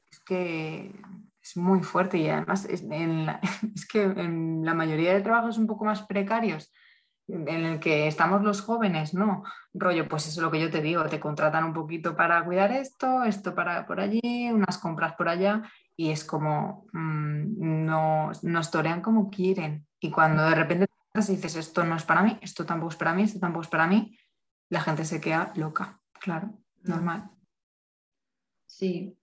Es 0.09 0.21
que 0.21 0.95
es 1.43 1.57
muy 1.57 1.83
fuerte 1.83 2.19
y 2.19 2.29
además 2.29 2.65
es, 2.67 2.83
es 3.75 3.87
que 3.89 4.03
en 4.03 4.65
la 4.65 4.75
mayoría 4.75 5.15
de 5.15 5.23
trabajos 5.23 5.59
un 5.59 5.67
poco 5.67 5.85
más 5.85 6.03
precarios 6.03 6.73
en 7.29 7.49
el 7.49 7.81
que 7.81 8.07
estamos 8.07 8.43
los 8.43 8.61
jóvenes, 8.61 9.15
¿no? 9.15 9.45
Rollo, 9.73 10.09
pues 10.09 10.27
eso 10.27 10.41
es 10.41 10.45
lo 10.45 10.51
que 10.51 10.61
yo 10.61 10.71
te 10.71 10.83
digo, 10.83 11.05
te 11.05 11.21
contratan 11.21 11.65
un 11.65 11.73
poquito 11.73 12.17
para 12.17 12.45
cuidar 12.45 12.73
esto, 12.73 13.23
esto 13.25 13.55
para 13.55 13.87
por 13.87 14.01
allí, 14.01 14.51
unas 14.51 14.79
compras 14.79 15.15
por 15.15 15.29
allá, 15.29 15.63
y 15.97 16.11
es 16.11 16.25
como, 16.25 16.87
mm, 16.93 17.85
no, 17.85 18.33
nos 18.43 18.71
torean 18.71 19.01
como 19.01 19.31
quieren. 19.31 19.87
Y 20.01 20.11
cuando 20.11 20.45
de 20.45 20.55
repente 20.55 20.87
dices, 21.15 21.57
esto 21.57 21.85
no 21.85 21.97
es 21.97 22.05
para 22.05 22.23
mí, 22.23 22.39
esto 22.43 22.67
tampoco 22.67 22.91
es 22.91 22.97
para 22.97 23.15
mí, 23.15 23.23
esto 23.23 23.39
tampoco 23.39 23.63
es 23.63 23.69
para 23.69 23.87
mí, 23.87 24.19
la 24.69 24.81
gente 24.81 25.05
se 25.05 25.21
queda 25.21 25.53
loca, 25.57 26.01
claro, 26.13 26.59
normal. 26.83 27.31
Sí. 28.67 29.17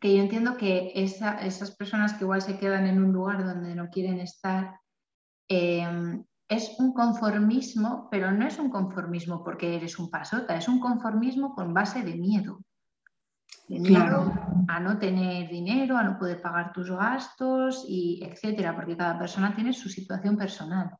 que 0.00 0.16
yo 0.16 0.22
entiendo 0.22 0.56
que 0.56 0.92
esas 0.96 1.76
personas 1.76 2.14
que 2.14 2.24
igual 2.24 2.42
se 2.42 2.58
quedan 2.58 2.86
en 2.88 3.00
un 3.00 3.12
lugar 3.12 3.44
donde 3.44 3.74
no 3.76 3.88
quieren 3.88 4.18
estar, 4.18 4.80
em, 5.48 6.24
es 6.52 6.76
un 6.78 6.92
conformismo, 6.92 8.08
pero 8.10 8.30
no 8.30 8.46
es 8.46 8.58
un 8.58 8.70
conformismo 8.70 9.42
porque 9.42 9.76
eres 9.76 9.98
un 9.98 10.10
pasota, 10.10 10.56
es 10.56 10.68
un 10.68 10.80
conformismo 10.80 11.54
con 11.54 11.72
base 11.72 12.02
de 12.02 12.14
miedo. 12.14 12.60
De 13.68 13.78
miedo 13.78 14.32
a 14.68 14.80
no 14.80 14.98
tener 14.98 15.48
dinero, 15.48 15.96
a 15.96 16.02
no 16.02 16.18
poder 16.18 16.42
pagar 16.42 16.72
tus 16.72 16.90
gastos 16.90 17.86
y 17.88 18.22
etcétera, 18.22 18.74
porque 18.74 18.96
cada 18.96 19.18
persona 19.18 19.54
tiene 19.54 19.72
su 19.72 19.88
situación 19.88 20.36
personal. 20.36 20.94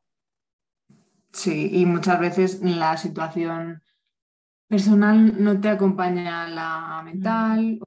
Sí, 1.31 1.69
y 1.73 1.85
muchas 1.85 2.19
veces 2.19 2.61
la 2.61 2.97
situación 2.97 3.81
personal 4.67 5.43
no 5.43 5.59
te 5.59 5.69
acompaña 5.69 6.47
la 6.47 7.01
mental, 7.03 7.79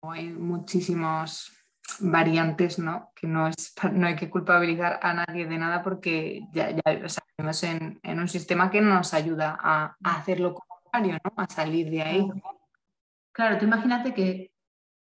o 0.00 0.12
hay 0.12 0.28
muchísimas 0.32 1.57
variantes, 2.00 2.78
¿no? 2.78 3.12
Que 3.14 3.26
no, 3.26 3.48
es, 3.48 3.74
no 3.92 4.06
hay 4.06 4.16
que 4.16 4.30
culpabilizar 4.30 4.98
a 5.02 5.14
nadie 5.14 5.46
de 5.46 5.58
nada 5.58 5.82
porque 5.82 6.42
ya, 6.52 6.70
ya 6.70 6.82
vivimos 6.86 7.62
en, 7.64 8.00
un 8.04 8.28
sistema 8.28 8.70
que 8.70 8.80
nos 8.80 9.14
ayuda 9.14 9.58
a, 9.60 9.96
hacer 10.02 10.40
lo 10.40 10.54
contrario, 10.54 11.18
¿no? 11.24 11.32
A 11.36 11.48
salir 11.48 11.90
de 11.90 12.02
ahí. 12.02 12.28
Claro, 13.32 13.58
tú 13.58 13.64
imagínate 13.64 14.14
que 14.14 14.52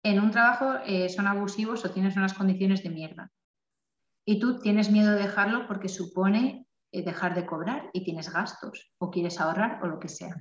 en 0.03 0.19
un 0.19 0.31
trabajo 0.31 0.75
eh, 0.85 1.09
son 1.09 1.27
abusivos 1.27 1.83
o 1.85 1.91
tienes 1.91 2.15
unas 2.17 2.33
condiciones 2.33 2.83
de 2.83 2.89
mierda. 2.89 3.31
Y 4.25 4.39
tú 4.39 4.59
tienes 4.59 4.89
miedo 4.89 5.11
de 5.11 5.23
dejarlo 5.23 5.67
porque 5.67 5.89
supone 5.89 6.67
eh, 6.91 7.03
dejar 7.03 7.35
de 7.35 7.45
cobrar 7.45 7.89
y 7.93 8.03
tienes 8.03 8.31
gastos 8.31 8.91
o 8.97 9.09
quieres 9.11 9.39
ahorrar 9.39 9.79
o 9.83 9.87
lo 9.87 9.99
que 9.99 10.09
sea. 10.09 10.35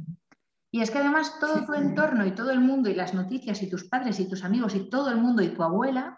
Y 0.71 0.81
es 0.81 0.91
que 0.91 0.99
además 0.99 1.39
todo 1.39 1.67
tu 1.67 1.75
entorno 1.75 2.27
y 2.27 2.33
todo 2.33 2.51
el 2.51 2.61
mundo 2.61 2.89
y 2.89 2.95
las 2.95 3.13
noticias 3.13 3.63
y 3.63 3.69
tus 3.69 3.85
padres 3.85 4.19
y 4.21 4.29
tus 4.29 4.43
amigos 4.43 4.75
y 4.75 4.89
todo 4.89 5.11
el 5.11 5.19
mundo 5.19 5.43
y 5.43 5.51
tu 5.51 5.63
abuela 5.63 6.17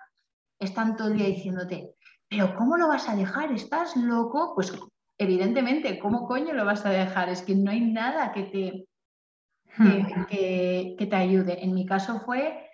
están 0.65 0.97
todo 0.97 1.09
el 1.09 1.19
día 1.19 1.27
diciéndote, 1.27 1.95
pero 2.29 2.55
¿cómo 2.57 2.77
lo 2.77 2.89
vas 2.89 3.09
a 3.09 3.17
dejar? 3.17 3.53
¿Estás 3.53 3.97
loco? 3.97 4.53
Pues 4.55 4.73
evidentemente, 5.19 5.99
¿cómo 5.99 6.27
coño 6.27 6.53
lo 6.53 6.65
vas 6.65 6.85
a 6.85 6.91
dejar? 6.91 7.29
Es 7.29 7.43
que 7.43 7.55
no 7.55 7.71
hay 7.71 7.81
nada 7.81 8.33
que 8.33 8.43
te, 8.45 8.89
que, 10.29 10.97
hmm. 10.99 11.09
te 11.09 11.17
ayude. 11.17 11.63
En 11.65 11.75
mi 11.75 11.87
caso 11.87 12.21
fue 12.21 12.69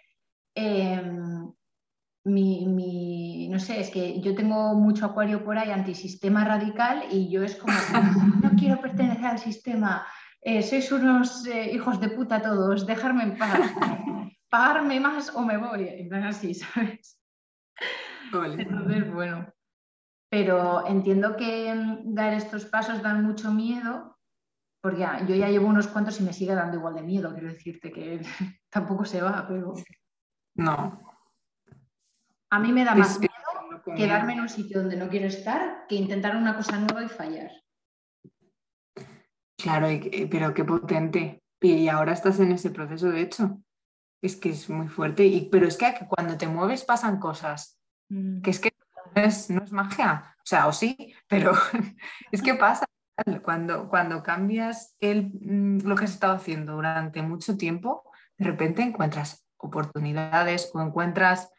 em, 0.55 1.53
mi, 2.25 3.49
no 3.49 3.59
sé, 3.59 3.81
es 3.81 3.91
que 3.91 4.21
yo 4.21 4.35
tengo 4.35 4.75
mucho 4.75 5.07
acuario 5.07 5.45
por 5.45 5.59
ahí 5.59 5.71
antisistema 5.71 6.45
radical 6.45 7.05
y 7.11 7.31
yo 7.31 7.43
es 7.43 7.57
como, 7.57 7.73
no 8.43 8.51
quiero 8.59 8.81
pertenecer 8.81 9.27
al 9.27 9.39
sistema, 9.39 10.07
eh, 10.43 10.63
sois 10.63 10.91
unos 10.93 11.47
eh, 11.47 11.73
hijos 11.75 12.01
de 12.01 12.11
puta 12.11 12.41
todos, 12.41 12.87
dejarme 12.87 13.25
en 13.25 13.39
paz, 13.39 13.61
pagarme 14.49 15.01
más 15.01 15.35
o 15.35 15.43
me 15.43 15.57
voy, 15.57 15.83
y 15.83 16.15
así, 16.15 16.55
¿sabes? 16.63 17.20
Entonces, 18.33 19.13
bueno, 19.13 19.53
pero 20.31 20.87
entiendo 20.87 21.37
que 21.37 21.75
mm, 21.75 22.15
dar 22.15 22.33
estos 22.33 22.65
pasos 22.67 23.03
dan 23.03 23.25
mucho 23.25 23.51
miedo, 23.51 24.17
porque 24.81 25.07
yo 25.27 25.35
ya 25.35 25.49
llevo 25.49 25.67
unos 25.67 25.89
cuantos 25.89 26.21
y 26.21 26.25
me 26.25 26.33
sigue 26.33 26.55
dando 26.55 26.77
igual 26.77 26.95
de 26.95 27.03
miedo, 27.03 27.33
quiero 27.33 27.49
decirte 27.49 27.91
que 27.93 28.21
tampoco 28.71 29.05
se 29.05 29.21
va, 29.21 29.47
pero... 29.49 29.75
No, 30.55 31.01
a 32.51 32.59
mí 32.59 32.73
me 32.73 32.85
da 32.85 32.95
más 32.95 33.19
miedo 33.19 33.33
quedarme 33.97 34.35
en 34.35 34.41
un 34.41 34.49
sitio 34.49 34.81
donde 34.81 34.97
no 34.97 35.09
quiero 35.09 35.27
estar 35.27 35.87
que 35.89 35.95
intentar 35.95 36.37
una 36.37 36.57
cosa 36.57 36.79
nueva 36.79 37.05
y 37.05 37.09
fallar. 37.09 37.51
Claro, 39.57 39.89
pero 40.31 40.53
qué 40.53 40.65
potente. 40.65 41.43
Y 41.61 41.89
ahora 41.89 42.13
estás 42.13 42.41
en 42.41 42.53
ese 42.53 42.71
proceso, 42.71 43.11
de 43.11 43.21
hecho. 43.21 43.61
Es 44.23 44.37
que 44.37 44.51
es 44.51 44.69
muy 44.69 44.89
fuerte. 44.89 45.25
Y, 45.25 45.49
pero 45.49 45.67
es 45.67 45.77
que 45.77 45.95
cuando 46.09 46.37
te 46.37 46.47
mueves 46.47 46.85
pasan 46.85 47.19
cosas. 47.19 47.79
Mm. 48.09 48.43
Que 48.43 48.51
es 48.51 48.61
que 48.61 48.73
no 49.15 49.23
es, 49.23 49.51
magia. 49.73 50.35
O 50.39 50.47
sea, 50.47 50.67
o 50.67 50.73
sí, 50.73 51.15
pero 51.29 51.53
es 52.33 52.43
que 52.43 52.55
pasa. 52.55 52.87
Cuando, 53.43 53.91
cuando 53.91 54.23
cambias 54.23 54.97
el, 54.99 55.31
mm, 55.41 55.87
lo 55.87 55.95
que 55.95 56.05
has 56.05 56.13
estado 56.13 56.33
haciendo 56.33 56.73
durante 56.73 57.21
mucho 57.21 57.59
tiempo, 57.59 58.11
de 58.39 58.47
repente 58.47 58.81
encuentras 58.83 59.47
oportunidades 59.59 60.71
o 60.73 60.81
encuentras 60.81 61.53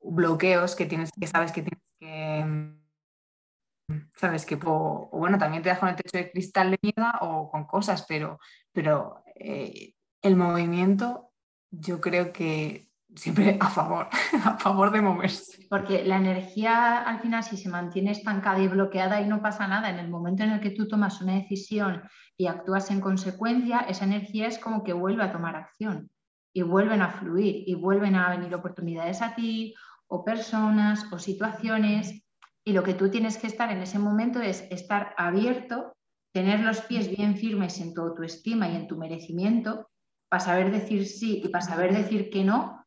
bloqueos 0.00 0.74
que 0.74 0.86
tienes 0.86 1.10
que 1.12 1.26
sabes 1.26 1.52
que 1.52 1.62
tienes 1.62 1.84
que 2.00 2.44
mm, 2.44 4.08
sabes 4.16 4.46
que 4.46 4.58
o, 4.64 5.10
bueno 5.12 5.38
también 5.38 5.62
te 5.62 5.68
das 5.68 5.78
con 5.78 5.90
el 5.90 5.96
techo 5.96 6.16
de 6.16 6.30
cristal 6.30 6.70
de 6.70 6.78
mierda 6.82 7.18
o 7.20 7.50
con 7.50 7.66
cosas 7.66 8.04
pero 8.08 8.38
pero 8.72 9.22
eh, 9.34 9.94
el 10.22 10.36
movimiento 10.36 11.31
yo 11.72 12.00
creo 12.00 12.32
que 12.32 12.88
siempre 13.14 13.58
a 13.60 13.68
favor 13.68 14.08
a 14.44 14.58
favor 14.58 14.90
de 14.90 15.02
moverse. 15.02 15.66
Porque 15.68 16.04
la 16.04 16.16
energía 16.16 17.02
al 17.02 17.20
final 17.20 17.42
si 17.42 17.56
se 17.56 17.68
mantiene 17.68 18.12
estancada 18.12 18.60
y 18.60 18.68
bloqueada 18.68 19.20
y 19.20 19.26
no 19.26 19.42
pasa 19.42 19.66
nada 19.66 19.90
en 19.90 19.98
el 19.98 20.08
momento 20.08 20.42
en 20.42 20.50
el 20.50 20.60
que 20.60 20.70
tú 20.70 20.86
tomas 20.86 21.20
una 21.20 21.34
decisión 21.34 22.02
y 22.36 22.46
actúas 22.46 22.90
en 22.90 23.00
consecuencia 23.00 23.80
esa 23.80 24.04
energía 24.04 24.46
es 24.46 24.58
como 24.58 24.82
que 24.84 24.92
vuelve 24.92 25.22
a 25.24 25.32
tomar 25.32 25.56
acción 25.56 26.10
y 26.54 26.62
vuelven 26.62 27.02
a 27.02 27.10
fluir 27.10 27.64
y 27.66 27.74
vuelven 27.74 28.14
a 28.14 28.30
venir 28.30 28.54
oportunidades 28.54 29.22
a 29.22 29.34
ti 29.34 29.74
o 30.06 30.24
personas 30.24 31.10
o 31.10 31.18
situaciones. 31.18 32.22
Y 32.64 32.74
lo 32.74 32.82
que 32.82 32.94
tú 32.94 33.10
tienes 33.10 33.38
que 33.38 33.46
estar 33.46 33.72
en 33.72 33.80
ese 33.80 33.98
momento 33.98 34.40
es 34.40 34.66
estar 34.70 35.14
abierto, 35.16 35.94
tener 36.32 36.60
los 36.60 36.82
pies 36.82 37.08
bien 37.08 37.36
firmes 37.36 37.80
en 37.80 37.94
tu 37.94 38.02
autoestima 38.02 38.68
y 38.68 38.76
en 38.76 38.86
tu 38.86 38.96
merecimiento 38.96 39.88
para 40.32 40.42
saber 40.42 40.70
decir 40.70 41.06
sí 41.06 41.42
y 41.44 41.48
para 41.50 41.62
saber 41.62 41.94
decir 41.94 42.30
que 42.30 42.42
no, 42.42 42.86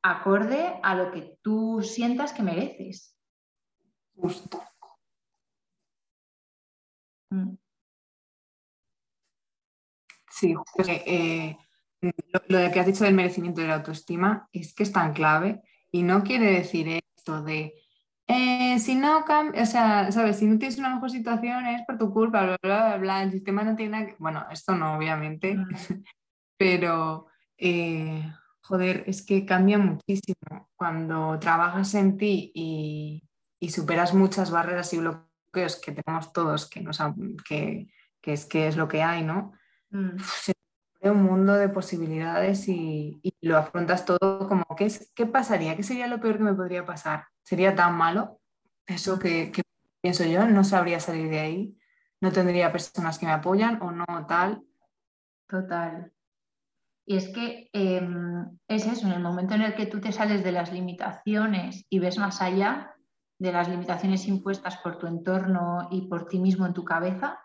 acorde 0.00 0.78
a 0.80 0.94
lo 0.94 1.10
que 1.10 1.40
tú 1.42 1.82
sientas 1.82 2.32
que 2.32 2.44
mereces. 2.44 3.18
Justo. 4.14 4.62
Mm. 7.30 7.56
Sí, 10.30 10.54
eh, 10.86 11.56
lo, 12.00 12.40
lo, 12.46 12.70
que 12.70 12.78
has 12.78 12.86
dicho 12.86 13.02
del 13.02 13.14
merecimiento 13.14 13.60
y 13.60 13.64
de 13.64 13.70
la 13.70 13.74
autoestima 13.74 14.48
es 14.52 14.72
que 14.72 14.84
es 14.84 14.92
tan 14.92 15.14
clave 15.14 15.62
y 15.90 16.04
no 16.04 16.22
quiere 16.22 16.52
decir 16.52 17.02
esto 17.16 17.42
de, 17.42 17.74
eh, 18.28 18.78
si 18.78 18.94
no 18.94 19.24
o 19.24 19.66
sea, 19.66 20.12
¿sabes? 20.12 20.38
Si 20.38 20.46
no 20.46 20.60
tienes 20.60 20.78
una 20.78 20.94
mejor 20.94 21.10
situación 21.10 21.66
es 21.66 21.84
por 21.88 21.98
tu 21.98 22.12
culpa, 22.12 22.44
bla, 22.44 22.58
bla, 22.62 22.96
bla, 22.98 23.22
el 23.24 23.32
sistema 23.32 23.64
no 23.64 23.74
tiene 23.74 23.98
nada 23.98 24.06
que... 24.06 24.16
Bueno, 24.20 24.46
esto 24.52 24.76
no, 24.76 24.96
obviamente, 24.96 25.56
mm. 25.56 26.04
Pero, 26.56 27.26
eh, 27.58 28.22
joder, 28.60 29.04
es 29.06 29.24
que 29.24 29.44
cambia 29.44 29.78
muchísimo 29.78 30.70
cuando 30.76 31.38
trabajas 31.38 31.94
en 31.94 32.16
ti 32.16 32.52
y, 32.54 33.22
superas 33.70 34.12
muchas 34.12 34.50
barreras 34.50 34.92
y 34.92 34.98
bloqueos 34.98 35.76
que 35.76 35.92
tenemos 35.92 36.34
todos, 36.34 36.68
que, 36.68 36.82
nos, 36.82 36.98
que, 37.48 37.88
que, 38.20 38.34
es, 38.34 38.44
que 38.44 38.68
es 38.68 38.76
lo 38.76 38.88
que 38.88 39.02
hay, 39.02 39.24
¿no? 39.24 39.52
Mm 39.90 40.18
un 41.10 41.22
mundo 41.22 41.54
de 41.54 41.68
posibilidades 41.68 42.68
y, 42.68 43.20
lo 43.40 43.58
afrontas 43.58 44.04
todo 44.04 44.48
como, 44.48 44.64
¿qué, 44.76 44.86
es, 44.86 45.12
¿qué 45.14 45.26
pasaría? 45.26 45.76
¿Qué 45.76 45.82
sería 45.82 46.06
lo 46.06 46.20
peor 46.20 46.38
que 46.38 46.44
me 46.44 46.54
podría 46.54 46.84
pasar? 46.84 47.26
¿Sería 47.42 47.74
tan 47.74 47.96
malo? 47.96 48.40
Eso 48.86 49.18
que, 49.18 49.52
pienso 50.00 50.24
yo, 50.24 50.46
no 50.46 50.64
sabría 50.64 51.00
salir 51.00 51.28
de 51.28 51.40
ahí, 51.40 51.78
no 52.20 52.32
tendría 52.32 52.72
personas 52.72 53.18
que 53.18 53.26
me 53.26 53.32
apoyan 53.32 53.80
o 53.82 53.90
no 53.90 54.06
tal. 54.26 54.62
Total. 55.46 56.13
Y 57.06 57.16
es 57.16 57.28
que 57.28 57.68
em, 57.72 58.58
es 58.68 58.86
eso, 58.86 59.06
en 59.06 59.12
el 59.12 59.22
momento 59.22 59.54
en 59.54 59.62
el 59.62 59.74
que 59.74 59.86
tú 59.86 60.00
te 60.00 60.12
sales 60.12 60.42
de 60.42 60.52
las 60.52 60.72
limitaciones 60.72 61.84
y 61.90 61.98
ves 61.98 62.18
más 62.18 62.40
allá 62.40 62.94
de 63.38 63.52
las 63.52 63.68
limitaciones 63.68 64.26
impuestas 64.26 64.78
por 64.78 64.98
tu 64.98 65.06
entorno 65.06 65.88
y 65.90 66.08
por 66.08 66.26
ti 66.26 66.38
mismo 66.38 66.66
en 66.66 66.72
tu 66.72 66.84
cabeza, 66.84 67.38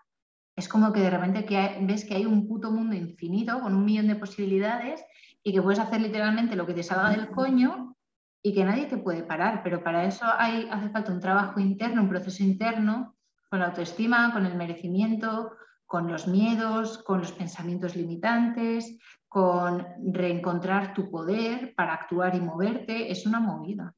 es 0.55 0.67
como 0.67 0.91
que 0.93 1.01
de 1.01 1.09
repente 1.09 1.45
que 1.45 1.79
ves 1.81 2.05
que 2.05 2.15
hay 2.15 2.25
un 2.25 2.47
puto 2.47 2.71
mundo 2.71 2.95
infinito 2.95 3.61
con 3.61 3.75
un 3.75 3.85
millón 3.85 4.07
de 4.07 4.15
posibilidades 4.15 5.03
y 5.43 5.53
que 5.53 5.61
puedes 5.61 5.79
hacer 5.79 6.01
literalmente 6.01 6.55
lo 6.55 6.65
que 6.65 6.73
te 6.73 6.83
salga 6.83 7.11
del 7.11 7.29
coño 7.29 7.95
y 8.43 8.53
que 8.53 8.65
nadie 8.65 8.85
te 8.85 8.97
puede 8.97 9.23
parar. 9.23 9.61
Pero 9.63 9.83
para 9.83 10.05
eso 10.05 10.25
hay, 10.37 10.67
hace 10.69 10.89
falta 10.89 11.11
un 11.11 11.21
trabajo 11.21 11.59
interno, 11.59 12.01
un 12.01 12.09
proceso 12.09 12.43
interno 12.43 13.15
con 13.49 13.59
la 13.59 13.67
autoestima, 13.67 14.33
con 14.33 14.45
el 14.45 14.55
merecimiento, 14.55 15.53
con 15.85 16.11
los 16.11 16.27
miedos, 16.27 16.99
con 16.99 17.19
los 17.19 17.31
pensamientos 17.31 17.95
limitantes, 17.95 18.97
con 19.29 19.85
reencontrar 20.11 20.93
tu 20.93 21.09
poder 21.09 21.73
para 21.75 21.93
actuar 21.93 22.35
y 22.35 22.41
moverte. 22.41 23.11
Es 23.11 23.25
una 23.25 23.39
movida 23.39 23.95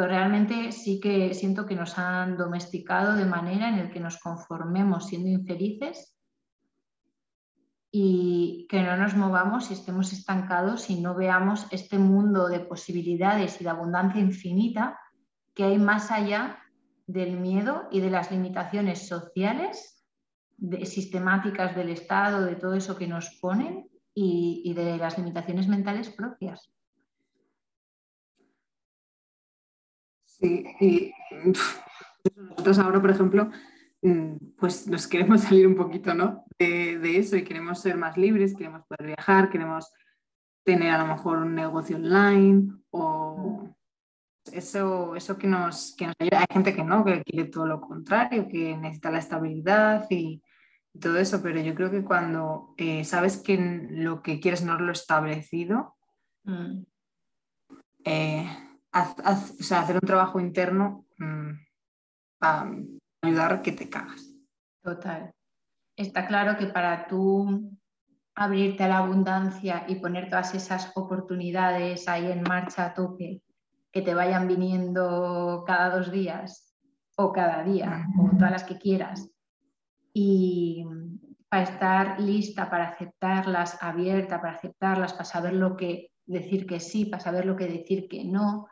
pero 0.00 0.12
realmente 0.12 0.72
sí 0.72 0.98
que 0.98 1.34
siento 1.34 1.66
que 1.66 1.74
nos 1.74 1.98
han 1.98 2.38
domesticado 2.38 3.16
de 3.16 3.26
manera 3.26 3.68
en 3.68 3.78
la 3.78 3.90
que 3.90 4.00
nos 4.00 4.18
conformemos 4.18 5.06
siendo 5.06 5.28
infelices 5.28 6.16
y 7.92 8.66
que 8.70 8.82
no 8.82 8.96
nos 8.96 9.14
movamos 9.14 9.70
y 9.70 9.74
estemos 9.74 10.14
estancados 10.14 10.88
y 10.88 11.02
no 11.02 11.14
veamos 11.14 11.66
este 11.70 11.98
mundo 11.98 12.48
de 12.48 12.60
posibilidades 12.60 13.60
y 13.60 13.64
de 13.64 13.70
abundancia 13.70 14.22
infinita 14.22 14.98
que 15.54 15.64
hay 15.64 15.76
más 15.76 16.10
allá 16.10 16.62
del 17.06 17.38
miedo 17.38 17.86
y 17.90 18.00
de 18.00 18.08
las 18.08 18.30
limitaciones 18.30 19.06
sociales, 19.06 19.99
sistemáticas 20.84 21.74
del 21.74 21.90
Estado, 21.90 22.44
de 22.44 22.56
todo 22.56 22.74
eso 22.74 22.96
que 22.96 23.06
nos 23.06 23.30
ponen 23.40 23.88
y 24.14 24.74
de 24.74 24.98
las 24.98 25.16
limitaciones 25.16 25.68
mentales 25.68 26.10
propias. 26.10 26.70
Sí, 30.40 30.64
y 30.80 31.12
nosotros 32.38 32.78
ahora, 32.78 33.00
por 33.00 33.10
ejemplo, 33.10 33.50
mm, 34.00 34.36
pues 34.58 34.86
nos 34.86 35.06
queremos 35.06 35.42
salir 35.42 35.66
un 35.66 35.76
poquito 35.76 36.14
¿no? 36.14 36.44
de, 36.58 37.18
eso 37.18 37.36
y 37.36 37.44
queremos 37.44 37.80
ser 37.80 37.98
más 37.98 38.16
libres, 38.16 38.56
queremos 38.56 38.82
poder 38.86 39.14
viajar, 39.14 39.50
queremos 39.50 39.92
tener 40.64 40.92
a 40.92 40.98
lo 40.98 41.08
mejor 41.08 41.38
un 41.38 41.54
negocio 41.54 41.96
online 41.96 42.72
o 42.90 43.68
eso, 44.50 45.14
eso 45.14 45.36
que, 45.36 45.46
nos, 45.46 45.94
que 45.94 46.06
nos 46.06 46.14
ayuda. 46.18 46.40
Hay 46.40 46.46
gente 46.50 46.74
que 46.74 46.84
no, 46.84 47.04
que 47.04 47.22
quiere 47.22 47.50
todo 47.50 47.66
lo 47.66 47.80
contrario, 47.82 48.48
que 48.48 48.78
necesita 48.78 49.10
la 49.10 49.18
estabilidad 49.18 50.06
y, 50.08 50.42
todo 50.98 51.18
eso, 51.18 51.42
pero 51.42 51.60
yo 51.60 51.74
creo 51.74 51.90
que 51.90 52.04
cuando 52.04 52.74
eh, 52.76 53.04
sabes 53.04 53.38
que 53.38 53.56
lo 53.90 54.22
que 54.22 54.40
quieres 54.40 54.62
no 54.62 54.74
es 54.74 54.80
lo 54.80 54.92
establecido, 54.92 55.96
mm. 56.44 56.82
eh, 58.04 58.46
hacer 58.92 59.94
un 59.94 60.06
trabajo 60.06 60.40
interno 60.40 61.06
mm, 61.18 61.50
para 62.38 62.70
ayudar 63.22 63.52
a 63.52 63.62
que 63.62 63.72
te 63.72 63.88
cagas. 63.88 64.34
Total. 64.82 65.32
Está 65.96 66.26
claro 66.26 66.56
que 66.58 66.66
para 66.66 67.06
tú 67.06 67.76
abrirte 68.34 68.84
a 68.84 68.88
la 68.88 68.98
abundancia 68.98 69.84
y 69.86 69.96
poner 69.96 70.30
todas 70.30 70.54
esas 70.54 70.92
oportunidades 70.94 72.08
ahí 72.08 72.30
en 72.30 72.42
marcha 72.42 72.86
a 72.86 72.94
tope, 72.94 73.42
que 73.92 74.02
te 74.02 74.14
vayan 74.14 74.48
viniendo 74.48 75.64
cada 75.66 75.96
dos 75.96 76.10
días 76.10 76.74
o 77.16 77.32
cada 77.32 77.62
día 77.62 78.06
o 78.18 78.30
todas 78.30 78.50
las 78.50 78.64
que 78.64 78.78
quieras, 78.78 79.30
y 80.12 80.84
para 81.48 81.62
estar 81.64 82.20
lista 82.20 82.70
para 82.70 82.90
aceptarlas, 82.90 83.82
abierta 83.82 84.40
para 84.40 84.54
aceptarlas, 84.54 85.12
para 85.12 85.24
saber 85.24 85.54
lo 85.54 85.76
que 85.76 86.12
decir 86.24 86.66
que 86.66 86.78
sí, 86.78 87.06
para 87.06 87.22
saber 87.22 87.44
lo 87.44 87.56
que 87.56 87.66
decir 87.66 88.08
que 88.08 88.24
no, 88.24 88.68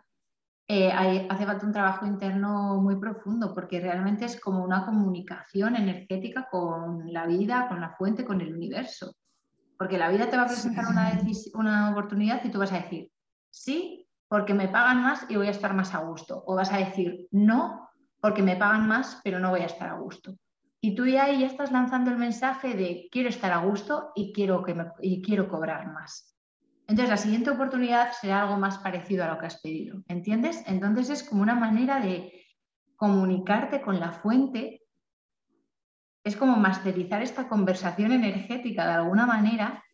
eh, 0.71 0.93
hace 0.93 1.47
falta 1.47 1.67
un 1.67 1.73
trabajo 1.73 2.07
interno 2.07 2.77
muy 2.81 2.97
profundo 2.97 3.55
porque 3.55 3.81
realmente 3.81 4.27
es 4.27 4.39
como 4.39 4.63
una 4.63 4.85
comunicación 4.85 5.75
energética 5.77 6.47
con 6.51 7.11
la 7.13 7.27
vida, 7.27 7.67
con 7.69 7.81
la 7.81 7.97
fuente, 7.97 8.25
con 8.25 8.41
el 8.43 8.55
universo. 8.55 9.15
Porque 9.79 9.97
la 9.97 10.11
vida 10.11 10.29
te 10.29 10.37
va 10.37 10.43
a 10.43 10.49
presentar 10.49 10.87
una, 10.87 11.19
una 11.55 11.91
oportunidad 11.91 12.45
y 12.45 12.51
tú 12.51 12.59
vas 12.59 12.73
a 12.73 12.81
decir, 12.81 13.11
sí, 13.51 14.07
porque 14.29 14.53
me 14.53 14.69
pagan 14.69 15.03
más 15.03 15.25
y 15.29 15.37
voy 15.37 15.47
a 15.47 15.53
estar 15.53 15.73
más 15.73 15.95
a 15.95 16.01
gusto. 16.01 16.45
O 16.47 16.55
vas 16.55 16.73
a 16.73 16.79
decir, 16.79 17.27
no, 17.31 17.89
porque 18.21 18.43
me 18.43 18.57
pagan 18.57 18.87
más, 18.87 19.21
pero 19.25 19.39
no 19.39 19.51
voy 19.51 19.61
a 19.61 19.67
estar 19.67 19.89
a 19.89 19.99
gusto. 19.99 20.35
Y 20.81 20.95
tú 20.95 21.07
ya 21.07 21.25
ahí 21.25 21.41
ya 21.41 21.47
estás 21.47 21.73
lanzando 21.73 22.11
el 22.11 22.19
mensaje 22.19 22.75
de 22.75 23.09
quiero 23.11 23.29
estar 23.29 23.53
a 23.53 23.59
gusto 23.59 24.13
y 24.15 24.33
quiero, 24.33 24.63
que 24.63 24.77
y 25.01 25.23
quiero 25.23 25.49
cobrar 25.49 25.93
más. 25.93 26.37
Entonces, 26.87 27.11
la 27.11 27.17
siguiente 27.19 27.51
oportunidad 27.51 28.13
será 28.13 28.43
algo 28.43 28.57
más 28.57 28.79
parecido 28.79 29.25
a 29.25 29.29
lo 29.29 29.39
que 29.39 29.47
has 29.47 29.61
pedido, 29.61 30.03
¿entiendes? 30.07 30.63
Entonces 30.67 31.11
es 31.11 31.23
como 31.23 31.43
una 31.43 31.55
manera 31.55 32.01
de 32.01 32.47
comunicarte 32.97 33.83
con 33.83 34.01
la 34.01 34.13
fuente, 34.13 34.83
es 36.25 36.37
como 36.37 36.57
masterizar 36.57 37.23
esta 37.23 37.49
conversación 37.49 38.13
energética 38.13 38.87
de 38.87 38.95
alguna 38.95 39.27
manera 39.27 39.85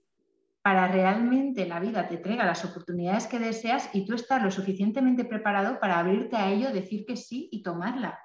para 0.62 0.88
realmente 0.88 1.66
la 1.66 1.78
vida 1.78 2.08
te 2.08 2.16
traiga 2.16 2.46
las 2.46 2.64
oportunidades 2.64 3.26
que 3.26 3.38
deseas 3.38 3.90
y 3.92 4.06
tú 4.06 4.14
estar 4.14 4.40
lo 4.40 4.50
suficientemente 4.50 5.24
preparado 5.26 5.78
para 5.78 5.98
abrirte 5.98 6.36
a 6.36 6.50
ello, 6.50 6.72
decir 6.72 7.04
que 7.04 7.16
sí 7.16 7.50
y 7.52 7.62
tomarla. 7.62 8.18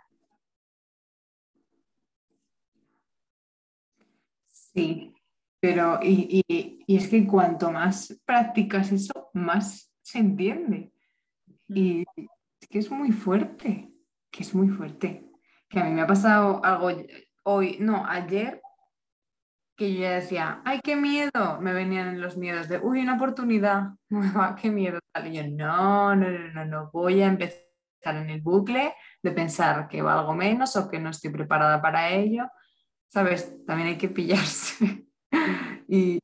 Sí, 4.74 5.14
pero, 5.60 6.00
y, 6.02 6.44
es 6.88 7.08
que 7.08 7.26
cuanto 7.28 7.72
más 7.72 8.20
practicas 8.26 8.92
eso, 8.92 9.30
más 9.34 9.92
se 10.02 10.20
entiende. 10.20 10.94
Y 11.68 12.06
es 12.62 12.68
que 12.68 12.80
es 12.80 12.92
muy 12.92 13.12
fuerte, 13.12 13.92
que 14.32 14.44
es 14.44 14.54
muy 14.56 14.70
fuerte. 14.70 15.26
Que 15.70 15.80
a 15.80 15.84
mí 15.84 15.92
me 15.92 16.02
ha 16.02 16.08
pasado 16.08 16.64
algo 16.64 16.90
hoy, 17.44 17.78
no, 17.80 18.06
ayer, 18.06 18.62
que 19.76 19.94
yo 19.94 20.02
ya 20.02 20.12
decía, 20.16 20.62
¡ay, 20.66 20.82
qué 20.84 20.96
miedo! 20.96 21.60
Me 21.62 21.74
venían 21.74 22.20
los 22.20 22.38
miedos 22.38 22.68
de, 22.68 22.80
uy, 22.80 23.02
una 23.02 23.16
oportunidad 23.16 23.92
nueva, 24.10 24.56
qué 24.56 24.70
miedo. 24.70 25.00
Y 25.26 25.34
yo, 25.34 25.44
no, 25.48 26.16
no, 26.16 26.30
no, 26.30 26.54
no, 26.54 26.66
no, 26.66 26.90
voy 26.92 27.22
a 27.22 27.28
empezar 27.28 27.60
en 28.06 28.30
el 28.30 28.42
bucle 28.42 28.94
de 29.22 29.32
pensar 29.32 29.88
que 29.88 30.02
valgo 30.02 30.34
menos 30.34 30.76
o 30.76 30.90
que 30.90 31.00
no 31.00 31.10
estoy 31.10 31.32
preparada 31.32 31.82
para 31.82 32.10
ello. 32.10 32.48
¿Sabes? 33.10 33.66
También 33.66 33.89
hay 33.89 33.97
que 33.97 34.07
pillarse. 34.07 35.07
y, 35.88 36.20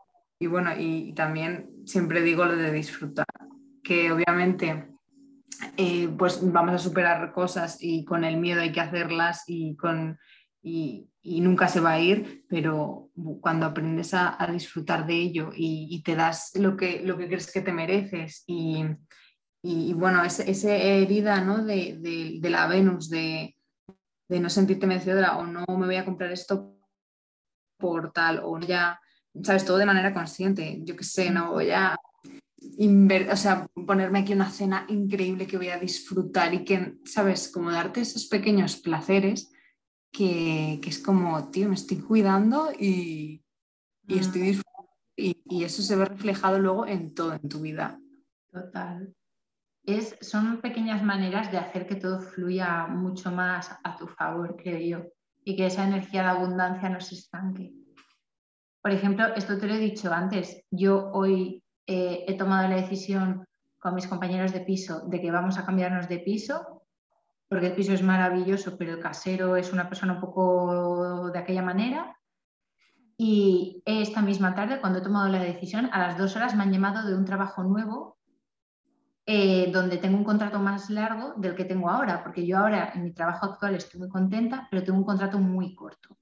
bueno, 0.48 0.72
y, 0.78 1.14
también 1.14 1.72
siempre 1.86 2.22
digo 2.22 2.46
lo 2.46 2.56
de 2.56 2.72
disfrutar, 2.72 3.26
que 3.84 4.12
obviamente 4.12 4.88
eh, 5.78 6.08
pues 6.18 6.40
vamos 6.52 6.76
a 6.76 6.80
superar 6.80 7.32
cosas 7.34 7.78
y 7.82 8.06
con 8.06 8.24
el 8.24 8.38
miedo 8.38 8.62
hay 8.62 8.72
que 8.72 8.82
hacerlas 8.82 9.44
y, 9.48 9.76
con, 9.76 10.20
y, 10.62 11.10
nunca 11.24 11.68
se 11.68 11.80
va 11.80 11.94
a 11.94 12.00
ir, 12.00 12.46
pero 12.48 13.10
cuando 13.42 13.66
aprendes 13.66 14.14
a, 14.14 14.38
disfrutar 14.52 15.08
de 15.08 15.16
ello 15.16 15.50
y, 15.56 16.04
te 16.04 16.16
das 16.16 16.52
lo 16.56 16.78
que, 16.78 17.02
lo 17.02 17.18
que 17.18 17.28
crees 17.28 17.52
que 17.52 17.62
te 17.62 17.74
mereces 17.74 18.44
y, 18.46 18.86
bueno, 19.94 20.24
esa 20.24 20.76
herida 20.76 21.42
¿no? 21.42 21.66
de, 21.66 21.98
de, 22.40 22.50
la 22.52 22.68
Venus, 22.68 23.10
de, 23.10 23.56
de 24.30 24.40
no 24.40 24.50
sentirte 24.52 24.86
merecedora 24.86 25.38
o 25.38 25.48
no 25.48 25.66
me 25.68 25.88
voy 25.88 25.96
a 25.96 26.06
comprar 26.06 26.32
esto 26.32 26.75
por 27.78 28.12
tal 28.12 28.42
o 28.44 28.60
ya, 28.60 29.00
sabes, 29.44 29.66
todo 29.66 29.78
de 29.78 29.86
manera 29.86 30.14
consciente. 30.14 30.80
Yo 30.84 30.96
qué 30.96 31.04
sé, 31.04 31.30
no 31.30 31.54
voy 31.54 31.72
a 31.72 31.96
o 33.32 33.36
sea, 33.36 33.68
ponerme 33.86 34.20
aquí 34.20 34.34
una 34.34 34.50
cena 34.50 34.86
increíble 34.90 35.48
que 35.48 35.58
voy 35.58 35.70
a 35.70 35.80
disfrutar 35.80 36.54
y 36.54 36.66
que, 36.66 36.98
sabes, 37.06 37.50
como 37.52 37.72
darte 37.72 38.02
esos 38.02 38.26
pequeños 38.26 38.78
placeres 38.78 39.52
que, 40.12 40.80
es 40.86 41.00
como, 41.00 41.50
tío, 41.52 41.70
me 41.70 41.76
estoy 41.76 41.98
cuidando 41.98 42.72
y, 42.72 43.44
y 44.08 44.20
estoy 44.20 44.42
disfrutando. 44.42 44.92
Y, 45.18 45.64
eso 45.64 45.82
se 45.82 45.96
ve 45.96 46.06
reflejado 46.06 46.60
luego 46.60 46.86
en 46.86 47.14
todo 47.14 47.34
en 47.34 47.48
tu 47.48 47.62
vida. 47.62 48.00
Total. 48.52 49.14
Es, 49.84 50.18
son 50.22 50.60
pequeñas 50.60 51.04
maneras 51.04 51.52
de 51.52 51.58
hacer 51.58 51.88
que 51.88 51.96
todo 51.96 52.20
fluya 52.20 52.88
mucho 52.88 53.32
más 53.32 53.72
a 53.84 53.96
tu 53.96 54.08
favor, 54.08 54.56
creo 54.58 54.80
yo 54.80 55.15
y 55.46 55.56
que 55.56 55.68
esa 55.68 55.86
energía 55.86 56.24
de 56.24 56.30
abundancia 56.30 56.90
no 56.90 57.00
se 57.00 57.16
estanque. 57.16 57.72
Por 58.82 58.92
ejemplo, 58.92 59.28
esto 59.36 59.58
te 59.58 59.68
lo 59.68 59.76
he 59.76 59.80
dicho 59.80 60.12
antes, 60.12 60.64
yo 60.72 61.12
hoy 61.14 61.64
eh, 61.88 62.26
he 62.28 62.36
tomado 62.36 62.68
la 62.68 62.76
decisión 62.76 63.46
con 63.80 63.94
mis 63.94 64.08
compañeros 64.08 64.52
de 64.52 64.62
piso 64.62 65.08
de 65.08 65.22
que 65.22 65.32
vamos 65.32 65.58
a 65.58 65.66
cambiarnos 65.66 66.10
de 66.10 66.20
piso, 66.20 66.84
porque 67.48 67.68
el 67.68 67.76
piso 67.76 67.94
es 67.94 68.02
maravilloso, 68.02 68.76
pero 68.78 68.94
el 68.94 69.00
casero 69.00 69.56
es 69.56 69.72
una 69.72 69.88
persona 69.88 70.14
un 70.14 70.20
poco 70.20 71.30
de 71.32 71.40
aquella 71.40 71.62
manera. 71.62 72.18
Y 73.18 73.84
esta 73.86 74.22
misma 74.22 74.56
tarde, 74.56 74.82
cuando 74.82 75.00
he 75.00 75.04
tomado 75.04 75.30
la 75.30 75.40
decisión, 75.40 75.90
a 75.94 76.00
las 76.00 76.18
dos 76.18 76.36
horas 76.36 76.56
me 76.56 76.64
han 76.64 76.74
llamado 76.74 77.08
de 77.08 77.16
un 77.16 77.24
trabajo 77.24 77.64
nuevo 77.64 78.15
eh, 79.28 79.72
donde 79.72 79.98
tengo 79.98 80.18
un 80.18 80.24
contrato 80.24 80.60
más 80.60 80.90
largo 80.90 81.34
del 81.38 81.56
que 81.56 81.66
tengo 81.66 81.90
ahora, 81.90 82.24
porque 82.24 82.46
yo 82.46 82.60
ahora 82.60 82.92
en 82.94 83.04
mi 83.04 83.12
trabajo 83.12 83.48
actual 83.48 83.74
estoy 83.74 84.02
muy 84.02 84.10
contenta, 84.10 84.68
pero 84.70 84.84
tengo 84.84 85.00
un 85.00 85.06
contrato 85.06 85.40
muy 85.40 85.74
corto. 85.74 86.18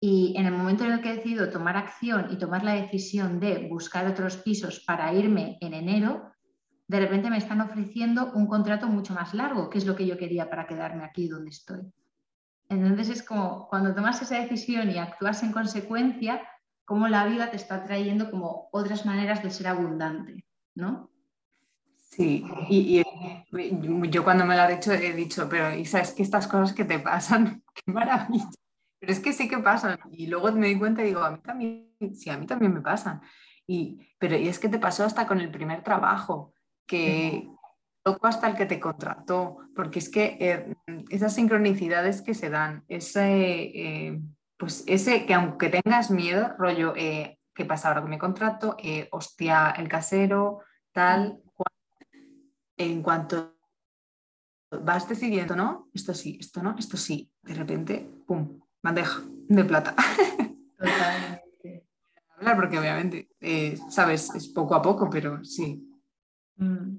Y 0.00 0.34
en 0.36 0.46
el 0.46 0.52
momento 0.52 0.84
en 0.84 0.92
el 0.92 1.00
que 1.00 1.10
he 1.10 1.16
decidido 1.16 1.50
tomar 1.50 1.76
acción 1.76 2.28
y 2.30 2.38
tomar 2.38 2.62
la 2.62 2.74
decisión 2.74 3.40
de 3.40 3.66
buscar 3.68 4.06
otros 4.06 4.36
pisos 4.36 4.84
para 4.86 5.12
irme 5.12 5.58
en 5.60 5.74
enero, 5.74 6.30
de 6.86 7.00
repente 7.00 7.28
me 7.28 7.38
están 7.38 7.60
ofreciendo 7.60 8.32
un 8.32 8.46
contrato 8.46 8.86
mucho 8.86 9.12
más 9.12 9.34
largo, 9.34 9.68
que 9.68 9.78
es 9.78 9.86
lo 9.86 9.96
que 9.96 10.06
yo 10.06 10.16
quería 10.16 10.48
para 10.48 10.66
quedarme 10.66 11.04
aquí 11.04 11.26
donde 11.28 11.50
estoy. 11.50 11.80
Entonces 12.68 13.08
es 13.08 13.22
como 13.24 13.66
cuando 13.68 13.94
tomas 13.94 14.22
esa 14.22 14.38
decisión 14.38 14.90
y 14.90 14.98
actúas 14.98 15.42
en 15.42 15.50
consecuencia, 15.50 16.40
como 16.84 17.08
la 17.08 17.26
vida 17.26 17.50
te 17.50 17.56
está 17.56 17.84
trayendo 17.84 18.30
como 18.30 18.68
otras 18.70 19.04
maneras 19.04 19.42
de 19.42 19.50
ser 19.50 19.66
abundante, 19.66 20.46
¿no? 20.76 21.10
Sí, 22.10 22.44
y, 22.68 23.02
yo 24.10 24.24
cuando 24.24 24.44
me 24.44 24.56
lo 24.56 24.62
ha 24.62 24.68
dicho 24.68 24.92
he 24.92 25.12
dicho, 25.12 25.48
pero 25.48 25.74
Isa, 25.74 26.00
es 26.00 26.12
que 26.12 26.22
estas 26.22 26.46
cosas 26.46 26.72
que 26.72 26.84
te 26.84 26.98
pasan, 26.98 27.62
qué 27.74 27.92
maravilla. 27.92 28.48
Pero 28.98 29.12
es 29.12 29.20
que 29.20 29.32
sí 29.32 29.48
que 29.48 29.58
pasan. 29.58 29.98
Y 30.10 30.26
luego 30.26 30.50
me 30.52 30.68
di 30.68 30.78
cuenta 30.78 31.02
y 31.02 31.08
digo, 31.08 31.22
a 31.22 31.30
mí 31.30 31.38
también, 31.38 31.94
sí, 32.14 32.30
a 32.30 32.36
mí 32.36 32.46
también 32.46 32.74
me 32.74 32.80
pasan. 32.80 33.20
Y, 33.66 34.00
pero 34.18 34.36
y 34.36 34.48
es 34.48 34.58
que 34.58 34.68
te 34.68 34.78
pasó 34.78 35.04
hasta 35.04 35.26
con 35.26 35.40
el 35.40 35.50
primer 35.50 35.82
trabajo, 35.82 36.54
que 36.86 37.48
tocó 38.02 38.26
hasta 38.26 38.48
el 38.48 38.56
que 38.56 38.66
te 38.66 38.80
contrató, 38.80 39.58
porque 39.76 39.98
es 39.98 40.08
que 40.08 40.38
eh, 40.40 40.74
esas 41.10 41.34
sincronicidades 41.34 42.22
que 42.22 42.34
se 42.34 42.48
dan, 42.48 42.84
ese, 42.88 43.26
eh, 43.26 44.20
pues 44.56 44.84
ese 44.86 45.26
que 45.26 45.34
aunque 45.34 45.68
tengas 45.68 46.10
miedo, 46.10 46.54
rollo, 46.58 46.94
eh, 46.96 47.38
¿qué 47.54 47.66
pasa 47.66 47.88
ahora 47.88 48.00
con 48.00 48.10
mi 48.10 48.18
contrato? 48.18 48.76
hostia, 49.10 49.74
el 49.76 49.88
casero, 49.88 50.60
tal, 50.92 51.38
en 52.78 53.02
cuanto 53.02 53.58
vas 54.70 55.08
decidiendo, 55.08 55.56
¿no? 55.56 55.88
Esto 55.92 56.14
sí, 56.14 56.38
esto 56.40 56.62
no, 56.62 56.76
esto 56.78 56.96
sí, 56.96 57.30
de 57.42 57.54
repente, 57.54 58.08
¡pum! 58.26 58.60
Bandeja 58.82 59.22
de 59.48 59.64
plata. 59.64 59.94
Totalmente. 60.78 61.86
Hablar 62.36 62.56
porque 62.56 62.78
obviamente, 62.78 63.28
eh, 63.40 63.76
sabes, 63.90 64.34
es 64.34 64.48
poco 64.48 64.74
a 64.74 64.82
poco, 64.82 65.10
pero 65.10 65.42
sí. 65.44 65.84
Mm. 66.56 66.98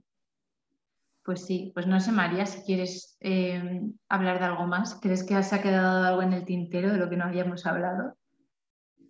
Pues 1.23 1.45
sí, 1.45 1.71
pues 1.73 1.85
no 1.85 1.99
sé, 1.99 2.11
María, 2.11 2.45
si 2.45 2.61
quieres 2.63 3.15
eh, 3.19 3.81
hablar 4.09 4.39
de 4.39 4.45
algo 4.45 4.65
más. 4.65 4.95
¿Crees 4.95 5.23
que 5.23 5.41
se 5.43 5.55
ha 5.55 5.61
quedado 5.61 6.05
algo 6.07 6.21
en 6.23 6.33
el 6.33 6.43
tintero 6.43 6.91
de 6.91 6.97
lo 6.97 7.09
que 7.09 7.17
no 7.17 7.25
habíamos 7.25 7.65
hablado? 7.65 8.17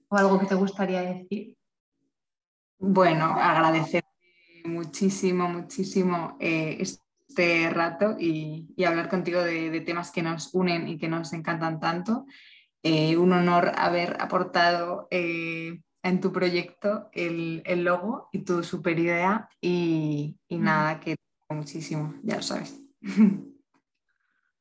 ¿O 0.10 0.18
algo 0.18 0.40
que 0.40 0.48
te 0.48 0.56
gustaría 0.56 1.02
decir? 1.02 1.56
Bueno, 2.78 3.26
agradecer 3.26 4.04
muchísimo, 4.66 5.48
muchísimo 5.50 6.38
eh, 6.40 6.78
este 6.80 7.70
rato 7.70 8.16
y, 8.20 8.68
hablar 8.86 9.10
contigo 9.10 9.42
de, 9.42 9.82
temas 9.82 10.12
que 10.12 10.22
nos 10.22 10.54
unen 10.54 10.88
y 10.88 10.98
que 10.98 11.08
nos 11.08 11.34
encantan 11.34 11.80
tanto. 11.80 12.26
Eh, 12.82 13.18
un 13.18 13.34
honor 13.34 13.72
haber 13.76 14.18
aportado 14.22 15.08
en 15.12 16.22
tu 16.22 16.32
proyecto 16.32 17.10
el, 17.14 17.64
logo 17.84 18.30
y 18.32 18.40
tu 18.40 18.64
super 18.64 18.98
idea 18.98 19.50
y, 19.62 20.38
nada, 20.50 21.00
que 21.00 21.16
muchísimo, 21.50 22.16
ya 22.24 22.38
lo 22.38 22.42
sabes. 22.42 22.80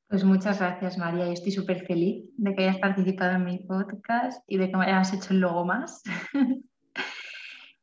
Pues 0.08 0.24
muchas 0.24 0.58
gracias 0.58 0.96
María, 0.96 1.26
yo 1.26 1.32
estoy 1.32 1.52
súper 1.52 1.84
feliz 1.86 2.30
de 2.38 2.54
que 2.54 2.62
hayas 2.62 2.78
participado 2.78 3.36
en 3.36 3.44
mi 3.44 3.58
podcast 3.58 4.42
y 4.46 4.56
de 4.56 4.70
que 4.70 4.76
me 4.78 4.86
hayas 4.86 5.12
hecho 5.12 5.34
el 5.34 5.40
logo 5.40 5.66
más. 5.66 6.02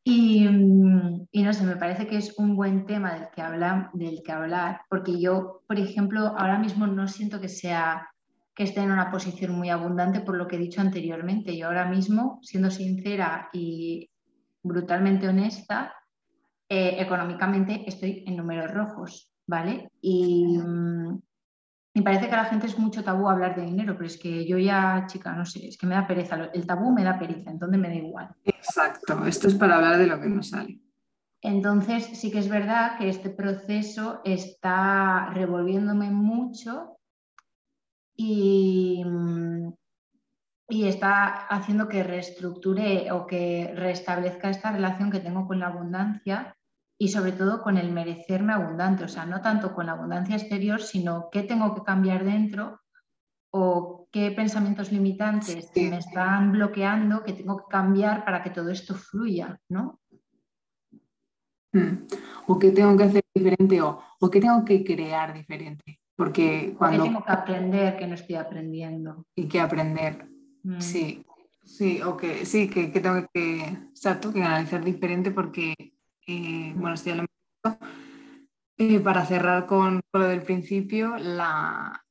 y, 0.08 0.48
no 0.48 1.54
sé, 1.54 1.64
me 1.66 1.78
parece 1.78 2.06
que 2.06 2.18
es 2.18 2.38
un 2.38 2.56
buen 2.56 2.86
tema 2.86 3.16
del 3.16 3.28
que, 3.32 3.42
habla, 3.42 3.90
del 3.94 4.22
que 4.24 4.32
hablar, 4.32 4.82
porque 4.88 5.20
yo, 5.20 5.64
por 5.68 5.80
ejemplo, 5.80 6.28
ahora 6.38 6.60
mismo 6.60 6.86
no 6.86 7.08
siento 7.08 7.42
que 7.42 7.50
sea 7.50 8.08
que 8.54 8.64
esté 8.64 8.82
en 8.82 8.92
una 8.92 9.10
posición 9.10 9.54
muy 9.54 9.72
abundante 9.72 10.22
por 10.22 10.38
lo 10.38 10.48
que 10.48 10.58
he 10.58 10.60
dicho 10.60 10.80
anteriormente. 10.80 11.58
Yo 11.58 11.66
ahora 11.66 11.90
mismo, 11.90 12.38
siendo 12.44 12.70
sincera 12.70 13.50
y 13.52 14.08
brutalmente 14.62 15.28
honesta, 15.28 15.96
eh, 16.70 16.98
económicamente 17.00 17.84
estoy 17.88 18.24
en 18.28 18.38
números 18.38 18.72
rojos, 18.72 19.32
¿vale? 19.48 19.90
Y 20.02 20.60
me 21.96 22.02
parece 22.02 22.28
que 22.28 22.34
a 22.34 22.44
la 22.44 22.46
gente 22.46 22.68
es 22.68 22.78
mucho 22.78 23.06
tabú 23.06 23.30
hablar 23.30 23.56
de 23.56 23.64
dinero, 23.64 23.94
pero 23.96 24.08
es 24.08 24.18
que 24.18 24.46
yo 24.46 24.58
ya, 24.58 25.06
chica, 25.08 25.32
no 25.32 25.46
sé, 25.46 25.70
es 25.70 25.78
que 25.78 25.88
me 25.88 25.96
da 25.96 26.06
pereza. 26.06 26.36
El 26.54 26.68
tabú 26.68 26.92
me 26.92 27.06
da 27.06 27.18
pereza, 27.18 27.50
entonces 27.50 27.80
me 27.80 27.88
da 27.88 27.96
igual. 27.96 28.36
Exacto, 28.44 29.26
esto 29.26 29.48
es 29.48 29.56
para 29.56 29.78
hablar 29.78 29.98
de 29.98 30.08
lo 30.08 30.20
que 30.20 30.28
no 30.28 30.44
sale. 30.44 30.82
Entonces, 31.42 32.06
sí 32.06 32.32
que 32.32 32.40
es 32.40 32.50
verdad 32.50 32.98
que 32.98 33.08
este 33.08 33.30
proceso 33.30 34.20
está 34.26 35.30
revolviéndome 35.34 36.10
mucho 36.12 36.98
y, 38.14 39.02
y 40.68 40.88
está 40.88 41.48
haciendo 41.48 41.88
que 41.88 42.04
reestructure 42.04 43.10
o 43.14 43.26
que 43.26 43.72
restablezca 43.74 44.50
esta 44.50 44.72
relación 44.72 45.12
que 45.12 45.22
tengo 45.22 45.48
con 45.48 45.60
la 45.60 45.68
abundancia 45.68 46.55
y 46.98 47.10
sobre 47.10 47.34
todo 47.34 47.62
con 47.62 47.78
el 47.78 47.92
merecerme 47.92 48.54
abundante, 48.54 49.04
o 49.04 49.08
sea, 49.08 49.26
no 49.26 49.42
tanto 49.42 49.74
con 49.74 49.88
la 49.88 49.94
abundancia 49.94 50.36
exterior, 50.36 50.82
sino 50.82 51.30
qué 51.32 51.44
tengo 51.44 51.74
que 51.76 51.84
cambiar 51.84 52.24
dentro 52.24 52.82
o 53.52 54.08
qué 54.12 54.32
pensamientos 54.32 54.92
limitantes 54.92 55.72
me 55.76 55.98
están 55.98 56.52
bloqueando 56.52 57.24
que 57.24 57.34
tengo 57.34 57.58
que 57.58 57.66
cambiar 57.70 58.24
para 58.26 58.42
que 58.42 58.50
todo 58.50 58.70
esto 58.70 58.96
fluya, 58.96 59.60
¿no? 59.70 60.00
Hmm. 61.74 62.06
O 62.48 62.58
qué 62.58 62.72
tengo 62.72 62.96
que 62.96 63.04
hacer 63.04 63.24
diferente 63.34 63.82
o, 63.82 64.02
o 64.20 64.30
qué 64.30 64.40
tengo 64.40 64.64
que 64.64 64.84
crear 64.84 65.34
diferente. 65.34 66.00
Porque 66.16 66.74
cuando... 66.78 67.04
tengo 67.04 67.24
que 67.24 67.32
aprender 67.32 67.98
que 67.98 68.08
no 68.08 68.16
estoy 68.16 68.36
aprendiendo. 68.36 69.26
Y 69.36 69.48
que 69.48 69.60
aprender, 69.60 70.30
mm. 70.64 70.80
sí. 70.80 71.26
Sí, 71.66 72.00
o 72.04 72.16
que 72.16 72.46
sí, 72.46 72.70
que, 72.70 72.88
tengo 72.88 73.28
que, 73.34 73.64
exacto, 73.64 74.32
que 74.32 74.44
analizar 74.44 74.84
diferente 74.84 75.32
porque, 75.32 75.95
eh, 76.26 76.74
bueno, 76.76 76.96
estoy 76.96 77.14
hablando 77.14 77.32
eh, 78.78 79.00
para 79.00 79.26
cerrar 79.26 79.66
con, 79.66 80.02
lo 80.14 80.28
del 80.28 80.44
principio, 80.44 81.16
la, 81.18 82.02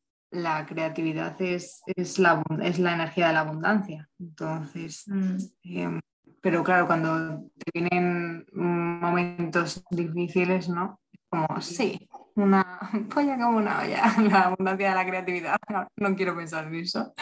creatividad 0.67 1.41
es, 1.41 1.83
es, 1.87 2.19
la, 2.19 2.43
es, 2.63 2.79
la, 2.79 2.95
energía 2.95 3.29
de 3.29 3.33
la 3.35 3.41
abundancia. 3.41 4.09
Entonces, 4.19 5.05
mm. 5.07 5.37
em, 5.65 6.01
pero 6.41 6.63
claro, 6.63 6.87
cuando 6.87 7.51
te 7.57 7.81
vienen 7.81 8.47
momentos 8.53 9.83
difíciles, 9.91 10.69
¿no? 10.69 11.01
Como, 11.31 11.61
sí, 11.61 12.09
una 12.35 12.79
polla 13.15 13.37
como 13.39 13.59
una 13.59 13.81
olla, 13.81 14.03
la 14.31 14.41
abundancia 14.43 14.91
de 14.91 14.95
la 14.95 15.07
creatividad. 15.07 15.57
No, 15.97 16.15
quiero 16.15 16.37
pensar 16.37 16.67
en 16.67 16.75
eso, 16.77 17.15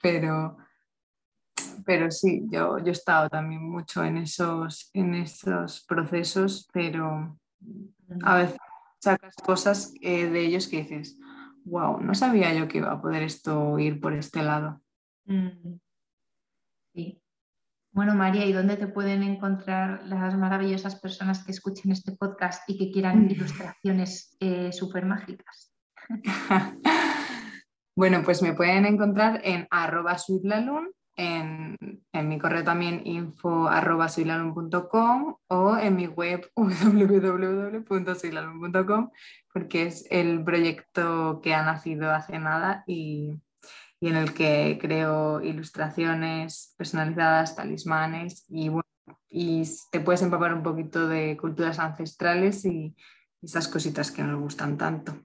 pero, 0.00 0.56
pero 1.84 2.10
sí, 2.10 2.42
yo, 2.50 2.78
yo 2.78 2.86
he 2.86 2.90
estado 2.90 3.28
también 3.28 3.62
mucho 3.62 4.04
en 4.04 4.18
esos, 4.18 4.90
en 4.92 5.14
esos 5.14 5.84
procesos, 5.86 6.68
pero 6.72 7.38
a 8.22 8.36
veces 8.36 8.56
sacas 9.00 9.34
cosas 9.36 9.92
eh, 10.00 10.26
de 10.26 10.40
ellos 10.40 10.68
que 10.68 10.78
dices, 10.78 11.18
wow, 11.64 12.00
no 12.00 12.14
sabía 12.14 12.52
yo 12.54 12.68
que 12.68 12.78
iba 12.78 12.92
a 12.92 13.00
poder 13.00 13.22
esto 13.22 13.78
ir 13.78 14.00
por 14.00 14.12
este 14.14 14.42
lado. 14.42 14.80
Mm. 15.26 15.78
Sí, 16.94 17.22
bueno, 17.94 18.16
María, 18.16 18.44
¿y 18.44 18.52
dónde 18.52 18.76
te 18.76 18.88
pueden 18.88 19.22
encontrar 19.22 20.02
las 20.06 20.36
maravillosas 20.36 20.96
personas 20.96 21.44
que 21.44 21.52
escuchen 21.52 21.92
este 21.92 22.10
podcast 22.10 22.68
y 22.68 22.76
que 22.76 22.90
quieran 22.90 23.30
ilustraciones 23.30 24.36
eh, 24.40 24.72
súper 24.72 25.06
mágicas? 25.06 25.72
bueno, 27.96 28.22
pues 28.24 28.42
me 28.42 28.52
pueden 28.52 28.84
encontrar 28.84 29.40
en 29.44 29.68
arroba 29.70 30.18
en, 31.16 31.76
mi 32.12 32.38
correo 32.38 32.64
también 32.64 33.02
info 33.04 33.68
arroba 33.68 34.08
o 35.48 35.76
en 35.76 35.96
mi 35.96 36.06
web 36.06 36.50
www.suilalun.com 36.56 39.10
porque 39.52 39.86
es 39.86 40.06
el 40.10 40.42
proyecto 40.42 41.40
que 41.42 41.54
ha 41.54 41.62
nacido 41.64 42.10
hace 42.10 42.38
nada 42.38 42.84
y 42.86 43.38
y 44.04 44.08
en 44.08 44.16
el 44.16 44.34
que 44.34 44.78
creo 44.78 45.40
ilustraciones 45.40 46.74
personalizadas, 46.76 47.56
talismanes 47.56 48.44
y, 48.50 48.68
bueno, 48.68 48.84
y 49.30 49.62
te 49.90 49.98
puedes 49.98 50.20
empapar 50.20 50.52
un 50.52 50.62
poquito 50.62 51.08
de 51.08 51.38
culturas 51.38 51.78
ancestrales 51.78 52.66
y 52.66 52.94
esas 53.40 53.66
cositas 53.66 54.10
que 54.10 54.22
nos 54.22 54.38
gustan 54.38 54.76
tanto. 54.76 55.16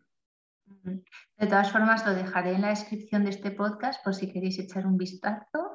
De 0.66 1.48
todas 1.48 1.74
formas, 1.74 2.06
lo 2.06 2.14
dejaré 2.14 2.54
en 2.54 2.62
la 2.62 2.70
descripción 2.70 3.26
de 3.26 3.32
este 3.32 3.52
podcast 3.52 4.02
por 4.02 4.16
si 4.16 4.32
queréis 4.32 4.58
echar 4.60 4.88
un 4.88 4.96
vistazo. 4.96 5.69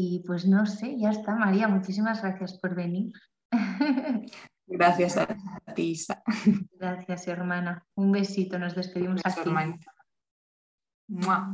Y 0.00 0.22
pues 0.24 0.46
no 0.46 0.64
sé, 0.64 0.96
ya 0.96 1.10
está, 1.10 1.34
María, 1.34 1.66
muchísimas 1.66 2.22
gracias 2.22 2.56
por 2.60 2.76
venir. 2.76 3.10
Gracias 4.68 5.16
a 5.16 5.26
ti, 5.74 5.90
Isa. 5.90 6.22
Gracias, 6.74 7.26
hermana. 7.26 7.84
Un 7.96 8.12
besito, 8.12 8.60
nos 8.60 8.76
despedimos 8.76 9.20
aquí. 9.24 9.50
Mua. 11.08 11.50